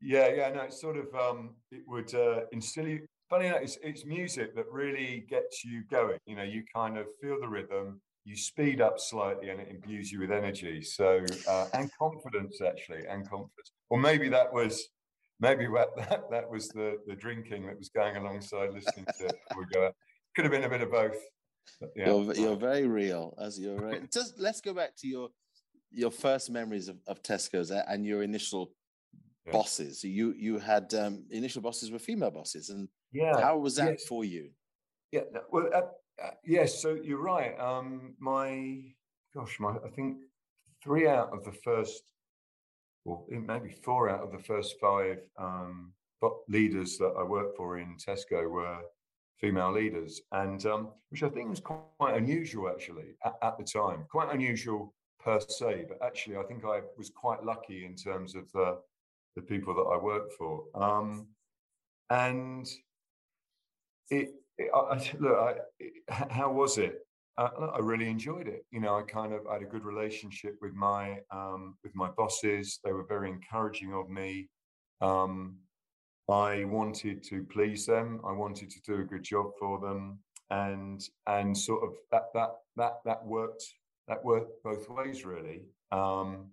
yeah, 0.00 0.28
yeah. 0.28 0.50
No, 0.50 0.62
it's 0.62 0.80
sort 0.80 0.96
of. 0.96 1.14
Um, 1.14 1.56
it 1.70 1.82
would 1.86 2.14
uh, 2.14 2.40
instill 2.52 2.88
you 2.88 3.06
funny 3.30 3.46
enough, 3.46 3.60
it's, 3.62 3.78
it's 3.82 4.04
music 4.04 4.54
that 4.56 4.66
really 4.70 5.24
gets 5.30 5.64
you 5.64 5.84
going. 5.88 6.18
You 6.26 6.36
know, 6.36 6.42
you 6.42 6.64
kind 6.74 6.98
of 6.98 7.06
feel 7.22 7.40
the 7.40 7.48
rhythm, 7.48 8.00
you 8.30 8.36
speed 8.36 8.80
up 8.80 9.00
slightly, 9.00 9.50
and 9.50 9.60
it 9.60 9.68
imbues 9.68 10.12
you 10.12 10.20
with 10.20 10.30
energy. 10.30 10.82
So 10.82 11.24
uh, 11.48 11.66
and 11.74 11.90
confidence 11.98 12.60
actually, 12.64 13.04
and 13.08 13.28
confidence. 13.28 13.72
Or 13.88 13.98
maybe 13.98 14.28
that 14.28 14.52
was 14.52 14.88
maybe 15.40 15.66
that 15.96 16.30
that 16.30 16.48
was 16.48 16.68
the 16.68 16.98
the 17.08 17.16
drinking 17.16 17.66
that 17.66 17.76
was 17.76 17.88
going 17.88 18.16
alongside 18.16 18.72
listening 18.72 19.06
to 19.18 19.26
it 19.26 19.38
we 19.58 19.64
go. 19.72 19.90
Could 20.36 20.44
have 20.44 20.52
been 20.52 20.62
a 20.62 20.68
bit 20.68 20.80
of 20.80 20.92
both. 20.92 21.16
Yeah. 21.96 22.06
You're, 22.06 22.34
you're 22.34 22.56
very 22.56 22.86
real 22.86 23.34
as 23.40 23.58
you're 23.58 23.76
right. 23.76 24.10
Just 24.12 24.38
let's 24.38 24.60
go 24.60 24.72
back 24.72 24.96
to 24.98 25.08
your 25.08 25.28
your 25.90 26.12
first 26.12 26.50
memories 26.50 26.86
of, 26.86 26.98
of 27.08 27.22
Tesco's 27.24 27.72
and 27.72 28.06
your 28.06 28.22
initial 28.22 28.70
yeah. 29.44 29.52
bosses. 29.52 30.04
You 30.04 30.34
you 30.38 30.60
had 30.60 30.94
um, 30.94 31.24
initial 31.30 31.62
bosses 31.62 31.90
were 31.90 31.98
female 31.98 32.30
bosses, 32.30 32.70
and 32.70 32.88
yeah, 33.12 33.40
how 33.40 33.58
was 33.58 33.74
that 33.74 33.90
yes. 33.90 34.04
for 34.06 34.24
you? 34.24 34.50
Yeah, 35.10 35.22
well, 35.50 35.68
uh, 35.74 35.80
uh, 36.22 36.30
yes. 36.44 36.80
So 36.80 36.98
you're 37.02 37.22
right. 37.22 37.58
Um, 37.58 38.14
my 38.18 38.80
gosh, 39.34 39.58
my 39.60 39.76
I 39.84 39.90
think 39.94 40.18
three 40.82 41.08
out 41.08 41.32
of 41.32 41.44
the 41.44 41.52
first, 41.52 42.02
well, 43.04 43.26
maybe 43.28 43.70
four 43.70 44.10
out 44.10 44.22
of 44.22 44.32
the 44.32 44.38
first 44.38 44.76
five 44.80 45.18
um, 45.38 45.92
leaders 46.48 46.98
that 46.98 47.14
I 47.18 47.22
worked 47.22 47.56
for 47.56 47.78
in 47.78 47.96
Tesco 47.96 48.48
were 48.50 48.80
female 49.38 49.72
leaders, 49.72 50.20
and 50.32 50.64
um, 50.66 50.88
which 51.08 51.22
I 51.22 51.28
think 51.28 51.48
was 51.48 51.60
quite 51.60 52.16
unusual 52.16 52.68
actually 52.68 53.16
at, 53.24 53.34
at 53.42 53.58
the 53.58 53.64
time. 53.64 54.04
Quite 54.10 54.34
unusual 54.34 54.94
per 55.18 55.40
se, 55.40 55.86
but 55.88 55.98
actually, 56.06 56.36
I 56.36 56.42
think 56.42 56.64
I 56.64 56.80
was 56.96 57.10
quite 57.10 57.44
lucky 57.44 57.84
in 57.84 57.94
terms 57.94 58.34
of 58.34 58.50
the 58.52 58.78
the 59.36 59.42
people 59.42 59.74
that 59.74 59.82
I 59.82 59.96
worked 59.96 60.32
for. 60.34 60.64
Um, 60.74 61.28
and 62.10 62.66
it, 64.10 64.30
it 64.30 64.34
I, 64.74 65.10
look, 65.18 65.38
I, 66.10 66.26
how 66.30 66.52
was 66.52 66.78
it? 66.78 67.06
Uh, 67.38 67.48
I 67.74 67.78
really 67.78 68.08
enjoyed 68.08 68.48
it. 68.48 68.66
You 68.70 68.80
know, 68.80 68.98
I 68.98 69.02
kind 69.02 69.32
of 69.32 69.46
I 69.46 69.54
had 69.54 69.62
a 69.62 69.66
good 69.66 69.84
relationship 69.84 70.56
with 70.60 70.74
my 70.74 71.18
um, 71.30 71.76
with 71.82 71.94
my 71.94 72.10
bosses. 72.16 72.80
They 72.84 72.92
were 72.92 73.06
very 73.08 73.30
encouraging 73.30 73.94
of 73.94 74.10
me. 74.10 74.48
Um, 75.00 75.56
I 76.28 76.64
wanted 76.64 77.22
to 77.24 77.44
please 77.44 77.86
them. 77.86 78.20
I 78.26 78.32
wanted 78.32 78.70
to 78.70 78.80
do 78.82 79.00
a 79.00 79.04
good 79.04 79.22
job 79.22 79.52
for 79.58 79.80
them, 79.80 80.18
and 80.50 81.02
and 81.26 81.56
sort 81.56 81.82
of 81.82 81.94
that 82.10 82.24
that 82.34 82.50
that 82.76 82.94
that 83.04 83.24
worked 83.24 83.64
that 84.08 84.24
worked 84.24 84.62
both 84.62 84.88
ways 84.88 85.24
really. 85.24 85.62
Um, 85.92 86.50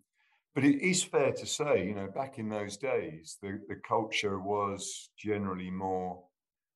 but 0.56 0.64
it 0.64 0.82
is 0.82 1.04
fair 1.04 1.34
to 1.34 1.46
say, 1.46 1.86
you 1.86 1.94
know, 1.94 2.08
back 2.08 2.40
in 2.40 2.50
those 2.50 2.78
days, 2.78 3.38
the, 3.44 3.60
the 3.70 3.76
culture 3.88 4.40
was 4.40 5.12
generally 5.16 5.70
more 5.70 6.24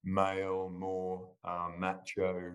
male, 0.04 0.70
more 0.70 1.30
um, 1.44 1.76
macho. 1.80 2.54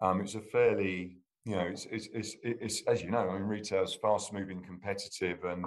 Um, 0.00 0.20
it's 0.20 0.34
a 0.34 0.40
fairly, 0.40 1.18
you 1.44 1.56
know, 1.56 1.62
it's, 1.62 1.86
it's, 1.90 2.08
it's, 2.12 2.36
it's, 2.42 2.82
as 2.86 3.02
you 3.02 3.10
know, 3.10 3.28
I 3.28 3.34
mean, 3.34 3.42
retail 3.42 3.84
is 3.84 3.94
fast 3.94 4.32
moving, 4.32 4.62
competitive, 4.62 5.44
and, 5.44 5.64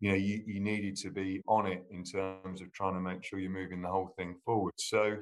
you 0.00 0.10
know, 0.10 0.16
you, 0.16 0.42
you 0.46 0.60
needed 0.60 0.96
to 0.96 1.10
be 1.10 1.42
on 1.46 1.66
it 1.66 1.84
in 1.90 2.04
terms 2.04 2.60
of 2.60 2.72
trying 2.72 2.94
to 2.94 3.00
make 3.00 3.22
sure 3.24 3.38
you're 3.38 3.50
moving 3.50 3.82
the 3.82 3.88
whole 3.88 4.14
thing 4.16 4.36
forward. 4.44 4.74
So 4.78 5.16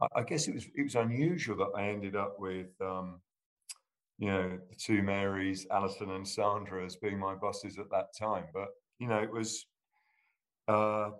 I, 0.00 0.06
I 0.16 0.22
guess 0.22 0.48
it 0.48 0.54
was, 0.54 0.66
it 0.74 0.82
was 0.82 0.94
unusual 0.94 1.56
that 1.58 1.78
I 1.78 1.88
ended 1.88 2.16
up 2.16 2.36
with, 2.38 2.68
um, 2.80 3.20
you 4.18 4.28
know, 4.28 4.58
the 4.68 4.76
two 4.76 5.02
Marys, 5.02 5.66
Alison 5.70 6.10
and 6.10 6.28
Sandra, 6.28 6.84
as 6.84 6.96
being 6.96 7.18
my 7.18 7.34
bosses 7.34 7.78
at 7.78 7.90
that 7.90 8.08
time. 8.18 8.44
But 8.52 8.68
you 8.98 9.08
know, 9.08 9.18
it 9.18 9.32
was. 9.32 9.66
Uh, 10.68 11.10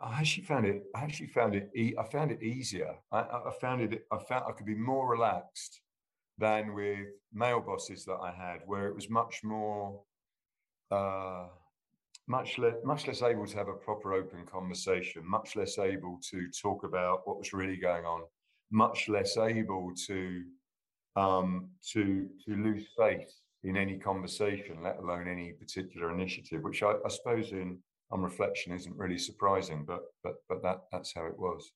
I 0.00 0.20
actually 0.20 0.44
found 0.44 0.66
it. 0.66 0.84
I 0.94 1.02
actually 1.02 1.28
found 1.28 1.54
it. 1.54 1.70
E- 1.74 1.94
I 1.98 2.04
found 2.04 2.30
it 2.30 2.42
easier. 2.42 2.94
I, 3.12 3.20
I, 3.20 3.52
found 3.60 3.80
it. 3.82 4.06
I 4.10 4.18
found 4.18 4.44
I 4.48 4.52
could 4.52 4.66
be 4.66 4.74
more 4.74 5.10
relaxed 5.10 5.80
than 6.38 6.74
with 6.74 7.08
male 7.32 7.60
bosses 7.60 8.04
that 8.06 8.18
I 8.22 8.32
had, 8.32 8.60
where 8.66 8.88
it 8.88 8.94
was 8.94 9.10
much 9.10 9.40
more, 9.42 10.00
uh, 10.90 11.46
much 12.26 12.58
less, 12.58 12.74
much 12.84 13.06
less 13.06 13.22
able 13.22 13.46
to 13.46 13.56
have 13.56 13.68
a 13.68 13.74
proper 13.74 14.14
open 14.14 14.46
conversation, 14.46 15.22
much 15.26 15.56
less 15.56 15.78
able 15.78 16.18
to 16.30 16.48
talk 16.62 16.84
about 16.84 17.26
what 17.26 17.38
was 17.38 17.52
really 17.52 17.76
going 17.76 18.04
on, 18.04 18.22
much 18.70 19.08
less 19.08 19.36
able 19.36 19.92
to 20.06 20.42
um, 21.16 21.68
to 21.92 22.28
to 22.46 22.54
lose 22.54 22.86
faith 22.98 23.32
in 23.62 23.76
any 23.76 23.98
conversation, 23.98 24.82
let 24.82 24.98
alone 24.98 25.28
any 25.28 25.52
particular 25.52 26.12
initiative, 26.12 26.62
which 26.62 26.82
I, 26.82 26.94
I 27.04 27.08
suppose 27.08 27.52
in 27.52 27.78
on 28.10 28.22
reflection 28.22 28.72
isn't 28.72 28.96
really 28.96 29.18
surprising, 29.18 29.84
but 29.86 30.02
but 30.22 30.36
but 30.48 30.62
that 30.62 30.82
that's 30.92 31.12
how 31.14 31.26
it 31.26 31.38
was. 31.38 31.72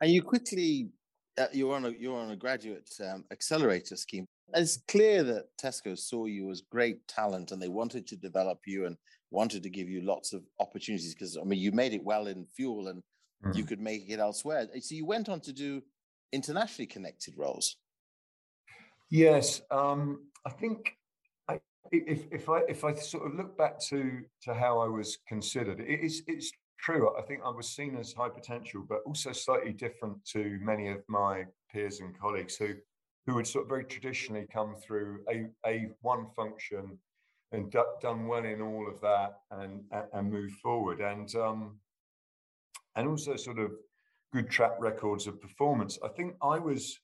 And 0.00 0.10
you 0.10 0.22
quickly 0.22 0.90
uh, 1.38 1.46
you're 1.52 1.74
on 1.74 1.86
a 1.86 1.90
you're 1.90 2.18
on 2.18 2.30
a 2.30 2.36
graduate 2.36 2.90
um, 3.08 3.24
accelerator 3.30 3.96
scheme. 3.96 4.26
It's 4.54 4.78
clear 4.88 5.22
that 5.24 5.46
Tesco 5.60 5.98
saw 5.98 6.26
you 6.26 6.50
as 6.50 6.62
great 6.70 7.06
talent, 7.08 7.52
and 7.52 7.60
they 7.60 7.68
wanted 7.68 8.06
to 8.08 8.16
develop 8.16 8.60
you 8.66 8.86
and 8.86 8.96
wanted 9.30 9.62
to 9.62 9.70
give 9.70 9.88
you 9.88 10.02
lots 10.02 10.32
of 10.32 10.42
opportunities 10.60 11.14
because 11.14 11.36
I 11.36 11.44
mean 11.44 11.58
you 11.58 11.72
made 11.72 11.94
it 11.94 12.04
well 12.04 12.26
in 12.26 12.46
fuel 12.46 12.88
and 12.88 13.02
mm. 13.44 13.56
you 13.56 13.64
could 13.64 13.80
make 13.80 14.08
it 14.08 14.20
elsewhere. 14.20 14.66
So 14.80 14.94
you 14.94 15.06
went 15.06 15.28
on 15.28 15.40
to 15.40 15.52
do 15.52 15.82
internationally 16.32 16.86
connected 16.86 17.34
roles. 17.36 17.76
Yes, 19.10 19.62
um, 19.70 20.26
I 20.44 20.50
think 20.50 20.96
if 21.92 22.26
if 22.30 22.48
I 22.48 22.60
if 22.68 22.84
I 22.84 22.94
sort 22.94 23.26
of 23.26 23.34
look 23.34 23.56
back 23.56 23.78
to 23.88 24.22
to 24.42 24.54
how 24.54 24.78
I 24.78 24.86
was 24.86 25.18
considered, 25.28 25.80
it 25.80 26.00
is 26.00 26.22
it's 26.26 26.50
true. 26.78 27.10
I 27.18 27.22
think 27.22 27.40
I 27.44 27.50
was 27.50 27.68
seen 27.68 27.96
as 27.96 28.12
high 28.12 28.28
potential, 28.28 28.84
but 28.88 29.00
also 29.06 29.32
slightly 29.32 29.72
different 29.72 30.24
to 30.26 30.58
many 30.60 30.88
of 30.88 31.02
my 31.08 31.44
peers 31.72 32.00
and 32.00 32.18
colleagues 32.18 32.56
who 32.56 32.74
who 33.26 33.36
had 33.36 33.46
sort 33.46 33.64
of 33.64 33.68
very 33.68 33.84
traditionally 33.84 34.46
come 34.52 34.74
through 34.76 35.20
a 35.30 35.46
a 35.66 35.88
one 36.00 36.26
function 36.36 36.98
and 37.52 37.70
d- 37.70 37.78
done 38.02 38.26
well 38.26 38.44
in 38.44 38.60
all 38.60 38.88
of 38.88 39.00
that 39.00 39.40
and 39.50 39.82
and, 40.12 40.30
moved 40.30 40.54
forward 40.56 41.00
and 41.00 41.34
um 41.36 41.78
and 42.96 43.08
also 43.08 43.36
sort 43.36 43.58
of 43.58 43.72
good 44.32 44.50
track 44.50 44.72
records 44.80 45.26
of 45.26 45.40
performance. 45.40 45.98
I 46.04 46.08
think 46.08 46.34
I 46.42 46.58
was 46.58 46.98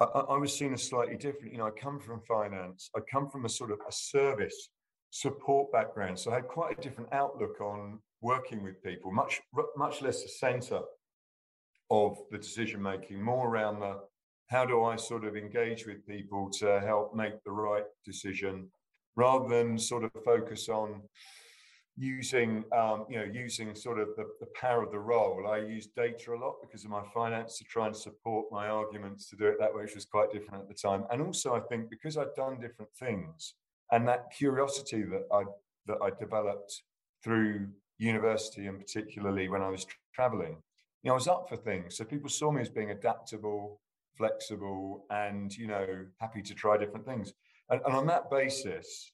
I, 0.00 0.04
I, 0.04 0.38
was 0.38 0.56
seen 0.56 0.72
as 0.72 0.82
slightly 0.82 1.16
different. 1.16 1.52
You 1.52 1.58
know, 1.58 1.66
I 1.66 1.70
come 1.70 2.00
from 2.00 2.20
finance. 2.20 2.90
I 2.96 3.00
come 3.10 3.28
from 3.30 3.44
a 3.44 3.48
sort 3.48 3.70
of 3.70 3.78
a 3.88 3.92
service 3.92 4.70
support 5.10 5.70
background, 5.72 6.18
so 6.18 6.32
I 6.32 6.36
had 6.36 6.48
quite 6.48 6.76
a 6.76 6.82
different 6.82 7.12
outlook 7.12 7.60
on 7.60 8.00
working 8.20 8.64
with 8.64 8.82
people. 8.82 9.12
Much 9.12 9.40
much 9.76 10.02
less 10.02 10.22
the 10.22 10.28
centre 10.28 10.80
of 11.90 12.18
the 12.30 12.38
decision 12.38 12.82
making, 12.82 13.22
more 13.22 13.48
around 13.48 13.80
the 13.80 14.00
how 14.48 14.64
do 14.64 14.84
I 14.84 14.96
sort 14.96 15.24
of 15.24 15.36
engage 15.36 15.86
with 15.86 16.06
people 16.06 16.50
to 16.58 16.80
help 16.80 17.14
make 17.14 17.42
the 17.44 17.52
right 17.52 17.84
decision, 18.04 18.68
rather 19.16 19.48
than 19.48 19.78
sort 19.78 20.04
of 20.04 20.10
focus 20.24 20.68
on 20.68 21.02
using 21.96 22.64
um, 22.76 23.06
you 23.08 23.18
know 23.18 23.24
using 23.24 23.74
sort 23.74 24.00
of 24.00 24.08
the, 24.16 24.26
the 24.40 24.48
power 24.54 24.82
of 24.82 24.90
the 24.90 24.98
role. 24.98 25.46
I 25.46 25.58
use 25.58 25.86
data 25.86 26.32
a 26.32 26.36
lot 26.36 26.56
because 26.60 26.84
of 26.84 26.90
my 26.90 27.02
finance 27.12 27.58
to 27.58 27.64
try 27.64 27.86
and 27.86 27.96
support 27.96 28.46
my 28.50 28.68
arguments 28.68 29.28
to 29.30 29.36
do 29.36 29.46
it 29.46 29.56
that 29.60 29.74
way 29.74 29.82
which 29.82 29.94
was 29.94 30.04
quite 30.04 30.32
different 30.32 30.62
at 30.62 30.68
the 30.68 30.74
time. 30.74 31.04
And 31.10 31.22
also 31.22 31.54
i 31.54 31.60
think 31.60 31.90
because 31.90 32.16
i'd 32.16 32.34
done 32.36 32.58
different 32.60 32.90
things 32.98 33.54
and 33.92 34.08
that 34.08 34.26
curiosity 34.36 35.02
that 35.02 35.26
i 35.32 35.44
that 35.86 35.98
i 36.02 36.10
developed 36.18 36.82
through 37.22 37.68
university 37.98 38.66
and 38.66 38.78
particularly 38.78 39.48
when 39.48 39.62
i 39.62 39.68
was 39.68 39.86
traveling 40.12 40.56
you 41.02 41.08
know 41.08 41.12
i 41.12 41.14
was 41.14 41.28
up 41.28 41.48
for 41.48 41.56
things. 41.56 41.96
So 41.96 42.04
people 42.04 42.28
saw 42.28 42.50
me 42.50 42.60
as 42.60 42.68
being 42.68 42.90
adaptable 42.90 43.80
flexible 44.16 45.06
and 45.10 45.54
you 45.56 45.66
know 45.66 45.86
happy 46.18 46.42
to 46.42 46.54
try 46.54 46.76
different 46.76 47.06
things. 47.06 47.32
And, 47.70 47.80
and 47.86 47.94
on 47.94 48.06
that 48.08 48.30
basis 48.30 49.12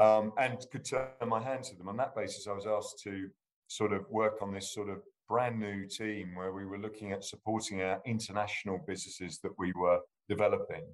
um, 0.00 0.32
and 0.38 0.58
could 0.72 0.84
turn 0.84 1.08
my 1.26 1.42
hand 1.42 1.64
to 1.64 1.76
them. 1.76 1.88
On 1.88 1.96
that 1.96 2.14
basis, 2.14 2.46
I 2.46 2.52
was 2.52 2.66
asked 2.66 3.00
to 3.04 3.28
sort 3.68 3.92
of 3.92 4.08
work 4.10 4.42
on 4.42 4.52
this 4.52 4.72
sort 4.72 4.88
of 4.88 4.98
brand 5.28 5.58
new 5.58 5.86
team 5.86 6.34
where 6.34 6.52
we 6.52 6.66
were 6.66 6.78
looking 6.78 7.12
at 7.12 7.24
supporting 7.24 7.82
our 7.82 8.00
international 8.04 8.84
businesses 8.86 9.38
that 9.40 9.52
we 9.58 9.72
were 9.72 10.00
developing 10.28 10.84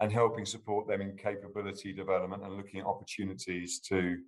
and 0.00 0.12
helping 0.12 0.46
support 0.46 0.86
them 0.86 1.00
in 1.00 1.16
capability 1.16 1.92
development 1.92 2.42
and 2.42 2.56
looking 2.56 2.80
at 2.80 2.86
opportunities 2.86 3.80
to 3.80 4.18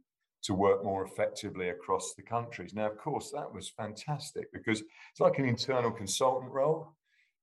to 0.42 0.55
work 0.55 0.83
more 0.83 1.05
effectively 1.05 1.68
across 1.68 2.14
the 2.14 2.23
countries. 2.23 2.75
Now, 2.75 2.90
of 2.90 2.99
course, 2.99 3.31
that 3.31 3.53
was 3.55 3.68
fantastic 3.68 4.53
because 4.53 4.81
it's 4.81 5.21
like 5.21 5.38
an 5.38 5.45
internal 5.45 5.92
consultant 5.92 6.51
role. 6.51 6.97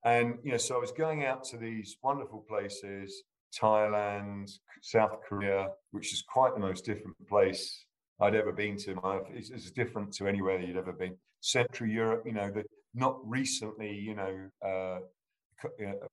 And 0.04 0.38
you 0.44 0.52
know, 0.52 0.58
so 0.58 0.76
I 0.76 0.80
was 0.80 0.92
going 0.92 1.26
out 1.26 1.46
to 1.46 1.58
these 1.58 1.98
wonderful 2.04 2.46
places, 2.48 3.24
Thailand, 3.58 4.52
South 4.82 5.18
Korea, 5.28 5.68
which 5.92 6.14
is 6.14 6.24
quite 6.28 6.54
the 6.54 6.60
most 6.60 6.86
different 6.86 7.16
place 7.28 7.86
I'd 8.22 8.36
ever 8.36 8.52
been 8.52 8.78
to. 8.78 9.22
It's, 9.34 9.72
different 9.72 10.14
to 10.14 10.28
anywhere 10.28 10.60
you'd 10.60 10.78
ever 10.78 10.94
been. 10.94 11.16
Central 11.42 11.90
Europe, 11.90 12.24
you 12.26 12.34
know, 12.34 12.52
the, 12.52 12.64
not 12.94 13.18
recently, 13.24 13.94
you 13.94 14.16
know, 14.16 14.50
uh, 14.66 15.00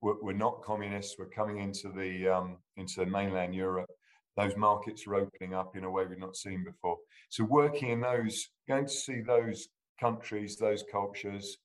we're, 0.01 0.23
we're, 0.23 0.33
not 0.33 0.63
communists. 0.63 1.17
We're 1.19 1.27
coming 1.27 1.59
into 1.59 1.91
the 1.91 2.29
um, 2.29 2.57
into 2.77 3.07
mainland 3.07 3.55
Europe. 3.55 3.91
Those 4.37 4.57
markets 4.57 5.07
are 5.07 5.15
opening 5.15 5.55
up 5.55 5.77
in 5.77 5.85
a 5.85 5.91
way 5.91 6.05
we've 6.05 6.19
not 6.19 6.37
seen 6.37 6.65
before. 6.65 6.99
So 7.31 7.45
working 7.45 7.91
in 7.91 8.01
those, 8.01 8.49
going 8.69 8.87
to 8.87 8.93
see 8.93 9.21
those 9.21 9.69
countries, 9.99 10.57
those 10.57 10.85
cultures, 10.91 11.57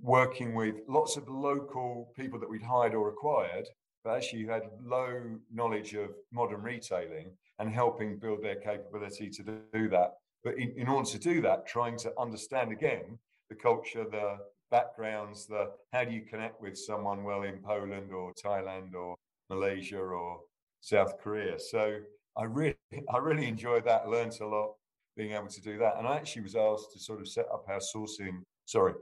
working 0.00 0.54
with 0.54 0.76
lots 0.88 1.16
of 1.16 1.28
local 1.28 2.12
people 2.16 2.38
that 2.40 2.48
we'd 2.48 2.62
hired 2.62 2.94
or 2.94 3.08
acquired 3.08 3.66
but 4.06 4.16
actually 4.16 4.46
had 4.46 4.62
low 4.84 5.20
knowledge 5.52 5.94
of 5.94 6.10
modern 6.32 6.62
retailing 6.62 7.30
and 7.58 7.72
helping 7.72 8.18
build 8.18 8.42
their 8.42 8.54
capability 8.54 9.28
to 9.28 9.42
do 9.72 9.88
that. 9.88 10.12
But 10.44 10.58
in, 10.58 10.72
in 10.76 10.88
order 10.88 11.10
to 11.10 11.18
do 11.18 11.40
that, 11.42 11.66
trying 11.66 11.98
to 11.98 12.12
understand 12.18 12.70
again 12.70 13.18
the 13.50 13.56
culture, 13.56 14.04
the 14.08 14.38
backgrounds, 14.70 15.46
the 15.46 15.72
how 15.92 16.04
do 16.04 16.12
you 16.12 16.22
connect 16.22 16.60
with 16.60 16.78
someone 16.78 17.24
well 17.24 17.42
in 17.42 17.58
Poland 17.58 18.12
or 18.12 18.32
Thailand 18.34 18.94
or 18.94 19.16
Malaysia 19.50 19.98
or 19.98 20.40
South 20.80 21.18
Korea. 21.18 21.58
So 21.58 21.98
I 22.36 22.44
really, 22.44 22.76
I 23.12 23.18
really 23.18 23.48
enjoyed 23.48 23.84
that. 23.86 24.08
Learned 24.08 24.38
a 24.40 24.46
lot 24.46 24.74
being 25.16 25.32
able 25.32 25.48
to 25.48 25.62
do 25.62 25.78
that. 25.78 25.94
And 25.98 26.06
I 26.06 26.16
actually 26.16 26.42
was 26.42 26.54
asked 26.54 26.92
to 26.92 27.00
sort 27.00 27.20
of 27.20 27.28
set 27.28 27.46
up 27.52 27.64
our 27.68 27.80
sourcing, 27.80 28.42
sorry, 28.66 28.94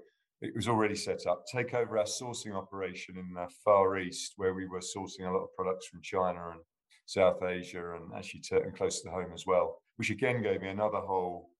it 0.44 0.54
was 0.54 0.68
already 0.68 0.94
set 0.94 1.26
up, 1.26 1.44
take 1.46 1.74
over 1.74 1.98
our 1.98 2.04
sourcing 2.04 2.54
operation 2.54 3.16
in 3.16 3.32
the 3.34 3.48
Far 3.64 3.98
East, 3.98 4.34
where 4.36 4.54
we 4.54 4.66
were 4.66 4.80
sourcing 4.80 5.26
a 5.26 5.30
lot 5.30 5.44
of 5.44 5.54
products 5.56 5.86
from 5.86 6.02
China 6.02 6.50
and 6.50 6.60
South 7.06 7.42
Asia 7.42 7.94
and 7.94 8.12
actually 8.16 8.42
and 8.62 8.76
close 8.76 9.00
to 9.02 9.10
home 9.10 9.32
as 9.34 9.46
well, 9.46 9.80
which 9.96 10.10
again 10.10 10.42
gave 10.42 10.60
me 10.60 10.68
another 10.68 10.98
whole 10.98 11.50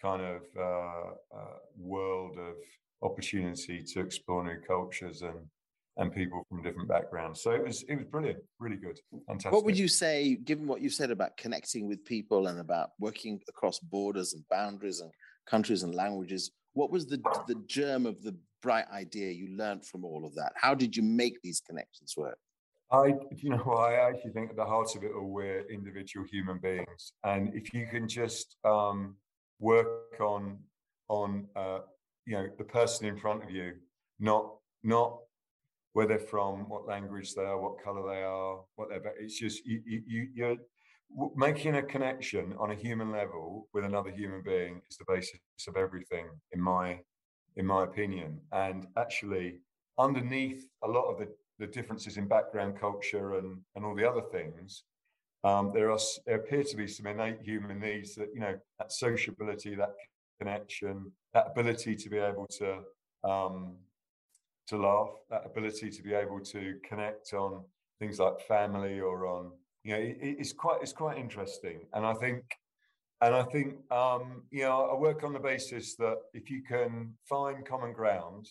kind 0.00 0.22
of 0.22 0.42
uh, 0.58 1.36
uh, 1.36 1.58
world 1.78 2.36
of 2.38 2.54
opportunity 3.08 3.82
to 3.82 4.00
explore 4.00 4.44
new 4.44 4.60
cultures 4.66 5.22
and 5.22 5.38
and 5.98 6.10
people 6.10 6.42
from 6.48 6.62
different 6.62 6.88
backgrounds. 6.88 7.42
So 7.42 7.50
it 7.50 7.62
was 7.62 7.82
it 7.82 7.96
was 7.96 8.06
brilliant, 8.06 8.38
really 8.58 8.76
good, 8.76 8.98
fantastic. 9.26 9.52
What 9.52 9.64
would 9.64 9.78
you 9.78 9.88
say, 9.88 10.36
given 10.36 10.66
what 10.66 10.80
you've 10.80 10.94
said 10.94 11.10
about 11.10 11.36
connecting 11.36 11.86
with 11.86 12.04
people 12.04 12.46
and 12.46 12.58
about 12.60 12.90
working 12.98 13.40
across 13.48 13.78
borders 13.78 14.32
and 14.32 14.42
boundaries 14.48 15.00
and 15.00 15.12
countries 15.46 15.82
and 15.82 15.94
languages? 15.94 16.50
What 16.74 16.90
was 16.90 17.06
the 17.06 17.18
the 17.46 17.56
germ 17.66 18.06
of 18.06 18.22
the 18.22 18.36
bright 18.62 18.86
idea 18.92 19.30
you 19.32 19.56
learned 19.56 19.84
from 19.84 20.04
all 20.04 20.24
of 20.24 20.34
that? 20.36 20.52
How 20.56 20.74
did 20.74 20.96
you 20.96 21.02
make 21.02 21.40
these 21.42 21.60
connections 21.60 22.14
work? 22.16 22.38
I, 22.90 23.14
you 23.36 23.50
know, 23.50 23.72
I 23.72 23.94
actually 23.94 24.32
think 24.32 24.50
at 24.50 24.56
the 24.56 24.64
heart 24.66 24.94
of 24.94 25.02
it 25.02 25.12
all, 25.16 25.28
we're 25.28 25.66
individual 25.70 26.26
human 26.30 26.58
beings, 26.58 27.12
and 27.24 27.54
if 27.54 27.72
you 27.72 27.86
can 27.86 28.06
just 28.06 28.56
um, 28.64 29.16
work 29.60 30.20
on 30.20 30.58
on 31.08 31.46
uh, 31.56 31.80
you 32.26 32.34
know 32.34 32.48
the 32.58 32.64
person 32.64 33.06
in 33.06 33.16
front 33.16 33.44
of 33.44 33.50
you, 33.50 33.72
not 34.20 34.54
not 34.82 35.18
where 35.94 36.06
they're 36.06 36.18
from, 36.18 36.68
what 36.68 36.86
language 36.86 37.34
they 37.34 37.42
are, 37.42 37.60
what 37.60 37.82
color 37.82 38.14
they 38.14 38.22
are, 38.22 38.60
what 38.76 38.88
they're. 38.88 39.02
It's 39.18 39.38
just 39.38 39.64
you, 39.64 39.82
you, 39.86 40.28
you're 40.34 40.56
making 41.36 41.76
a 41.76 41.82
connection 41.82 42.54
on 42.58 42.70
a 42.70 42.74
human 42.74 43.10
level 43.10 43.68
with 43.72 43.84
another 43.84 44.10
human 44.10 44.42
being 44.42 44.80
is 44.90 44.96
the 44.96 45.04
basis 45.06 45.40
of 45.68 45.76
everything, 45.76 46.26
in 46.52 46.60
my 46.60 47.00
in 47.56 47.66
my 47.66 47.84
opinion. 47.84 48.40
And 48.52 48.86
actually, 48.96 49.58
underneath 49.98 50.68
a 50.82 50.88
lot 50.88 51.10
of 51.10 51.18
the, 51.18 51.28
the 51.58 51.66
differences 51.66 52.16
in 52.16 52.26
background, 52.26 52.78
culture, 52.80 53.38
and 53.38 53.58
and 53.74 53.84
all 53.84 53.94
the 53.94 54.08
other 54.08 54.22
things, 54.32 54.84
um, 55.44 55.72
there 55.74 55.90
are 55.90 55.98
there 56.26 56.36
appear 56.36 56.64
to 56.64 56.76
be 56.76 56.86
some 56.86 57.06
innate 57.06 57.42
human 57.42 57.80
needs 57.80 58.14
that 58.14 58.28
you 58.34 58.40
know 58.40 58.58
that 58.78 58.92
sociability, 58.92 59.74
that 59.74 59.94
connection, 60.38 61.12
that 61.34 61.48
ability 61.50 61.94
to 61.96 62.08
be 62.08 62.18
able 62.18 62.46
to 62.58 62.80
um, 63.24 63.76
to 64.68 64.76
laugh, 64.76 65.10
that 65.30 65.42
ability 65.44 65.90
to 65.90 66.02
be 66.02 66.14
able 66.14 66.40
to 66.40 66.76
connect 66.88 67.32
on 67.34 67.64
things 67.98 68.18
like 68.18 68.40
family 68.40 69.00
or 69.00 69.26
on 69.26 69.52
you 69.84 69.92
know 69.92 69.98
it, 69.98 70.16
it's 70.20 70.52
quite 70.52 70.78
it's 70.82 70.92
quite 70.92 71.18
interesting. 71.18 71.80
And 71.92 72.04
i 72.06 72.14
think 72.14 72.44
and 73.20 73.34
i 73.34 73.42
think 73.42 73.74
um 73.90 74.42
you 74.50 74.62
know 74.62 74.88
i 74.92 74.94
work 74.94 75.22
on 75.22 75.32
the 75.32 75.38
basis 75.38 75.94
that 75.96 76.16
if 76.34 76.50
you 76.50 76.62
can 76.62 77.14
find 77.28 77.64
common 77.64 77.92
ground 77.92 78.48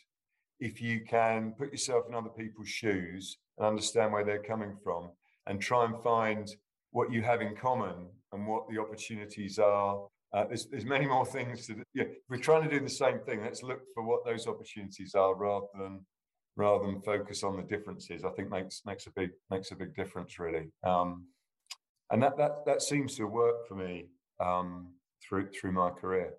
if 0.59 0.81
you 0.81 1.01
can 1.01 1.53
put 1.57 1.71
yourself 1.71 2.05
in 2.07 2.13
other 2.13 2.29
people's 2.29 2.69
shoes 2.69 3.37
and 3.57 3.67
understand 3.67 4.13
where 4.13 4.23
they're 4.23 4.43
coming 4.43 4.77
from 4.83 5.09
and 5.47 5.59
try 5.59 5.85
and 5.85 6.01
find 6.03 6.55
what 6.91 7.11
you 7.11 7.21
have 7.21 7.41
in 7.41 7.55
common 7.55 8.07
and 8.31 8.47
what 8.47 8.69
the 8.69 8.79
opportunities 8.79 9.57
are 9.59 10.07
uh, 10.33 10.45
there's, 10.45 10.67
there's 10.67 10.85
many 10.85 11.05
more 11.05 11.25
things 11.25 11.67
to 11.67 11.75
yeah, 11.93 12.05
we're 12.29 12.37
trying 12.37 12.63
to 12.63 12.69
do 12.69 12.79
the 12.81 12.89
same 12.89 13.19
thing. 13.19 13.41
Let's 13.41 13.63
look 13.63 13.81
for 13.93 14.03
what 14.03 14.23
those 14.25 14.47
opportunities 14.47 15.13
are 15.13 15.35
rather 15.35 15.65
than 15.77 16.05
rather 16.61 16.85
than 16.85 17.01
focus 17.01 17.43
on 17.43 17.57
the 17.57 17.63
differences 17.63 18.23
i 18.23 18.29
think 18.31 18.49
makes 18.49 18.83
makes 18.85 19.07
a 19.07 19.11
big 19.11 19.31
makes 19.49 19.71
a 19.71 19.75
big 19.75 19.95
difference 19.95 20.39
really 20.39 20.67
um, 20.83 21.25
and 22.11 22.21
that 22.21 22.37
that 22.37 22.65
that 22.65 22.81
seems 22.81 23.15
to 23.15 23.25
work 23.25 23.67
for 23.67 23.75
me 23.75 24.05
um, 24.39 24.87
through 25.23 25.49
through 25.55 25.71
my 25.71 25.89
career 25.89 26.33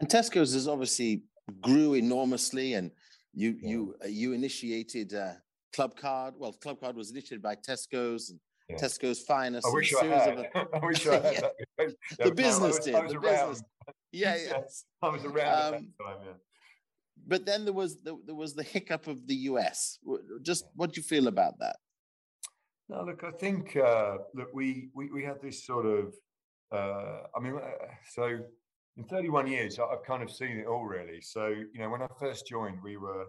and 0.00 0.08
tesco's 0.08 0.54
has 0.54 0.66
obviously 0.66 1.22
grew 1.60 1.94
enormously 1.94 2.74
and 2.74 2.90
you 3.34 3.56
yeah. 3.60 3.70
you 3.70 3.94
uh, 4.04 4.08
you 4.08 4.32
initiated 4.32 5.12
uh, 5.14 5.32
Clubcard 5.76 6.32
well 6.38 6.56
Clubcard 6.64 6.94
was 6.94 7.10
initiated 7.10 7.42
by 7.42 7.54
tesco's 7.54 8.30
and 8.30 8.40
yeah. 8.68 8.76
Tesco's 8.76 9.20
finest. 9.20 9.64
I 9.64 9.70
wish 9.70 9.94
I 9.94 10.06
had. 10.06 10.38
A, 10.38 10.66
I 10.82 10.84
wish 10.84 11.06
I 11.06 11.14
had. 11.20 11.50
yeah. 11.78 11.86
The 12.18 12.32
business 12.32 12.80
did. 12.80 12.94
the 12.94 13.18
around. 13.18 13.48
business. 13.50 13.62
Yeah, 14.12 14.36
yes. 14.36 14.84
I 15.02 15.08
was 15.10 15.24
around 15.24 15.62
um, 15.62 15.74
at 15.74 15.80
that 15.80 16.04
time. 16.04 16.34
But 17.26 17.46
then 17.46 17.64
there 17.64 17.74
was 17.74 17.96
the, 18.02 18.18
there 18.26 18.34
was 18.34 18.54
the 18.54 18.62
hiccup 18.62 19.06
of 19.06 19.26
the 19.26 19.34
US. 19.50 19.98
Just 20.42 20.64
what 20.74 20.92
do 20.92 21.00
you 21.00 21.02
feel 21.02 21.28
about 21.28 21.58
that? 21.60 21.76
No, 22.88 23.02
look, 23.02 23.24
I 23.24 23.32
think 23.32 23.76
uh, 23.76 24.18
look 24.34 24.48
we, 24.54 24.90
we 24.94 25.10
we 25.10 25.24
had 25.24 25.40
this 25.42 25.64
sort 25.64 25.86
of. 25.86 26.14
Uh, 26.72 27.26
I 27.36 27.40
mean, 27.40 27.54
uh, 27.56 27.68
so 28.10 28.38
in 28.96 29.04
31 29.04 29.46
years, 29.46 29.78
I've 29.78 30.04
kind 30.04 30.22
of 30.22 30.30
seen 30.30 30.58
it 30.58 30.66
all 30.66 30.84
really. 30.84 31.20
So 31.20 31.46
you 31.48 31.78
know, 31.78 31.90
when 31.90 32.02
I 32.02 32.08
first 32.18 32.46
joined, 32.46 32.78
we 32.82 32.96
were 32.96 33.26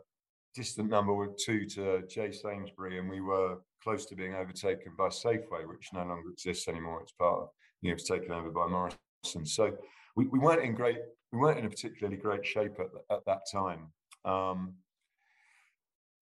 distant 0.58 0.90
number 0.90 1.28
two 1.40 1.66
to 1.66 2.04
J 2.08 2.32
Sainsbury, 2.32 3.00
and 3.00 3.10
we 3.10 3.22
were 3.22 3.58
close 3.84 4.06
to 4.08 4.16
being 4.16 4.34
overtaken 4.34 4.94
by 4.98 5.08
Safeway, 5.08 5.68
which 5.68 5.90
no 5.94 6.00
longer 6.00 6.30
exists 6.32 6.68
anymore. 6.68 7.02
It's 7.02 7.12
part 7.14 7.42
of, 7.44 7.50
you 7.82 7.90
know, 7.90 7.92
it 7.92 8.02
was 8.02 8.04
taken 8.04 8.32
over 8.32 8.50
by 8.50 8.68
Morrison. 8.68 9.46
So 9.46 9.72
we, 10.16 10.26
we 10.28 10.40
weren't 10.40 10.64
in 10.64 10.74
great, 10.74 10.98
we 11.32 11.40
weren't 11.40 11.60
in 11.60 11.66
a 11.66 11.70
particularly 11.70 12.18
great 12.18 12.46
shape 12.46 12.80
at, 12.80 12.88
at 13.16 13.26
that 13.26 13.42
time. 13.52 13.92
Um, 14.26 14.74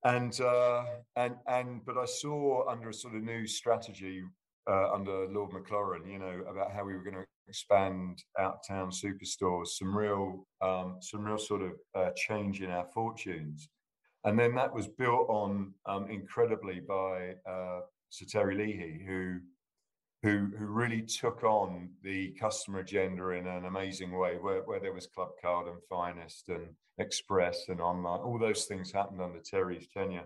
and 0.04 0.40
uh, 0.40 0.84
and 1.16 1.36
and 1.48 1.86
but 1.86 1.98
I 1.98 2.06
saw 2.06 2.70
under 2.70 2.90
a 2.90 2.94
sort 2.94 3.16
of 3.16 3.24
new 3.24 3.48
strategy 3.48 4.22
uh, 4.70 4.92
under 4.94 5.28
Lord 5.28 5.52
MacLaurin, 5.52 6.08
you 6.08 6.20
know, 6.20 6.44
about 6.50 6.72
how 6.72 6.84
we 6.84 6.94
were 6.94 7.04
going 7.04 7.16
to 7.16 7.26
expand 7.48 8.24
out 8.40 8.66
town 8.68 8.92
superstores, 8.92 9.68
some 9.68 9.96
real 9.96 10.48
um, 10.62 10.98
some 11.02 11.24
real 11.24 11.38
sort 11.38 11.62
of 11.62 11.72
uh, 11.96 12.12
change 12.16 12.62
in 12.62 12.70
our 12.70 12.86
fortunes. 12.94 13.68
And 14.24 14.40
then 14.40 14.56
that 14.56 14.74
was 14.74 14.88
built 14.88 15.28
on 15.30 15.74
um, 15.86 16.10
incredibly 16.10 16.80
by 16.80 17.36
uh, 17.48 17.82
Sir 18.10 18.26
Terry 18.28 18.56
Leahy, 18.56 19.04
who, 19.06 19.40
who, 20.26 20.50
who 20.58 20.66
really 20.66 21.04
took 21.04 21.44
on 21.44 21.90
the 22.02 22.32
customer 22.40 22.80
agenda 22.80 23.30
in 23.30 23.46
an 23.46 23.66
amazing 23.66 24.12
way, 24.18 24.38
where, 24.42 24.62
where 24.64 24.80
there 24.80 24.92
was 24.92 25.08
Clubcard 25.08 25.70
and 25.70 25.78
Finest 25.88 26.50
and 26.50 26.66
Express 26.98 27.66
and 27.70 27.80
online. 27.80 28.22
All 28.22 28.40
those 28.40 28.66
things 28.66 28.92
happened 28.92 29.22
under 29.22 29.40
Terry's 29.40 29.88
tenure. 29.94 30.26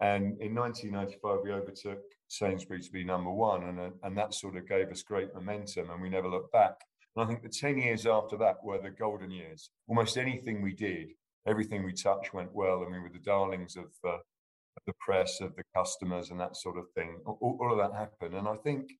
And 0.00 0.38
in 0.42 0.54
1995, 0.54 1.38
we 1.42 1.52
overtook 1.52 2.02
Sainsbury's 2.28 2.88
to 2.88 2.92
be 2.92 3.04
number 3.04 3.30
one, 3.30 3.64
and, 3.64 3.80
uh, 3.80 3.90
and 4.02 4.16
that 4.18 4.34
sort 4.34 4.56
of 4.56 4.68
gave 4.68 4.90
us 4.90 5.02
great 5.02 5.34
momentum, 5.34 5.88
and 5.88 6.02
we 6.02 6.10
never 6.10 6.28
looked 6.28 6.52
back. 6.52 6.74
And 7.16 7.24
I 7.24 7.26
think 7.26 7.42
the 7.42 7.48
10 7.48 7.78
years 7.78 8.06
after 8.06 8.36
that 8.38 8.62
were 8.62 8.80
the 8.80 8.90
golden 8.90 9.30
years. 9.30 9.70
Almost 9.88 10.18
anything 10.18 10.60
we 10.60 10.74
did 10.74 11.08
everything 11.46 11.84
we 11.84 11.92
touched 11.92 12.34
went 12.34 12.54
well, 12.54 12.82
and 12.82 12.92
we 12.92 12.98
were 12.98 13.08
the 13.08 13.18
darlings 13.18 13.76
of 13.76 13.86
the, 14.02 14.10
of 14.10 14.82
the 14.86 14.92
press, 15.00 15.40
of 15.40 15.54
the 15.56 15.62
customers, 15.74 16.30
and 16.30 16.40
that 16.40 16.56
sort 16.56 16.78
of 16.78 16.84
thing. 16.94 17.18
All, 17.24 17.58
all, 17.60 17.72
of 17.72 17.78
that 17.78 17.98
happened, 17.98 18.34
and 18.34 18.46
I 18.46 18.56
think 18.56 18.90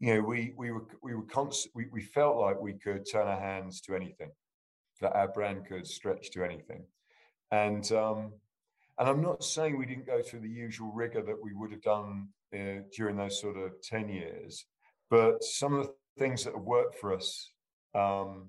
you 0.00 0.14
know 0.14 0.20
we 0.20 0.52
we 0.56 0.70
were 0.70 0.86
we 1.02 1.14
were 1.14 1.22
constant. 1.22 1.74
We, 1.74 1.86
we 1.92 2.02
felt 2.02 2.36
like 2.36 2.60
we 2.60 2.74
could 2.74 3.06
turn 3.10 3.26
our 3.26 3.40
hands 3.40 3.80
to 3.82 3.94
anything, 3.94 4.30
that 5.00 5.14
our 5.14 5.28
brand 5.28 5.66
could 5.66 5.86
stretch 5.86 6.30
to 6.32 6.44
anything, 6.44 6.84
and 7.50 7.90
um, 7.92 8.32
and 8.98 9.08
I'm 9.08 9.22
not 9.22 9.44
saying 9.44 9.78
we 9.78 9.86
didn't 9.86 10.06
go 10.06 10.22
through 10.22 10.40
the 10.40 10.48
usual 10.48 10.92
rigor 10.92 11.22
that 11.22 11.42
we 11.42 11.52
would 11.54 11.72
have 11.72 11.82
done 11.82 12.28
uh, 12.54 12.82
during 12.96 13.16
those 13.16 13.40
sort 13.40 13.56
of 13.56 13.72
ten 13.82 14.08
years, 14.08 14.66
but 15.10 15.42
some 15.42 15.74
of 15.74 15.86
the 15.86 15.92
things 16.18 16.44
that 16.44 16.54
have 16.54 16.62
worked 16.62 16.98
for 16.98 17.14
us 17.14 17.50
um, 17.94 18.48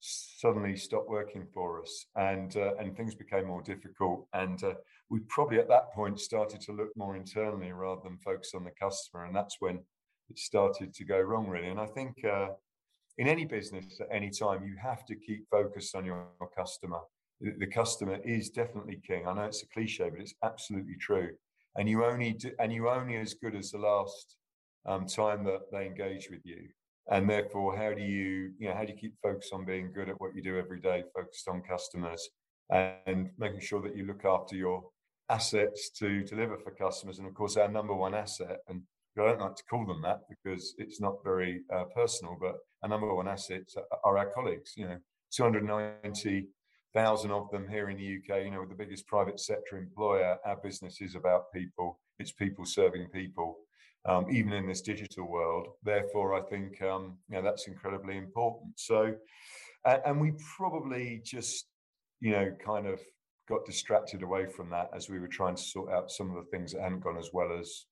suddenly 0.00 0.76
stopped 0.76 1.08
working 1.08 1.46
for 1.52 1.80
us 1.82 2.06
and 2.16 2.56
uh, 2.56 2.74
and 2.78 2.96
things 2.96 3.14
became 3.14 3.46
more 3.46 3.62
difficult 3.62 4.26
and 4.32 4.64
uh, 4.64 4.72
we 5.10 5.20
probably 5.28 5.58
at 5.58 5.68
that 5.68 5.92
point 5.92 6.18
started 6.18 6.60
to 6.60 6.72
look 6.72 6.88
more 6.96 7.16
internally 7.16 7.70
rather 7.72 8.00
than 8.02 8.16
focus 8.18 8.52
on 8.54 8.64
the 8.64 8.70
customer 8.80 9.24
and 9.24 9.36
that's 9.36 9.56
when 9.60 9.78
it 10.30 10.38
started 10.38 10.94
to 10.94 11.04
go 11.04 11.20
wrong 11.20 11.46
really. 11.48 11.68
And 11.68 11.80
i 11.80 11.86
think 11.86 12.24
uh, 12.24 12.48
in 13.18 13.28
any 13.28 13.44
business 13.44 14.00
at 14.00 14.08
any 14.10 14.30
time 14.30 14.64
you 14.64 14.76
have 14.82 15.04
to 15.06 15.14
keep 15.14 15.48
focused 15.50 15.94
on 15.94 16.04
your, 16.04 16.26
your 16.40 16.50
customer. 16.56 17.00
The, 17.40 17.66
customer 17.66 18.18
is 18.24 18.50
definitely 18.50 19.00
king. 19.06 19.26
I 19.26 19.32
know 19.32 19.44
it's 19.44 19.62
a 19.62 19.68
cliche 19.68 20.10
but 20.10 20.20
it's 20.20 20.34
absolutely 20.42 20.96
true. 21.00 21.30
And 21.76 21.88
you 21.88 22.04
only 22.04 22.32
do, 22.32 22.50
and 22.58 22.72
you 22.72 22.88
only 22.88 23.16
as 23.16 23.34
good 23.34 23.54
as 23.54 23.70
the 23.70 23.78
last 23.78 24.36
um, 24.86 25.06
time 25.06 25.44
that 25.44 25.70
they 25.72 25.86
engage 25.86 26.28
with 26.30 26.40
you. 26.44 26.68
And 27.10 27.28
therefore 27.28 27.76
how 27.76 27.92
do 27.92 28.02
you 28.02 28.52
you 28.58 28.68
know 28.68 28.74
how 28.74 28.84
do 28.84 28.92
you 28.92 28.98
keep 28.98 29.14
focused 29.22 29.52
on 29.52 29.64
being 29.64 29.92
good 29.92 30.08
at 30.08 30.20
what 30.20 30.34
you 30.34 30.42
do 30.42 30.58
every 30.58 30.80
day 30.80 31.02
focused 31.14 31.48
on 31.48 31.62
customers 31.62 32.28
and 32.70 33.30
making 33.38 33.60
sure 33.60 33.82
that 33.82 33.96
you 33.96 34.06
look 34.06 34.24
after 34.24 34.54
your 34.54 34.84
assets 35.28 35.90
to 35.98 36.22
deliver 36.24 36.56
for 36.58 36.70
customers? 36.70 37.18
And 37.18 37.26
of 37.26 37.34
course 37.34 37.56
our 37.56 37.68
number 37.68 37.94
one 37.94 38.14
asset 38.14 38.58
and 38.68 38.82
I 39.26 39.30
don't 39.30 39.40
like 39.40 39.56
to 39.56 39.64
call 39.64 39.86
them 39.86 40.02
that 40.02 40.20
because 40.28 40.74
it's 40.78 41.00
not 41.00 41.24
very 41.24 41.62
uh, 41.74 41.84
personal, 41.94 42.36
but 42.40 42.56
our 42.82 42.88
number 42.88 43.12
one 43.14 43.28
assets 43.28 43.76
are 44.04 44.18
our 44.18 44.30
colleagues. 44.30 44.74
You 44.76 44.88
know, 44.88 44.98
290,000 45.32 47.30
of 47.30 47.50
them 47.50 47.68
here 47.68 47.90
in 47.90 47.96
the 47.96 48.16
UK. 48.16 48.44
You 48.44 48.50
know, 48.50 48.64
the 48.64 48.74
biggest 48.74 49.06
private 49.06 49.40
sector 49.40 49.78
employer, 49.78 50.36
our 50.44 50.56
business 50.56 51.00
is 51.00 51.14
about 51.14 51.52
people. 51.52 52.00
It's 52.18 52.32
people 52.32 52.64
serving 52.64 53.08
people, 53.08 53.56
um, 54.06 54.26
even 54.30 54.52
in 54.52 54.66
this 54.66 54.82
digital 54.82 55.28
world. 55.28 55.68
Therefore, 55.82 56.34
I 56.34 56.42
think 56.48 56.80
um, 56.82 57.18
you 57.28 57.36
know, 57.36 57.42
that's 57.42 57.68
incredibly 57.68 58.16
important. 58.16 58.72
So, 58.76 59.14
and 59.84 60.20
we 60.20 60.32
probably 60.56 61.22
just, 61.24 61.66
you 62.20 62.32
know, 62.32 62.52
kind 62.64 62.86
of 62.86 63.00
got 63.48 63.66
distracted 63.66 64.22
away 64.22 64.46
from 64.46 64.70
that 64.70 64.90
as 64.94 65.08
we 65.10 65.18
were 65.18 65.28
trying 65.28 65.56
to 65.56 65.62
sort 65.62 65.90
out 65.90 66.10
some 66.10 66.30
of 66.30 66.36
the 66.36 66.50
things 66.50 66.72
that 66.72 66.82
hadn't 66.82 67.00
gone 67.00 67.18
as 67.18 67.30
well 67.32 67.50
as 67.58 67.86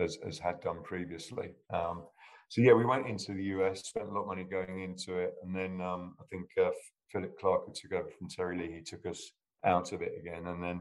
as, 0.00 0.18
as 0.26 0.38
had 0.38 0.60
done 0.60 0.82
previously. 0.82 1.50
Um, 1.72 2.04
so 2.48 2.60
yeah, 2.60 2.72
we 2.72 2.84
went 2.84 3.08
into 3.08 3.32
the 3.34 3.44
US, 3.44 3.86
spent 3.86 4.08
a 4.08 4.12
lot 4.12 4.22
of 4.22 4.26
money 4.28 4.44
going 4.44 4.82
into 4.82 5.18
it, 5.18 5.34
and 5.42 5.54
then 5.54 5.80
um, 5.80 6.14
I 6.20 6.24
think 6.30 6.46
uh, 6.60 6.70
Philip 7.10 7.38
Clarke, 7.38 7.66
who 7.66 7.72
took 7.72 7.98
over 7.98 8.10
from 8.18 8.28
Terry 8.28 8.58
Leahy, 8.58 8.74
he 8.74 8.82
took 8.82 9.06
us 9.06 9.32
out 9.64 9.92
of 9.92 10.02
it 10.02 10.12
again, 10.20 10.46
and 10.46 10.62
then 10.62 10.80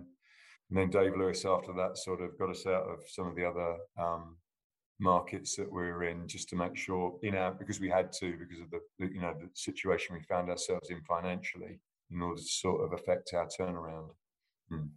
and 0.70 0.78
then 0.78 0.90
Dave 0.90 1.16
Lewis 1.18 1.46
after 1.46 1.74
that 1.74 1.98
sort 1.98 2.22
of 2.22 2.38
got 2.40 2.50
us 2.50 2.66
out 2.66 2.84
of 2.84 3.00
some 3.08 3.28
of 3.28 3.36
the 3.36 3.46
other 3.46 3.76
um, 4.00 4.38
markets 5.00 5.56
that 5.56 5.72
we 5.72 5.82
were 5.82 6.04
in 6.04 6.28
just 6.28 6.50
to 6.50 6.56
make 6.56 6.78
sure 6.78 7.18
you 7.22 7.32
know 7.32 7.54
because 7.58 7.80
we 7.80 7.90
had 7.90 8.12
to 8.12 8.38
because 8.38 8.62
of 8.62 8.70
the, 8.72 9.14
you 9.14 9.22
know 9.22 9.34
the 9.40 9.50
situation 9.54 10.16
we 10.16 10.24
found 10.24 10.50
ourselves 10.50 10.90
in 10.90 11.02
financially 11.08 11.80
in 12.12 12.22
order 12.22 12.40
to 12.40 12.48
sort 12.48 12.84
of 12.84 12.94
affect 12.94 13.34
our 13.34 13.48
turnaround. 13.48 14.10
Hmm. 14.70 14.88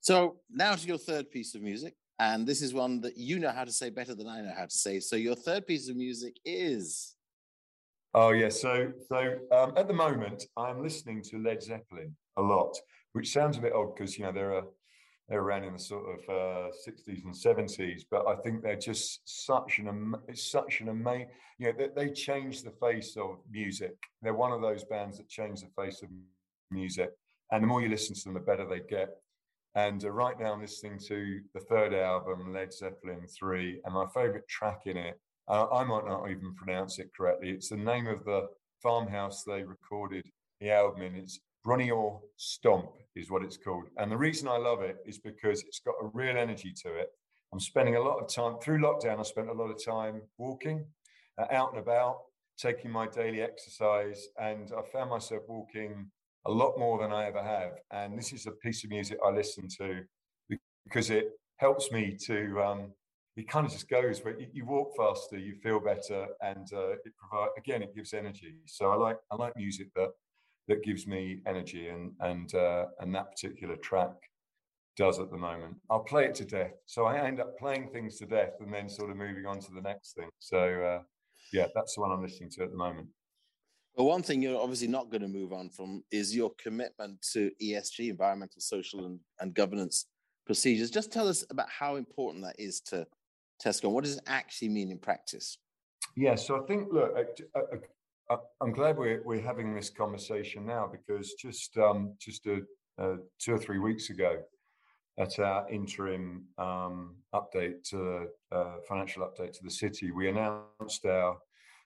So 0.00 0.36
now 0.50 0.74
to 0.74 0.86
your 0.86 0.98
third 0.98 1.30
piece 1.30 1.54
of 1.54 1.62
music, 1.62 1.94
and 2.18 2.46
this 2.46 2.62
is 2.62 2.72
one 2.72 3.00
that 3.00 3.16
you 3.16 3.38
know 3.38 3.50
how 3.50 3.64
to 3.64 3.72
say 3.72 3.90
better 3.90 4.14
than 4.14 4.28
I 4.28 4.40
know 4.40 4.52
how 4.56 4.64
to 4.64 4.76
say. 4.76 5.00
So 5.00 5.16
your 5.16 5.34
third 5.34 5.66
piece 5.66 5.88
of 5.88 5.96
music 5.96 6.36
is. 6.44 7.16
Oh 8.14 8.30
yeah, 8.30 8.48
so 8.48 8.92
so 9.08 9.36
um, 9.50 9.72
at 9.76 9.88
the 9.88 9.94
moment 9.94 10.44
I'm 10.56 10.82
listening 10.82 11.22
to 11.22 11.38
Led 11.38 11.62
Zeppelin 11.62 12.14
a 12.36 12.42
lot, 12.42 12.76
which 13.12 13.32
sounds 13.32 13.58
a 13.58 13.60
bit 13.60 13.72
odd 13.72 13.94
because 13.94 14.16
you 14.16 14.24
know 14.24 14.32
they're 14.32 14.58
a 14.58 14.62
they're 15.28 15.40
around 15.40 15.64
in 15.64 15.72
the 15.72 15.78
sort 15.78 16.04
of 16.04 16.28
uh, 16.28 16.70
60s 16.86 17.24
and 17.24 17.34
70s, 17.34 18.02
but 18.10 18.26
I 18.28 18.36
think 18.36 18.62
they're 18.62 18.76
just 18.76 19.22
such 19.24 19.78
an 19.78 20.14
it's 20.28 20.50
such 20.50 20.80
an 20.80 20.88
amazing. 20.88 21.28
You 21.58 21.72
know, 21.72 21.88
they, 21.94 22.06
they 22.06 22.12
the 22.12 22.72
face 22.80 23.16
of 23.16 23.38
music. 23.50 23.96
They're 24.22 24.34
one 24.34 24.52
of 24.52 24.60
those 24.60 24.84
bands 24.84 25.18
that 25.18 25.28
change 25.28 25.62
the 25.62 25.82
face 25.82 26.02
of 26.02 26.10
music, 26.70 27.10
and 27.50 27.62
the 27.62 27.66
more 27.66 27.80
you 27.80 27.88
listen 27.88 28.14
to 28.14 28.24
them, 28.24 28.34
the 28.34 28.40
better 28.40 28.66
they 28.68 28.80
get. 28.80 29.16
And 29.74 30.04
uh, 30.04 30.10
right 30.10 30.38
now, 30.38 30.52
I'm 30.52 30.60
listening 30.60 30.98
to 31.08 31.40
the 31.52 31.60
third 31.60 31.94
album, 31.94 32.52
Led 32.52 32.72
Zeppelin 32.72 33.26
3, 33.26 33.80
and 33.84 33.94
my 33.94 34.06
favorite 34.14 34.46
track 34.48 34.82
in 34.86 34.96
it, 34.96 35.20
uh, 35.48 35.66
I 35.70 35.84
might 35.84 36.06
not 36.06 36.30
even 36.30 36.54
pronounce 36.54 36.98
it 36.98 37.10
correctly. 37.16 37.50
It's 37.50 37.70
the 37.70 37.76
name 37.76 38.06
of 38.06 38.24
the 38.24 38.46
farmhouse 38.82 39.42
they 39.42 39.64
recorded 39.64 40.26
the 40.60 40.70
album 40.70 41.02
in. 41.02 41.16
It's 41.16 41.40
Bron-Y-Aur 41.64 42.20
Stomp, 42.36 42.90
is 43.16 43.30
what 43.30 43.42
it's 43.42 43.56
called. 43.56 43.86
And 43.96 44.12
the 44.12 44.16
reason 44.16 44.46
I 44.46 44.58
love 44.58 44.82
it 44.82 44.98
is 45.06 45.18
because 45.18 45.62
it's 45.62 45.80
got 45.80 45.94
a 46.00 46.10
real 46.12 46.36
energy 46.36 46.72
to 46.84 46.94
it. 46.94 47.08
I'm 47.52 47.60
spending 47.60 47.96
a 47.96 48.00
lot 48.00 48.18
of 48.18 48.28
time 48.28 48.58
through 48.62 48.78
lockdown, 48.78 49.18
I 49.18 49.22
spent 49.22 49.48
a 49.48 49.52
lot 49.52 49.70
of 49.70 49.84
time 49.84 50.22
walking 50.38 50.84
uh, 51.36 51.46
out 51.50 51.72
and 51.72 51.82
about, 51.82 52.18
taking 52.56 52.90
my 52.90 53.08
daily 53.08 53.42
exercise, 53.42 54.28
and 54.40 54.70
I 54.76 54.82
found 54.92 55.10
myself 55.10 55.42
walking 55.48 56.10
a 56.46 56.50
lot 56.50 56.78
more 56.78 56.98
than 56.98 57.12
I 57.12 57.26
ever 57.26 57.42
have. 57.42 57.72
And 57.90 58.18
this 58.18 58.32
is 58.32 58.46
a 58.46 58.52
piece 58.52 58.84
of 58.84 58.90
music 58.90 59.18
I 59.24 59.30
listen 59.30 59.68
to 59.78 60.02
because 60.84 61.10
it 61.10 61.30
helps 61.56 61.90
me 61.90 62.16
to. 62.26 62.60
Um, 62.62 62.92
it 63.36 63.48
kind 63.48 63.66
of 63.66 63.72
just 63.72 63.88
goes 63.88 64.24
where 64.24 64.38
you, 64.38 64.46
you, 64.52 64.64
walk 64.64 64.92
faster, 64.96 65.36
you 65.36 65.56
feel 65.56 65.80
better, 65.80 66.28
and 66.40 66.68
uh, 66.72 66.90
it 66.90 67.12
provide 67.18 67.48
again 67.58 67.82
it 67.82 67.94
gives 67.94 68.14
energy. 68.14 68.54
So 68.66 68.90
I 68.90 68.94
like 68.94 69.18
I 69.30 69.36
like 69.36 69.56
music 69.56 69.88
that 69.96 70.10
that 70.68 70.84
gives 70.84 71.06
me 71.06 71.40
energy, 71.46 71.88
and 71.88 72.12
and 72.20 72.54
uh, 72.54 72.86
and 73.00 73.14
that 73.14 73.32
particular 73.32 73.76
track 73.76 74.12
does 74.96 75.18
at 75.18 75.30
the 75.30 75.36
moment. 75.36 75.76
I'll 75.90 76.04
play 76.04 76.26
it 76.26 76.36
to 76.36 76.44
death. 76.44 76.74
So 76.86 77.06
I 77.06 77.18
end 77.18 77.40
up 77.40 77.58
playing 77.58 77.90
things 77.92 78.18
to 78.18 78.26
death, 78.26 78.54
and 78.60 78.72
then 78.72 78.88
sort 78.88 79.10
of 79.10 79.16
moving 79.16 79.46
on 79.46 79.58
to 79.60 79.72
the 79.72 79.80
next 79.80 80.14
thing. 80.14 80.28
So 80.38 80.58
uh, 80.58 81.02
yeah, 81.52 81.66
that's 81.74 81.96
the 81.96 82.02
one 82.02 82.12
I'm 82.12 82.22
listening 82.22 82.50
to 82.50 82.62
at 82.62 82.70
the 82.70 82.76
moment. 82.76 83.08
But 83.96 84.04
one 84.04 84.22
thing 84.22 84.42
you're 84.42 84.60
obviously 84.60 84.88
not 84.88 85.10
going 85.10 85.22
to 85.22 85.28
move 85.28 85.52
on 85.52 85.68
from 85.70 86.02
is 86.10 86.34
your 86.34 86.52
commitment 86.58 87.24
to 87.32 87.50
ESG, 87.62 88.10
environmental, 88.10 88.60
social, 88.60 89.06
and, 89.06 89.20
and 89.38 89.54
governance 89.54 90.06
procedures. 90.46 90.90
Just 90.90 91.12
tell 91.12 91.28
us 91.28 91.44
about 91.50 91.70
how 91.70 91.96
important 91.96 92.44
that 92.44 92.56
is 92.58 92.80
to 92.80 93.06
Tesco. 93.62 93.84
And 93.84 93.92
what 93.92 94.04
does 94.04 94.16
it 94.16 94.24
actually 94.26 94.70
mean 94.70 94.90
in 94.90 94.98
practice? 94.98 95.58
Yeah, 96.16 96.34
so 96.34 96.60
I 96.60 96.66
think, 96.66 96.88
look, 96.92 97.14
I, 98.30 98.36
I'm 98.60 98.72
glad 98.72 98.98
we're, 98.98 99.22
we're 99.24 99.40
having 99.40 99.74
this 99.74 99.90
conversation 99.90 100.66
now 100.66 100.90
because 100.90 101.34
just 101.34 101.76
um, 101.78 102.14
just 102.18 102.46
a, 102.46 102.62
a 102.98 103.16
two 103.38 103.54
or 103.54 103.58
three 103.58 103.78
weeks 103.78 104.10
ago, 104.10 104.38
at 105.18 105.38
our 105.38 105.68
interim 105.70 106.44
um, 106.58 107.14
update 107.32 107.88
to 107.90 108.26
uh, 108.50 108.74
financial 108.88 109.22
update 109.22 109.52
to 109.52 109.62
the 109.62 109.70
city, 109.70 110.10
we 110.10 110.28
announced 110.28 111.06
our 111.06 111.38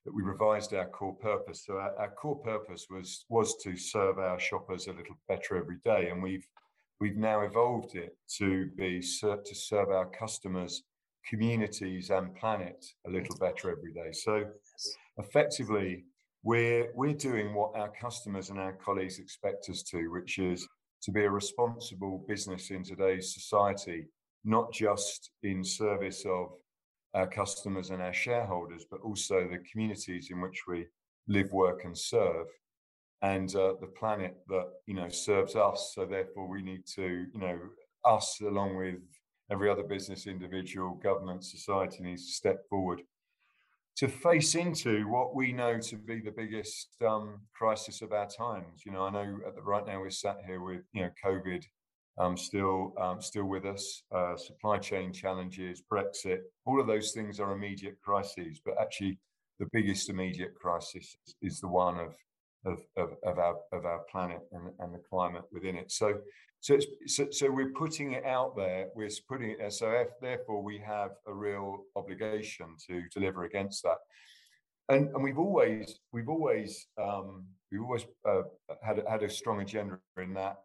that 0.08 0.14
we 0.14 0.22
revised 0.22 0.72
our 0.72 0.88
core 0.88 1.16
purpose. 1.16 1.66
So 1.66 1.74
our, 1.74 1.94
our, 1.98 2.08
core 2.08 2.38
purpose 2.38 2.86
was 2.88 3.26
was 3.28 3.56
to 3.62 3.76
serve 3.76 4.18
our 4.18 4.40
shoppers 4.40 4.86
a 4.86 4.92
little 4.92 5.18
better 5.28 5.58
every 5.58 5.76
day, 5.84 6.08
and 6.08 6.22
we've 6.22 6.46
we've 6.98 7.18
now 7.18 7.42
evolved 7.42 7.94
it 7.94 8.16
to 8.38 8.70
be 8.74 9.02
to 9.02 9.54
serve 9.54 9.90
our 9.90 10.06
customers, 10.06 10.82
communities, 11.28 12.08
and 12.08 12.34
planet 12.34 12.82
a 13.06 13.10
little 13.10 13.36
better 13.36 13.70
every 13.70 13.92
day. 13.92 14.12
So 14.12 14.46
effectively, 15.18 16.04
we're 16.42 16.90
we're 16.94 17.12
doing 17.12 17.52
what 17.52 17.76
our 17.76 17.92
customers 18.00 18.48
and 18.48 18.58
our 18.58 18.78
colleagues 18.82 19.18
expect 19.18 19.68
us 19.68 19.82
to, 19.90 20.08
which 20.08 20.38
is 20.38 20.66
to 21.02 21.12
be 21.12 21.24
a 21.24 21.30
responsible 21.30 22.24
business 22.26 22.70
in 22.70 22.82
today's 22.82 23.34
society, 23.34 24.06
not 24.42 24.72
just 24.72 25.32
in 25.42 25.62
service 25.62 26.24
of 26.24 26.52
our 27.14 27.26
customers 27.26 27.90
and 27.90 28.02
our 28.02 28.12
shareholders, 28.12 28.84
but 28.90 29.00
also 29.00 29.48
the 29.48 29.62
communities 29.70 30.28
in 30.30 30.40
which 30.40 30.64
we 30.66 30.86
live, 31.26 31.52
work, 31.52 31.84
and 31.84 31.96
serve, 31.96 32.46
and 33.22 33.54
uh, 33.56 33.74
the 33.80 33.92
planet 33.98 34.36
that 34.48 34.66
you 34.86 34.94
know 34.94 35.08
serves 35.08 35.56
us. 35.56 35.92
So 35.94 36.04
therefore, 36.04 36.48
we 36.48 36.62
need 36.62 36.86
to, 36.94 37.26
you 37.32 37.40
know, 37.40 37.58
us 38.04 38.38
along 38.40 38.76
with 38.76 39.00
every 39.50 39.70
other 39.70 39.82
business, 39.82 40.26
individual, 40.26 40.94
government, 41.02 41.44
society 41.44 42.02
needs 42.02 42.26
to 42.26 42.32
step 42.32 42.68
forward 42.68 43.02
to 43.98 44.06
face 44.06 44.54
into 44.54 45.08
what 45.08 45.34
we 45.34 45.52
know 45.52 45.76
to 45.76 45.96
be 45.96 46.20
the 46.20 46.30
biggest 46.30 46.94
um, 47.04 47.40
crisis 47.52 48.00
of 48.00 48.12
our 48.12 48.28
times. 48.28 48.82
You 48.86 48.92
know, 48.92 49.02
I 49.02 49.10
know 49.10 49.38
the, 49.56 49.60
right 49.60 49.84
now 49.84 49.98
we're 49.98 50.10
sat 50.10 50.36
here 50.46 50.62
with 50.62 50.82
you 50.92 51.02
know 51.02 51.10
COVID 51.24 51.64
um, 52.18 52.36
still 52.36 52.92
um, 53.00 53.20
still 53.20 53.44
with 53.44 53.64
us. 53.64 54.02
Uh, 54.14 54.36
supply 54.36 54.78
chain 54.78 55.12
challenges, 55.12 55.82
Brexit, 55.90 56.40
all 56.66 56.80
of 56.80 56.86
those 56.86 57.12
things 57.12 57.40
are 57.40 57.52
immediate 57.52 57.98
crises. 58.02 58.60
But 58.64 58.74
actually, 58.80 59.18
the 59.58 59.68
biggest 59.72 60.08
immediate 60.08 60.54
crisis 60.54 61.16
is 61.42 61.60
the 61.60 61.68
one 61.68 61.98
of 61.98 62.16
of, 62.64 62.80
of, 62.96 63.10
of 63.24 63.38
our 63.38 63.56
of 63.72 63.84
our 63.84 64.00
planet 64.10 64.40
and, 64.52 64.70
and 64.80 64.92
the 64.92 65.02
climate 65.10 65.44
within 65.52 65.76
it. 65.76 65.92
So, 65.92 66.18
so, 66.60 66.78
so, 67.06 67.28
so 67.30 67.50
we're 67.50 67.70
putting 67.70 68.12
it 68.12 68.24
out 68.24 68.56
there. 68.56 68.88
We're 68.96 69.10
putting 69.28 69.50
it 69.50 69.58
there. 69.58 69.70
So 69.70 69.90
if, 69.92 70.08
therefore, 70.20 70.62
we 70.62 70.78
have 70.78 71.10
a 71.26 71.32
real 71.32 71.84
obligation 71.94 72.74
to 72.88 73.02
deliver 73.14 73.44
against 73.44 73.84
that. 73.84 73.98
And, 74.88 75.10
and 75.14 75.22
we've 75.22 75.38
always 75.38 76.00
we've 76.12 76.28
always 76.28 76.86
um, 77.00 77.44
we've 77.70 77.82
always 77.82 78.06
uh, 78.28 78.42
had 78.82 79.02
had 79.08 79.22
a 79.22 79.30
strong 79.30 79.60
agenda 79.60 79.98
in 80.16 80.34
that 80.34 80.56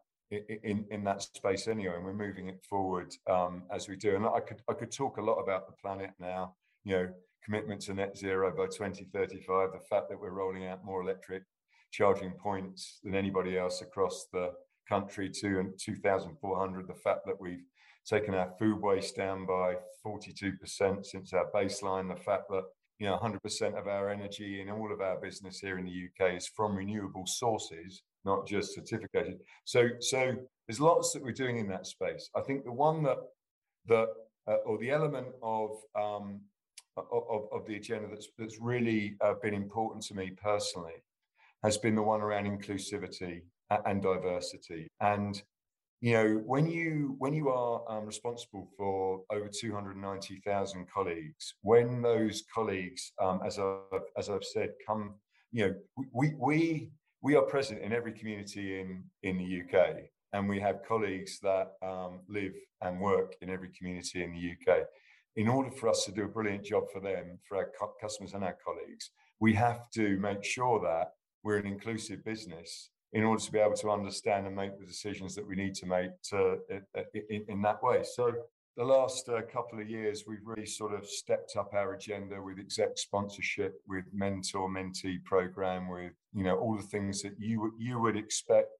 in 0.62 0.84
in 0.90 1.04
that 1.04 1.22
space 1.22 1.68
anyway, 1.68 1.94
and 1.96 2.04
we're 2.04 2.12
moving 2.12 2.48
it 2.48 2.64
forward 2.68 3.14
um, 3.30 3.62
as 3.70 3.88
we 3.88 3.96
do. 3.96 4.16
And 4.16 4.26
I 4.26 4.40
could 4.40 4.62
I 4.68 4.74
could 4.74 4.90
talk 4.90 5.18
a 5.18 5.22
lot 5.22 5.36
about 5.36 5.66
the 5.66 5.74
planet 5.80 6.10
now. 6.18 6.54
You 6.84 6.96
know, 6.96 7.08
commitment 7.44 7.80
to 7.82 7.94
net 7.94 8.16
zero 8.16 8.50
by 8.56 8.66
2035. 8.66 9.72
The 9.72 9.78
fact 9.90 10.08
that 10.08 10.20
we're 10.20 10.30
rolling 10.30 10.66
out 10.66 10.84
more 10.84 11.02
electric 11.02 11.42
charging 11.90 12.32
points 12.32 13.00
than 13.04 13.14
anybody 13.14 13.56
else 13.56 13.80
across 13.80 14.26
the 14.32 14.52
country 14.88 15.30
to 15.30 15.60
and 15.60 15.72
2,400. 15.78 16.88
The 16.88 16.94
fact 16.94 17.20
that 17.26 17.40
we've 17.40 17.64
taken 18.06 18.34
our 18.34 18.52
food 18.58 18.80
waste 18.80 19.16
down 19.16 19.46
by 19.46 19.76
42% 20.06 21.06
since 21.06 21.32
our 21.32 21.46
baseline. 21.54 22.14
The 22.14 22.20
fact 22.20 22.44
that 22.50 22.64
you 22.98 23.06
know 23.06 23.18
100% 23.18 23.78
of 23.78 23.86
our 23.86 24.10
energy 24.10 24.60
in 24.60 24.70
all 24.70 24.92
of 24.92 25.00
our 25.00 25.20
business 25.20 25.58
here 25.58 25.78
in 25.78 25.84
the 25.84 26.08
UK 26.08 26.34
is 26.34 26.48
from 26.48 26.76
renewable 26.76 27.26
sources 27.26 28.02
not 28.24 28.46
just 28.46 28.74
certificated. 28.74 29.40
So, 29.64 29.88
so 30.00 30.34
there's 30.66 30.80
lots 30.80 31.12
that 31.12 31.22
we're 31.22 31.32
doing 31.32 31.58
in 31.58 31.68
that 31.68 31.86
space. 31.86 32.30
I 32.34 32.40
think 32.40 32.64
the 32.64 32.72
one 32.72 33.02
that 33.04 33.18
that 33.86 34.08
uh, 34.48 34.56
or 34.66 34.78
the 34.78 34.90
element 34.90 35.28
of 35.42 35.70
um, 35.98 36.40
of, 36.96 37.48
of 37.52 37.66
the 37.66 37.76
agenda 37.76 38.08
that's 38.08 38.28
that's 38.38 38.60
really 38.60 39.16
uh, 39.20 39.34
been 39.42 39.54
important 39.54 40.04
to 40.04 40.14
me 40.14 40.30
personally 40.30 41.02
has 41.62 41.78
been 41.78 41.94
the 41.94 42.02
one 42.02 42.20
around 42.20 42.44
inclusivity 42.44 43.42
and 43.86 44.02
diversity. 44.02 44.88
And 45.00 45.42
you 46.00 46.12
know, 46.12 46.42
when 46.44 46.66
you 46.66 47.14
when 47.18 47.32
you 47.32 47.48
are 47.48 47.82
um, 47.88 48.04
responsible 48.04 48.68
for 48.76 49.22
over 49.32 49.48
290,000 49.48 50.86
colleagues, 50.92 51.54
when 51.62 52.02
those 52.02 52.44
colleagues, 52.54 53.12
um, 53.22 53.40
as 53.44 53.58
I've 53.58 54.02
as 54.18 54.28
I've 54.28 54.44
said, 54.44 54.70
come, 54.86 55.14
you 55.52 55.66
know, 55.66 55.74
we 56.12 56.34
we 56.38 56.90
we 57.24 57.34
are 57.34 57.42
present 57.42 57.80
in 57.80 57.90
every 57.90 58.12
community 58.12 58.78
in, 58.78 59.02
in 59.22 59.38
the 59.38 59.62
UK, 59.62 59.96
and 60.34 60.46
we 60.46 60.60
have 60.60 60.86
colleagues 60.86 61.40
that 61.40 61.72
um, 61.82 62.20
live 62.28 62.52
and 62.82 63.00
work 63.00 63.34
in 63.40 63.48
every 63.48 63.70
community 63.70 64.22
in 64.22 64.34
the 64.34 64.52
UK. 64.52 64.80
In 65.36 65.48
order 65.48 65.70
for 65.70 65.88
us 65.88 66.04
to 66.04 66.12
do 66.12 66.24
a 66.24 66.28
brilliant 66.28 66.64
job 66.64 66.84
for 66.92 67.00
them, 67.00 67.38
for 67.48 67.56
our 67.56 67.70
customers 67.98 68.34
and 68.34 68.44
our 68.44 68.56
colleagues, 68.62 69.10
we 69.40 69.54
have 69.54 69.90
to 69.94 70.18
make 70.18 70.44
sure 70.44 70.78
that 70.80 71.12
we're 71.42 71.56
an 71.56 71.66
inclusive 71.66 72.22
business 72.26 72.90
in 73.14 73.24
order 73.24 73.42
to 73.42 73.50
be 73.50 73.58
able 73.58 73.76
to 73.76 73.90
understand 73.90 74.46
and 74.46 74.54
make 74.54 74.78
the 74.78 74.84
decisions 74.84 75.34
that 75.34 75.48
we 75.48 75.56
need 75.56 75.74
to 75.76 75.86
make 75.86 76.10
to, 76.24 76.58
in, 77.30 77.44
in 77.48 77.62
that 77.62 77.82
way. 77.82 78.02
So 78.02 78.34
the 78.76 78.84
last 78.84 79.28
uh, 79.28 79.40
couple 79.42 79.80
of 79.80 79.88
years, 79.88 80.24
we've 80.26 80.44
really 80.44 80.66
sort 80.66 80.94
of 80.94 81.06
stepped 81.06 81.56
up 81.56 81.72
our 81.74 81.94
agenda 81.94 82.42
with 82.42 82.58
exec 82.58 82.98
sponsorship, 82.98 83.80
with 83.86 84.04
mentor 84.12 84.68
mentee 84.68 85.22
program, 85.24 85.88
with 85.88 86.12
you 86.32 86.44
know 86.44 86.56
all 86.58 86.76
the 86.76 86.82
things 86.82 87.22
that 87.22 87.34
you 87.38 87.72
you 87.78 88.00
would 88.00 88.16
expect 88.16 88.70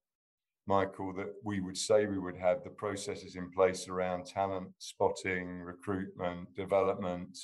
Michael, 0.67 1.13
that 1.13 1.33
we 1.43 1.61
would 1.61 1.77
say 1.77 2.07
we 2.07 2.19
would 2.19 2.37
have 2.37 2.63
the 2.63 2.71
processes 2.71 3.35
in 3.35 3.51
place 3.51 3.87
around 3.87 4.25
talent 4.25 4.67
spotting, 4.79 5.61
recruitment, 5.61 6.53
development, 6.55 7.37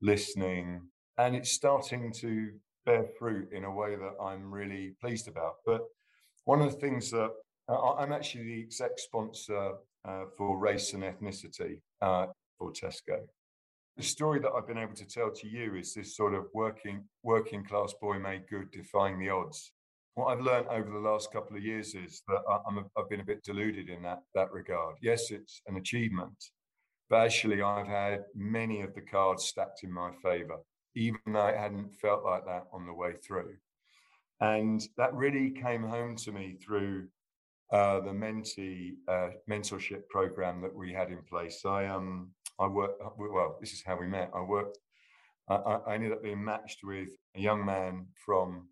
listening, 0.00 0.82
and 1.16 1.34
it's 1.34 1.52
starting 1.52 2.12
to 2.12 2.50
bear 2.86 3.06
fruit 3.18 3.48
in 3.52 3.64
a 3.64 3.74
way 3.74 3.96
that 3.96 4.22
I'm 4.22 4.52
really 4.52 4.94
pleased 5.00 5.26
about. 5.26 5.54
But 5.66 5.82
one 6.44 6.62
of 6.62 6.72
the 6.72 6.78
things 6.78 7.10
that 7.10 7.30
uh, 7.68 7.92
I'm 7.94 8.12
actually 8.12 8.44
the 8.44 8.60
exec 8.60 8.98
sponsor 8.98 9.72
uh, 10.08 10.24
for 10.36 10.58
race 10.58 10.94
and 10.94 11.02
ethnicity 11.02 11.80
uh, 12.00 12.26
for 12.58 12.72
Tesco. 12.72 13.20
The 13.96 14.02
story 14.02 14.38
that 14.40 14.52
I've 14.56 14.66
been 14.66 14.78
able 14.78 14.94
to 14.94 15.06
tell 15.06 15.30
to 15.32 15.48
you 15.48 15.74
is 15.74 15.92
this 15.92 16.16
sort 16.16 16.34
of 16.34 16.46
working 16.54 17.04
working 17.22 17.64
class 17.64 17.94
boy 18.00 18.18
made 18.18 18.48
good, 18.48 18.70
defying 18.70 19.18
the 19.18 19.28
odds. 19.28 19.72
What 20.14 20.28
I've 20.28 20.40
learned 20.40 20.68
over 20.68 20.90
the 20.90 20.98
last 20.98 21.32
couple 21.32 21.56
of 21.56 21.62
years 21.62 21.94
is 21.94 22.22
that 22.28 22.40
I'm 22.66 22.78
a, 22.78 22.84
I've 22.96 23.08
been 23.08 23.20
a 23.20 23.24
bit 23.24 23.42
deluded 23.42 23.88
in 23.88 24.02
that 24.02 24.20
that 24.34 24.52
regard. 24.52 24.96
Yes, 25.02 25.30
it's 25.30 25.60
an 25.66 25.76
achievement, 25.76 26.36
but 27.10 27.24
actually 27.24 27.60
I've 27.60 27.88
had 27.88 28.24
many 28.34 28.82
of 28.82 28.94
the 28.94 29.02
cards 29.02 29.44
stacked 29.44 29.82
in 29.82 29.92
my 29.92 30.12
favour, 30.22 30.58
even 30.94 31.20
though 31.26 31.46
it 31.46 31.58
hadn't 31.58 31.92
felt 32.00 32.24
like 32.24 32.44
that 32.46 32.64
on 32.72 32.86
the 32.86 32.94
way 32.94 33.14
through. 33.26 33.56
And 34.40 34.80
that 34.96 35.12
really 35.14 35.50
came 35.50 35.82
home 35.82 36.14
to 36.18 36.30
me 36.30 36.56
through 36.64 37.08
uh, 37.70 38.00
the 38.00 38.10
mentee 38.10 38.94
uh, 39.08 39.30
mentorship 39.48 40.08
program 40.08 40.60
that 40.62 40.74
we 40.74 40.92
had 40.92 41.10
in 41.10 41.22
place. 41.22 41.64
I 41.64 41.86
um 41.86 42.30
I 42.58 42.66
worked 42.66 43.00
well. 43.18 43.58
This 43.60 43.72
is 43.72 43.82
how 43.84 43.96
we 43.98 44.06
met. 44.06 44.30
I 44.34 44.40
worked. 44.40 44.78
I, 45.48 45.54
I 45.54 45.94
ended 45.94 46.12
up 46.12 46.22
being 46.22 46.44
matched 46.44 46.80
with 46.82 47.10
a 47.36 47.40
young 47.40 47.64
man 47.64 48.06
from 48.14 48.68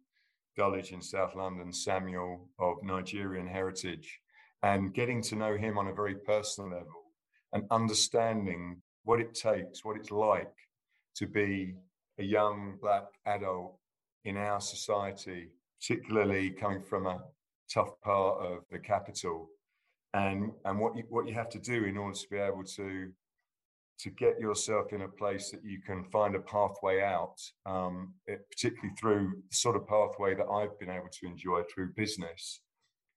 Dulwich 0.57 0.93
in 0.93 1.03
South 1.03 1.35
London, 1.35 1.73
Samuel 1.73 2.49
of 2.59 2.83
Nigerian 2.83 3.47
heritage, 3.47 4.21
and 4.63 4.95
getting 4.95 5.23
to 5.23 5.37
know 5.37 5.57
him 5.57 5.79
on 5.79 5.89
a 5.89 5.95
very 5.95 6.15
personal 6.15 6.71
level 6.71 7.05
and 7.53 7.65
understanding 7.71 8.81
what 9.05 9.21
it 9.21 9.35
takes, 9.35 9.85
what 9.85 9.97
it's 9.97 10.11
like 10.11 10.53
to 11.17 11.27
be 11.27 11.75
a 12.19 12.25
young 12.25 12.77
black 12.81 13.05
adult 13.27 13.79
in 14.25 14.37
our 14.37 14.61
society, 14.61 15.49
particularly 15.81 16.51
coming 16.51 16.83
from 16.83 17.07
a 17.07 17.21
tough 17.73 17.91
part 18.03 18.45
of 18.45 18.59
the 18.71 18.79
capital, 18.79 19.49
and 20.15 20.53
and 20.65 20.79
what 20.79 20.97
you 20.97 21.05
what 21.09 21.27
you 21.27 21.35
have 21.35 21.49
to 21.51 21.59
do 21.59 21.85
in 21.85 21.97
order 21.97 22.17
to 22.17 22.29
be 22.31 22.39
able 22.39 22.65
to 22.65 23.11
to 23.99 24.11
get 24.11 24.39
yourself 24.39 24.93
in 24.93 25.03
a 25.03 25.09
place 25.09 25.51
that 25.51 25.65
you 25.65 25.81
can 25.81 26.05
find 26.05 26.35
a 26.35 26.41
pathway 26.41 27.01
out, 27.01 27.37
um, 27.65 28.13
it, 28.27 28.41
particularly 28.51 28.95
through 29.01 29.33
the 29.49 29.57
sort 29.57 29.75
of 29.75 29.89
pathway 29.89 30.35
that 30.35 30.47
I've 30.47 30.79
been 30.79 30.91
able 30.91 31.09
to 31.11 31.27
enjoy 31.27 31.63
through 31.63 31.95
business, 31.95 32.61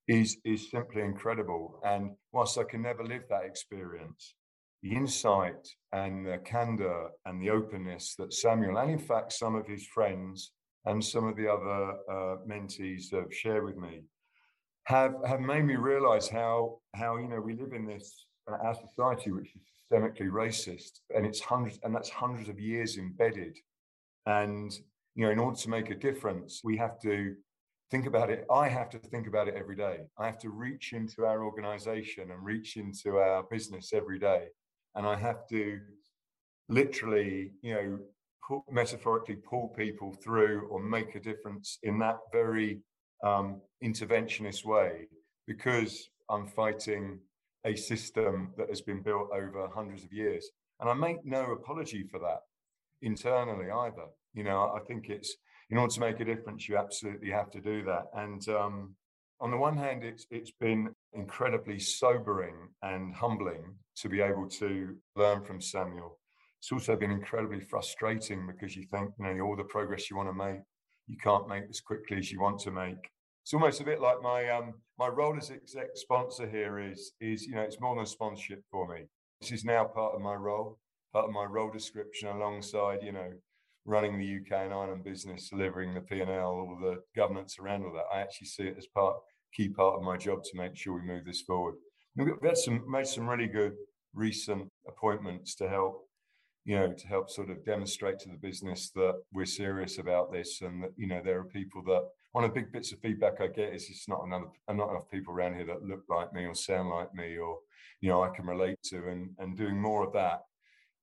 is 0.08 0.38
is 0.46 0.72
simply 0.72 1.02
incredible. 1.02 1.80
And 1.86 2.12
whilst 2.32 2.58
I 2.58 2.64
can 2.64 2.82
never 2.82 3.04
live 3.04 3.24
that 3.30 3.46
experience, 3.46 4.36
the 4.82 4.96
insight 4.96 5.68
and 5.92 6.26
the 6.26 6.38
candor 6.40 7.10
and 7.26 7.42
the 7.42 7.50
openness 7.50 8.16
that 8.18 8.34
Samuel 8.34 8.78
and 8.78 8.92
in 8.92 9.00
fact 9.00 9.34
some 9.34 9.56
of 9.56 9.68
his 9.68 9.86
friends 9.88 10.52
and 10.86 11.04
some 11.04 11.28
of 11.28 11.36
the 11.36 11.48
other 11.48 11.92
uh, 12.10 12.38
mentees 12.48 13.12
have 13.12 13.34
shared 13.34 13.66
with 13.66 13.76
me 13.76 14.04
have 14.90 15.14
have 15.24 15.40
made 15.40 15.66
me 15.66 15.76
realize 15.76 16.28
how 16.28 16.80
how 16.96 17.18
you 17.18 17.28
know 17.28 17.40
we 17.40 17.54
live 17.54 17.74
in 17.74 17.86
this 17.86 18.26
uh, 18.52 18.58
our 18.64 18.74
society 18.74 19.32
which 19.32 19.56
is 19.56 19.62
systemically 19.62 20.30
racist, 20.30 21.02
and 21.16 21.26
it's 21.28 21.40
hundreds, 21.40 21.80
and 21.84 21.94
that's 21.94 22.10
hundreds 22.10 22.50
of 22.50 22.60
years 22.60 22.98
embedded. 22.98 23.56
And 24.26 24.72
you 25.16 25.26
know, 25.26 25.32
in 25.32 25.38
order 25.38 25.58
to 25.58 25.70
make 25.70 25.92
a 25.92 25.96
difference, 25.96 26.62
we 26.64 26.76
have 26.78 27.00
to 27.02 27.36
think 27.92 28.08
about 28.08 28.32
it. 28.32 28.46
I 28.52 28.68
have 28.68 28.90
to 28.90 28.98
think 28.98 29.28
about 29.28 29.48
it 29.48 29.54
every 29.56 29.76
day. 29.76 29.98
I 30.18 30.26
have 30.26 30.40
to 30.40 30.50
reach 30.50 30.94
into 30.94 31.24
our 31.24 31.44
organization 31.44 32.32
and 32.32 32.44
reach 32.44 32.76
into 32.76 33.18
our 33.18 33.44
business 33.44 33.94
every 33.94 34.18
day, 34.18 34.48
and 34.96 35.06
I 35.06 35.16
have 35.18 35.48
to 35.50 35.80
literally, 36.68 37.52
you 37.62 37.74
know, 37.76 38.62
metaphorically 38.72 39.36
pull 39.36 39.68
people 39.68 40.16
through 40.24 40.68
or 40.72 40.82
make 40.82 41.14
a 41.14 41.20
difference 41.20 41.78
in 41.84 42.00
that 42.00 42.18
very 42.34 42.82
um, 43.24 43.62
interventionist 43.84 44.66
way 44.66 45.08
because 45.48 46.10
I'm 46.30 46.48
fighting 46.48 47.20
a 47.66 47.76
system 47.76 48.54
that 48.58 48.70
has 48.70 48.82
been 48.82 49.02
built 49.02 49.30
over 49.34 49.68
hundreds 49.74 50.04
of 50.04 50.14
years. 50.14 50.50
And 50.80 50.90
I 50.90 50.94
make 50.94 51.26
no 51.26 51.52
apology 51.52 52.04
for 52.10 52.20
that 52.20 52.40
internally 53.02 53.70
either. 53.70 54.06
You 54.34 54.44
know, 54.44 54.74
I 54.76 54.80
think 54.88 55.10
it's 55.10 55.36
in 55.70 55.78
order 55.78 55.94
to 55.94 56.00
make 56.00 56.20
a 56.20 56.26
difference, 56.26 56.68
you 56.68 56.78
absolutely 56.78 57.30
have 57.32 57.52
to 57.52 57.62
do 57.62 57.84
that. 57.84 58.06
And 58.14 58.48
um, 58.50 58.96
on 59.42 59.52
the 59.52 59.58
one 59.58 59.78
hand, 59.78 60.04
it's 60.04 60.26
it's 60.32 60.52
been 60.60 60.90
incredibly 61.14 61.80
sobering 61.80 62.56
and 62.82 63.14
humbling 63.14 63.76
to 63.98 64.10
be 64.10 64.22
able 64.22 64.48
to 64.50 64.96
learn 65.16 65.44
from 65.44 65.62
Samuel. 65.62 66.18
It's 66.60 66.72
also 66.72 66.96
been 66.96 67.12
incredibly 67.12 67.62
frustrating 67.62 68.48
because 68.48 68.76
you 68.76 68.84
think, 68.84 69.12
you 69.18 69.26
know, 69.26 69.46
all 69.46 69.56
the 69.56 69.64
progress 69.64 70.10
you 70.10 70.18
want 70.18 70.30
to 70.30 70.34
make, 70.34 70.60
you 71.10 71.18
can't 71.18 71.50
make 71.50 71.64
as 71.70 71.82
quickly 71.82 72.18
as 72.18 72.32
you 72.32 72.40
want 72.40 72.60
to 72.60 72.72
make 72.72 73.12
it's 73.50 73.54
almost 73.56 73.82
a 73.82 73.84
bit 73.84 74.00
like 74.00 74.22
my 74.22 74.48
um 74.50 74.76
my 75.00 75.08
role 75.08 75.36
as 75.36 75.50
exec 75.50 75.88
sponsor 75.96 76.48
here 76.48 76.78
is 76.78 77.14
is 77.20 77.48
you 77.48 77.56
know 77.56 77.62
it's 77.62 77.82
more 77.82 77.96
than 77.96 78.04
a 78.04 78.08
sponsorship 78.08 78.64
for 78.70 78.88
me. 78.88 79.06
This 79.42 79.52
is 79.52 79.66
now 79.66 79.86
part 79.86 80.14
of 80.14 80.22
my 80.22 80.36
role, 80.36 80.78
part 81.14 81.26
of 81.26 81.32
my 81.32 81.46
role 81.46 81.72
description 81.72 82.28
alongside 82.28 83.00
you 83.02 83.12
know 83.12 83.32
running 83.86 84.20
the 84.20 84.38
UK 84.38 84.66
and 84.66 84.74
Ireland 84.74 85.04
business, 85.04 85.50
delivering 85.50 85.96
the 85.96 86.02
P 86.02 86.20
and 86.20 86.30
L, 86.30 86.52
all 86.52 86.78
the 86.80 86.98
governance 87.16 87.58
around 87.60 87.86
all 87.86 87.94
that. 87.94 88.16
I 88.16 88.22
actually 88.22 88.48
see 88.48 88.64
it 88.64 88.76
as 88.78 88.86
part 88.86 89.16
key 89.52 89.70
part 89.70 89.96
of 89.96 90.04
my 90.04 90.16
job 90.16 90.44
to 90.44 90.58
make 90.58 90.78
sure 90.78 90.94
we 90.94 91.02
move 91.02 91.26
this 91.26 91.42
forward. 91.42 91.74
We've 92.16 92.28
had 92.44 92.56
some 92.56 92.84
made 92.88 93.08
some 93.08 93.28
really 93.28 93.48
good 93.48 93.74
recent 94.14 94.70
appointments 94.88 95.56
to 95.56 95.70
help 95.70 96.08
you 96.70 96.76
know 96.76 96.94
to 96.94 97.08
help 97.08 97.32
sort 97.32 97.50
of 97.50 97.66
demonstrate 97.66 98.20
to 98.20 98.30
the 98.30 98.38
business 98.38 98.92
that 98.92 99.16
we're 99.34 99.44
serious 99.44 99.98
about 99.98 100.32
this 100.32 100.62
and 100.62 100.84
that 100.84 100.92
you 100.98 101.08
know 101.08 101.20
there 101.26 101.40
are 101.40 101.46
people 101.46 101.82
that 101.82 102.04
one 102.34 102.44
of 102.44 102.54
the 102.54 102.62
big 102.62 102.72
bits 102.72 102.92
of 102.92 103.00
feedback 103.00 103.42
I 103.42 103.48
get 103.48 103.74
is 103.74 103.90
it's 103.90 104.08
not 104.08 104.22
another 104.24 104.46
not 104.70 104.92
enough 104.92 105.10
people 105.10 105.34
around 105.34 105.56
here 105.56 105.66
that 105.66 105.82
look 105.84 106.04
like 106.08 106.32
me 106.32 106.46
or 106.46 106.54
sound 106.54 106.90
like 106.90 107.12
me 107.16 107.40
or 107.40 107.58
you 108.02 108.10
know 108.10 108.22
I 108.22 108.30
can 108.30 108.46
relate 108.46 108.78
to 108.92 109.08
and 109.08 109.32
and 109.40 109.58
doing 109.58 109.82
more 109.82 110.06
of 110.06 110.14
that 110.14 110.42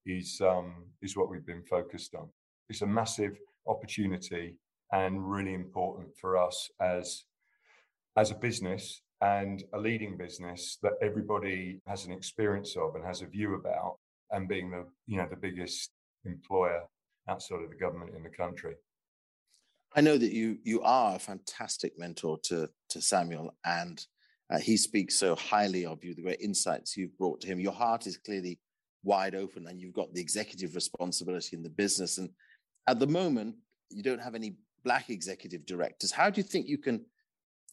is 0.06 0.40
um 0.40 0.84
is 1.02 1.16
what 1.16 1.28
we've 1.28 1.44
been 1.44 1.64
focused 1.64 2.14
on. 2.14 2.28
It's 2.68 2.82
a 2.82 2.86
massive 2.86 3.36
opportunity 3.66 4.54
and 4.92 5.28
really 5.28 5.54
important 5.54 6.16
for 6.20 6.36
us 6.36 6.70
as 6.80 7.24
as 8.16 8.30
a 8.30 8.36
business 8.36 9.02
and 9.20 9.64
a 9.72 9.80
leading 9.80 10.16
business 10.16 10.78
that 10.84 10.92
everybody 11.02 11.80
has 11.88 12.06
an 12.06 12.12
experience 12.12 12.76
of 12.76 12.94
and 12.94 13.04
has 13.04 13.22
a 13.22 13.26
view 13.26 13.56
about 13.56 13.96
and 14.30 14.48
being 14.48 14.70
the 14.70 14.84
you 15.06 15.16
know 15.16 15.26
the 15.28 15.36
biggest 15.36 15.90
employer 16.24 16.82
outside 17.28 17.62
of 17.62 17.70
the 17.70 17.76
government 17.76 18.14
in 18.16 18.22
the 18.22 18.30
country 18.30 18.74
I 19.96 20.02
know 20.02 20.18
that 20.18 20.32
you 20.32 20.58
you 20.62 20.82
are 20.82 21.16
a 21.16 21.18
fantastic 21.18 21.98
mentor 21.98 22.38
to 22.44 22.68
to 22.90 23.00
Samuel, 23.00 23.56
and 23.64 24.04
uh, 24.50 24.58
he 24.58 24.76
speaks 24.76 25.16
so 25.16 25.34
highly 25.34 25.86
of 25.86 26.04
you. 26.04 26.14
The 26.14 26.22
great 26.22 26.40
insights 26.40 26.96
you've 26.96 27.16
brought 27.16 27.40
to 27.40 27.46
him. 27.46 27.58
Your 27.58 27.72
heart 27.72 28.06
is 28.06 28.18
clearly 28.18 28.60
wide 29.02 29.34
open, 29.34 29.66
and 29.66 29.80
you've 29.80 29.94
got 29.94 30.12
the 30.12 30.20
executive 30.20 30.74
responsibility 30.74 31.56
in 31.56 31.62
the 31.62 31.70
business. 31.70 32.18
And 32.18 32.28
at 32.86 32.98
the 32.98 33.06
moment, 33.06 33.56
you 33.88 34.02
don't 34.02 34.22
have 34.22 34.34
any 34.34 34.56
black 34.84 35.08
executive 35.08 35.64
directors. 35.64 36.12
How 36.12 36.28
do 36.28 36.40
you 36.40 36.46
think 36.46 36.68
you 36.68 36.78
can? 36.78 37.06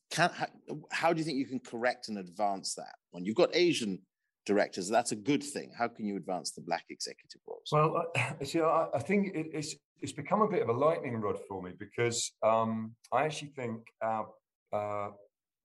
Can, 0.09 0.29
how, 0.29 0.47
how 0.91 1.11
do 1.11 1.19
you 1.19 1.25
think 1.25 1.39
you 1.39 1.45
can 1.45 1.59
correct 1.59 2.07
and 2.07 2.19
advance 2.19 2.75
that? 2.75 2.95
When 3.11 3.25
you've 3.25 3.35
got 3.35 3.49
Asian 3.53 3.99
directors, 4.45 4.89
that's 4.89 5.11
a 5.11 5.15
good 5.15 5.43
thing. 5.43 5.71
How 5.77 5.87
can 5.87 6.05
you 6.05 6.17
advance 6.17 6.51
the 6.51 6.61
black 6.61 6.85
executive 6.89 7.41
roles? 7.47 7.69
Well, 7.71 8.11
see, 8.43 8.61
I, 8.61 8.87
I 8.93 8.99
think 8.99 9.31
it's 9.33 9.75
it's 10.01 10.11
become 10.11 10.41
a 10.41 10.47
bit 10.47 10.61
of 10.61 10.69
a 10.69 10.73
lightning 10.73 11.15
rod 11.15 11.39
for 11.47 11.61
me 11.61 11.71
because 11.79 12.33
um, 12.43 12.93
I 13.11 13.23
actually 13.23 13.53
think 13.55 13.79
our 14.01 14.27
uh, 14.73 15.09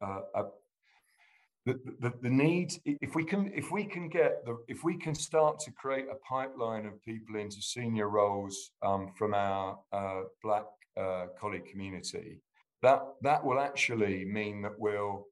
uh, 0.01 0.21
uh, 0.35 0.43
the, 1.67 1.79
the, 2.01 2.13
the 2.23 2.31
need 2.31 2.73
if 2.85 3.15
we 3.15 3.25
can 3.25 3.51
if 3.55 3.71
we 3.71 3.85
can 3.85 4.09
get 4.09 4.45
the 4.47 4.57
if 4.69 4.85
we 4.85 4.97
can 4.97 5.15
start 5.15 5.59
to 5.61 5.73
create 5.73 6.07
a 6.11 6.15
pipeline 6.27 6.87
of 6.87 7.03
people 7.03 7.37
into 7.37 7.61
senior 7.61 8.09
roles 8.09 8.71
um, 8.83 9.13
from 9.19 9.35
our 9.35 9.79
uh, 9.93 10.23
black 10.43 10.65
uh, 10.97 11.27
colleague 11.39 11.67
community 11.71 12.41
that 12.83 13.03
that 13.23 13.45
will 13.45 13.61
actually 13.61 14.25
mean 14.25 14.63
that 14.63 14.73
we'll 14.79 15.27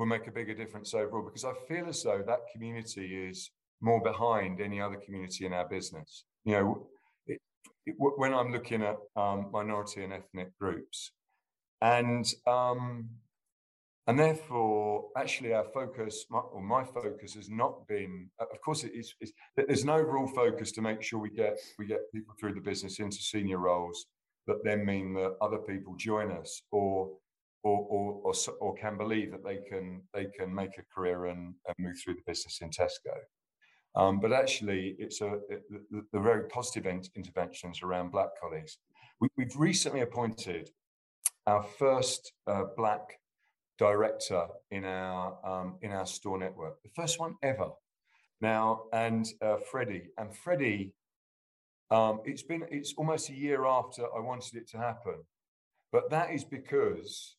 will 0.00 0.06
make 0.06 0.26
a 0.26 0.30
bigger 0.30 0.54
difference 0.54 0.94
overall 0.94 1.22
because 1.22 1.44
I 1.44 1.52
feel 1.68 1.86
as 1.86 2.02
though 2.02 2.24
that 2.26 2.38
community 2.54 3.28
is 3.28 3.50
more 3.82 4.00
behind 4.02 4.58
any 4.58 4.80
other 4.80 4.96
community 4.96 5.44
in 5.44 5.52
our 5.52 5.68
business. 5.68 6.24
You 6.44 6.52
know, 6.54 6.86
it, 7.26 7.38
it, 7.84 7.94
when 7.98 8.32
I'm 8.32 8.50
looking 8.50 8.82
at 8.82 8.96
um, 9.14 9.50
minority 9.52 10.02
and 10.02 10.14
ethnic 10.14 10.58
groups, 10.58 11.12
and 11.82 12.24
um, 12.46 13.10
and 14.06 14.18
therefore, 14.18 15.08
actually, 15.18 15.52
our 15.52 15.66
focus, 15.74 16.24
my, 16.30 16.38
or 16.38 16.62
my 16.62 16.82
focus, 16.82 17.34
has 17.34 17.50
not 17.50 17.86
been. 17.86 18.30
Of 18.40 18.58
course, 18.62 18.84
it 18.84 18.92
is. 18.94 19.12
There's 19.54 19.82
an 19.82 19.90
overall 19.90 20.28
focus 20.28 20.72
to 20.72 20.80
make 20.80 21.02
sure 21.02 21.18
we 21.18 21.28
get 21.28 21.58
we 21.78 21.86
get 21.86 22.10
people 22.10 22.34
through 22.40 22.54
the 22.54 22.60
business 22.62 23.00
into 23.00 23.18
senior 23.18 23.58
roles 23.58 24.06
that 24.46 24.64
then 24.64 24.86
mean 24.86 25.12
that 25.12 25.36
other 25.42 25.58
people 25.58 25.94
join 25.96 26.32
us 26.32 26.62
or 26.72 27.10
or, 27.62 27.86
or, 27.90 28.20
or, 28.24 28.32
or, 28.60 28.74
can 28.74 28.96
believe 28.96 29.30
that 29.32 29.44
they 29.44 29.58
can 29.68 30.02
they 30.14 30.26
can 30.26 30.54
make 30.54 30.78
a 30.78 30.94
career 30.94 31.26
and, 31.26 31.54
and 31.66 31.76
move 31.78 31.96
through 32.02 32.14
the 32.14 32.22
business 32.26 32.60
in 32.62 32.70
Tesco. 32.70 33.16
Um, 33.96 34.20
but 34.20 34.32
actually, 34.32 34.96
it's 34.98 35.20
a 35.20 35.40
it, 35.48 35.62
the, 35.90 36.04
the, 36.12 36.20
very 36.20 36.48
positive 36.48 36.86
in, 36.86 37.02
interventions 37.16 37.82
around 37.82 38.12
black 38.12 38.28
colleagues. 38.40 38.78
We, 39.20 39.28
have 39.38 39.56
recently 39.56 40.00
appointed 40.00 40.70
our 41.46 41.62
first 41.62 42.32
uh, 42.46 42.64
black 42.76 43.18
director 43.78 44.46
in 44.70 44.84
our 44.84 45.36
um, 45.44 45.76
in 45.82 45.90
our 45.90 46.06
store 46.06 46.38
network, 46.38 46.82
the 46.82 46.90
first 46.94 47.18
one 47.18 47.34
ever. 47.42 47.70
Now, 48.40 48.84
and 48.92 49.26
uh, 49.42 49.56
Freddie 49.70 50.08
and 50.16 50.34
Freddie, 50.34 50.94
um, 51.90 52.20
it's 52.24 52.42
been 52.42 52.64
it's 52.70 52.94
almost 52.96 53.28
a 53.28 53.34
year 53.34 53.66
after 53.66 54.04
I 54.16 54.20
wanted 54.20 54.54
it 54.54 54.68
to 54.70 54.78
happen, 54.78 55.24
but 55.90 56.10
that 56.10 56.30
is 56.30 56.44
because 56.44 57.36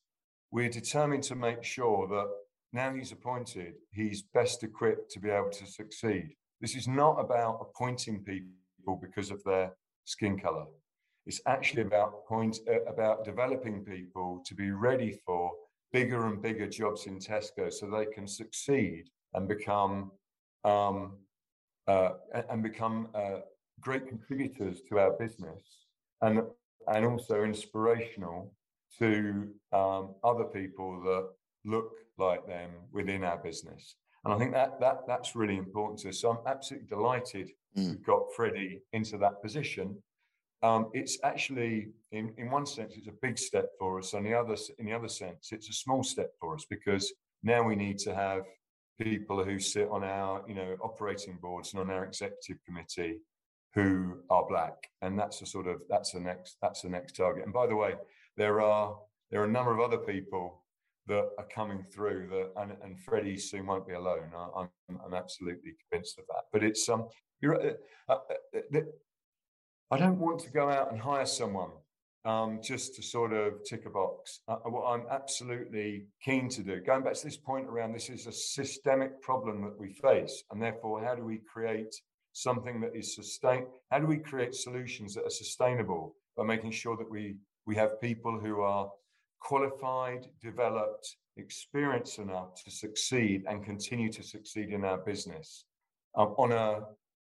we're 0.52 0.68
determined 0.68 1.22
to 1.24 1.34
make 1.34 1.64
sure 1.64 2.06
that 2.06 2.28
now 2.74 2.94
he's 2.94 3.10
appointed, 3.10 3.74
he's 3.90 4.22
best 4.34 4.62
equipped 4.62 5.10
to 5.12 5.20
be 5.20 5.30
able 5.30 5.50
to 5.50 5.66
succeed. 5.66 6.34
This 6.60 6.76
is 6.76 6.86
not 6.86 7.14
about 7.18 7.58
appointing 7.60 8.22
people 8.22 9.00
because 9.00 9.30
of 9.30 9.42
their 9.44 9.72
skin 10.04 10.38
color. 10.38 10.66
It's 11.26 11.40
actually 11.46 11.82
about 11.82 12.26
point, 12.26 12.58
uh, 12.68 12.84
about 12.84 13.24
developing 13.24 13.84
people 13.84 14.42
to 14.46 14.54
be 14.54 14.70
ready 14.70 15.18
for 15.24 15.50
bigger 15.92 16.26
and 16.26 16.40
bigger 16.40 16.68
jobs 16.68 17.06
in 17.06 17.18
Tesco 17.18 17.72
so 17.72 17.86
they 17.86 18.06
can 18.06 18.26
succeed 18.26 19.04
and 19.34 19.48
become 19.48 20.10
um, 20.64 21.16
uh, 21.88 22.10
and 22.50 22.62
become 22.62 23.08
uh, 23.14 23.40
great 23.80 24.06
contributors 24.06 24.82
to 24.88 24.98
our 24.98 25.12
business 25.12 25.62
and 26.20 26.42
and 26.88 27.04
also 27.04 27.42
inspirational 27.42 28.52
to 28.98 29.48
um, 29.72 30.14
other 30.24 30.44
people 30.44 31.00
that 31.02 31.28
look 31.64 31.90
like 32.18 32.46
them 32.46 32.70
within 32.92 33.24
our 33.24 33.38
business. 33.38 33.96
And 34.24 34.32
I 34.32 34.38
think 34.38 34.52
that 34.52 34.78
that 34.80 35.00
that's 35.06 35.34
really 35.34 35.56
important 35.56 35.98
to 36.00 36.10
us. 36.10 36.20
So 36.20 36.30
I'm 36.30 36.46
absolutely 36.46 36.88
delighted 36.88 37.50
mm. 37.76 37.90
we've 37.90 38.04
got 38.04 38.32
Freddie 38.36 38.80
into 38.92 39.18
that 39.18 39.42
position. 39.42 39.96
Um, 40.62 40.90
it's 40.92 41.18
actually, 41.24 41.88
in, 42.12 42.32
in 42.38 42.50
one 42.50 42.66
sense, 42.66 42.94
it's 42.96 43.08
a 43.08 43.14
big 43.20 43.36
step 43.36 43.66
for 43.80 43.98
us. 43.98 44.14
On 44.14 44.22
the 44.22 44.34
other, 44.34 44.56
in 44.78 44.86
the 44.86 44.92
other 44.92 45.08
sense, 45.08 45.50
it's 45.50 45.68
a 45.68 45.72
small 45.72 46.04
step 46.04 46.30
for 46.40 46.54
us 46.54 46.64
because 46.70 47.12
now 47.42 47.64
we 47.64 47.74
need 47.74 47.98
to 47.98 48.14
have 48.14 48.42
people 49.00 49.44
who 49.44 49.58
sit 49.58 49.88
on 49.90 50.04
our, 50.04 50.44
you 50.46 50.54
know, 50.54 50.76
operating 50.80 51.36
boards 51.42 51.72
and 51.72 51.80
on 51.80 51.90
our 51.90 52.04
executive 52.04 52.62
committee 52.64 53.18
who 53.74 54.18
are 54.30 54.46
black, 54.48 54.74
and 55.00 55.18
that's 55.18 55.40
the 55.40 55.46
sort 55.46 55.66
of 55.66 55.80
that's 55.88 56.12
the 56.12 56.20
next 56.20 56.58
that's 56.60 56.82
the 56.82 56.88
next 56.88 57.16
target. 57.16 57.44
And 57.44 57.54
by 57.54 57.66
the 57.66 57.74
way, 57.74 57.94
there 58.36 58.60
are 58.60 58.96
there 59.30 59.40
are 59.40 59.46
a 59.46 59.50
number 59.50 59.72
of 59.72 59.80
other 59.80 59.98
people 59.98 60.62
that 61.06 61.30
are 61.38 61.46
coming 61.52 61.82
through 61.92 62.28
that 62.30 62.62
and, 62.62 62.72
and 62.82 63.00
Freddie 63.00 63.36
soon 63.36 63.66
won't 63.66 63.86
be 63.86 63.94
alone. 63.94 64.30
I, 64.36 64.60
am 64.60 64.68
I'm, 64.88 64.98
I'm 65.06 65.14
absolutely 65.14 65.72
convinced 65.90 66.18
of 66.18 66.24
that. 66.28 66.44
But 66.52 66.62
it's 66.62 66.88
um 66.88 67.08
you're 67.40 67.60
uh, 67.60 67.72
uh, 68.08 68.18
uh, 68.74 68.80
I 69.90 69.98
don't 69.98 70.18
want 70.18 70.40
to 70.40 70.50
go 70.50 70.70
out 70.70 70.92
and 70.92 71.00
hire 71.00 71.26
someone 71.26 71.70
um, 72.24 72.60
just 72.62 72.94
to 72.96 73.02
sort 73.02 73.32
of 73.32 73.64
tick 73.64 73.84
a 73.86 73.90
box. 73.90 74.40
Uh, 74.48 74.56
what 74.64 74.86
I'm 74.86 75.04
absolutely 75.10 76.06
keen 76.24 76.48
to 76.50 76.62
do, 76.62 76.80
going 76.80 77.02
back 77.02 77.14
to 77.14 77.24
this 77.24 77.36
point 77.36 77.66
around 77.68 77.92
this 77.92 78.08
is 78.08 78.26
a 78.26 78.32
systemic 78.32 79.20
problem 79.20 79.62
that 79.62 79.78
we 79.78 79.92
face, 79.92 80.44
and 80.50 80.62
therefore, 80.62 81.04
how 81.04 81.14
do 81.14 81.24
we 81.24 81.40
create 81.52 81.94
something 82.32 82.80
that 82.80 82.96
is 82.96 83.14
sustain? 83.14 83.66
How 83.90 83.98
do 83.98 84.06
we 84.06 84.18
create 84.18 84.54
solutions 84.54 85.14
that 85.14 85.26
are 85.26 85.30
sustainable 85.30 86.14
by 86.36 86.44
making 86.44 86.70
sure 86.70 86.96
that 86.96 87.10
we 87.10 87.36
we 87.66 87.76
have 87.76 88.00
people 88.00 88.38
who 88.38 88.60
are 88.60 88.90
qualified, 89.40 90.26
developed, 90.40 91.16
experienced 91.36 92.18
enough 92.18 92.54
to 92.64 92.70
succeed 92.70 93.44
and 93.48 93.64
continue 93.64 94.10
to 94.12 94.22
succeed 94.22 94.70
in 94.70 94.84
our 94.84 94.98
business 94.98 95.64
um, 96.16 96.34
on 96.38 96.52
a 96.52 96.80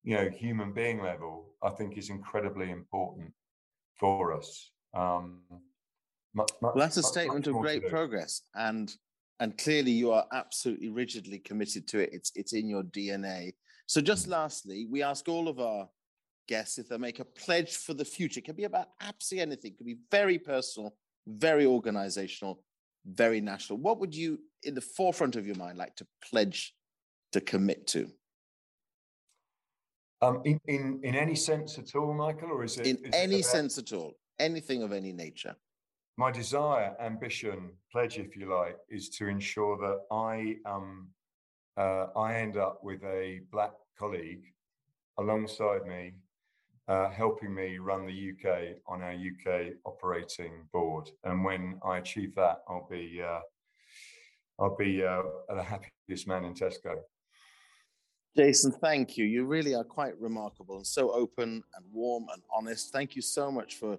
you 0.04 0.16
know 0.16 0.30
human 0.30 0.72
being 0.72 1.02
level. 1.02 1.54
I 1.64 1.70
think 1.72 1.98
is 1.98 2.10
incredibly 2.10 2.72
important 2.72 3.34
for 4.00 4.34
us. 4.34 4.72
Um, 4.94 5.42
much, 6.34 6.52
much, 6.62 6.76
well, 6.76 6.76
that's 6.76 6.98
a 6.98 7.04
statement 7.04 7.48
of 7.48 7.56
great 7.56 7.88
progress, 7.88 8.42
and 8.54 8.94
and 9.40 9.58
clearly 9.58 9.92
you 9.92 10.12
are 10.12 10.26
absolutely 10.34 10.90
rigidly 10.90 11.40
committed 11.40 11.88
to 11.90 12.00
it. 12.00 12.10
It's 12.14 12.32
it's 12.36 12.54
in 12.54 12.68
your 12.68 12.84
DNA. 12.84 13.54
So, 13.88 14.02
just 14.02 14.28
mm. 14.28 14.32
lastly, 14.32 14.88
we 14.90 15.04
ask 15.04 15.28
all 15.28 15.48
of 15.48 15.60
our 15.60 15.90
guests 16.48 16.78
if 16.78 16.90
they 16.90 16.98
make 16.98 17.20
a 17.20 17.26
pledge 17.26 17.76
for 17.76 17.94
the 17.94 18.06
future. 18.06 18.40
It 18.40 18.46
can 18.46 18.56
be 18.56 18.64
about 18.64 18.90
absolutely 19.02 19.42
anything. 19.44 19.72
It 19.72 19.78
could 19.78 19.88
be 19.88 19.98
very 20.12 20.38
personal, 20.38 20.96
very 21.28 21.66
organizational, 21.66 22.64
very 23.06 23.42
national. 23.42 23.80
What 23.80 24.00
would 24.00 24.16
you, 24.16 24.40
in 24.64 24.74
the 24.74 24.82
forefront 24.82 25.36
of 25.36 25.46
your 25.46 25.56
mind, 25.56 25.78
like 25.78 25.96
to 25.98 26.08
pledge 26.24 26.74
to 27.34 27.42
commit 27.42 27.88
to? 27.88 28.10
Um, 30.22 30.42
in, 30.46 30.60
in 30.68 31.00
in 31.04 31.16
any 31.16 31.36
sense 31.36 31.78
at 31.78 31.94
all, 31.96 32.14
Michael, 32.14 32.50
or 32.52 32.64
is 32.64 32.78
it 32.78 32.88
in 32.88 32.98
is 32.98 33.14
any 33.14 33.40
it 33.40 33.46
sense 33.46 33.78
at 33.78 33.92
all? 33.94 34.14
Anything 34.40 34.82
of 34.82 34.92
any 34.92 35.12
nature. 35.12 35.56
My 36.18 36.32
desire, 36.32 36.96
ambition, 37.02 37.72
pledge, 37.92 38.18
if 38.18 38.38
you 38.38 38.50
like, 38.54 38.78
is 38.90 39.10
to 39.10 39.28
ensure 39.28 39.78
that 39.78 40.00
I 40.16 40.56
um 40.66 41.10
uh, 41.78 42.08
I 42.16 42.36
end 42.36 42.56
up 42.58 42.80
with 42.82 43.04
a 43.04 43.42
black 43.52 43.74
colleague 44.00 44.46
alongside 45.18 45.86
me 45.86 46.14
uh, 46.88 47.10
helping 47.10 47.54
me 47.54 47.78
run 47.78 48.06
the 48.06 48.32
UK 48.32 48.78
on 48.88 49.02
our 49.02 49.14
UK 49.14 49.74
operating 49.86 50.68
board. 50.72 51.10
And 51.24 51.44
when 51.44 51.80
I 51.84 51.98
achieve 51.98 52.36
that, 52.36 52.60
I'll 52.68 52.88
be 52.90 53.22
uh, 53.26 53.40
I'll 54.60 54.76
be 54.76 55.04
uh, 55.04 55.24
the 55.50 55.64
happiest 55.64 56.28
man 56.28 56.46
in 56.46 56.54
Tesco. 56.54 56.96
Jason, 58.38 58.72
thank 58.72 59.18
you. 59.18 59.26
You 59.26 59.46
really 59.46 59.76
are 59.76 59.84
quite 59.84 60.20
remarkable 60.20 60.76
and 60.78 60.86
so 60.86 61.12
open 61.12 61.64
and 61.76 61.86
warm 61.92 62.26
and 62.34 62.42
honest. 62.54 62.92
Thank 62.92 63.16
you 63.16 63.22
so 63.22 63.50
much 63.50 63.76
for 63.76 63.98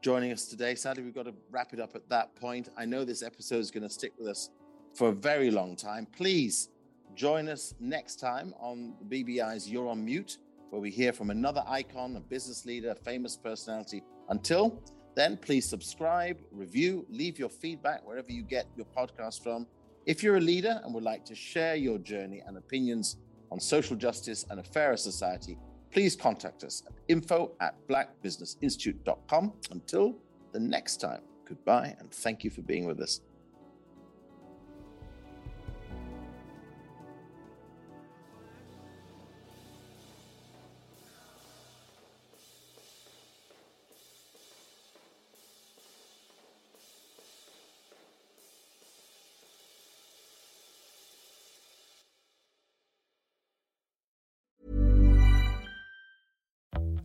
joining 0.00 0.32
us 0.32 0.46
today. 0.46 0.74
Sadly, 0.74 1.02
we've 1.02 1.14
got 1.14 1.26
to 1.26 1.34
wrap 1.50 1.74
it 1.74 1.80
up 1.80 1.94
at 1.94 2.08
that 2.08 2.34
point. 2.34 2.70
I 2.78 2.86
know 2.86 3.04
this 3.04 3.22
episode 3.22 3.58
is 3.58 3.70
going 3.70 3.82
to 3.82 3.90
stick 3.90 4.12
with 4.18 4.28
us 4.28 4.50
for 4.94 5.10
a 5.10 5.12
very 5.12 5.50
long 5.50 5.76
time. 5.76 6.06
Please 6.16 6.70
join 7.14 7.48
us 7.48 7.74
next 7.78 8.16
time 8.16 8.54
on 8.58 8.94
BBI's 9.08 9.70
You're 9.70 9.88
on 9.88 10.02
Mute 10.04 10.38
where 10.74 10.80
we 10.80 10.90
hear 10.90 11.12
from 11.12 11.30
another 11.30 11.62
icon, 11.68 12.16
a 12.16 12.20
business 12.20 12.66
leader, 12.66 12.90
a 12.90 12.94
famous 12.96 13.36
personality. 13.36 14.02
Until 14.28 14.82
then, 15.14 15.36
please 15.36 15.68
subscribe, 15.68 16.36
review, 16.50 17.06
leave 17.08 17.38
your 17.38 17.48
feedback 17.48 18.04
wherever 18.04 18.32
you 18.32 18.42
get 18.42 18.66
your 18.76 18.86
podcast 18.86 19.40
from. 19.40 19.68
If 20.04 20.20
you're 20.24 20.38
a 20.38 20.40
leader 20.40 20.80
and 20.82 20.92
would 20.92 21.04
like 21.04 21.24
to 21.26 21.34
share 21.36 21.76
your 21.76 21.98
journey 21.98 22.42
and 22.44 22.56
opinions 22.56 23.18
on 23.52 23.60
social 23.60 23.94
justice 23.94 24.46
and 24.50 24.58
a 24.58 24.64
fairer 24.64 24.96
society, 24.96 25.56
please 25.92 26.16
contact 26.16 26.64
us 26.64 26.82
at 26.88 26.92
info 27.06 27.52
at 27.60 27.76
blackbusinessinstitute.com. 27.86 29.52
Until 29.70 30.16
the 30.50 30.58
next 30.58 30.96
time, 31.00 31.20
goodbye 31.48 31.94
and 32.00 32.10
thank 32.10 32.42
you 32.42 32.50
for 32.50 32.62
being 32.62 32.84
with 32.84 32.98
us. 32.98 33.20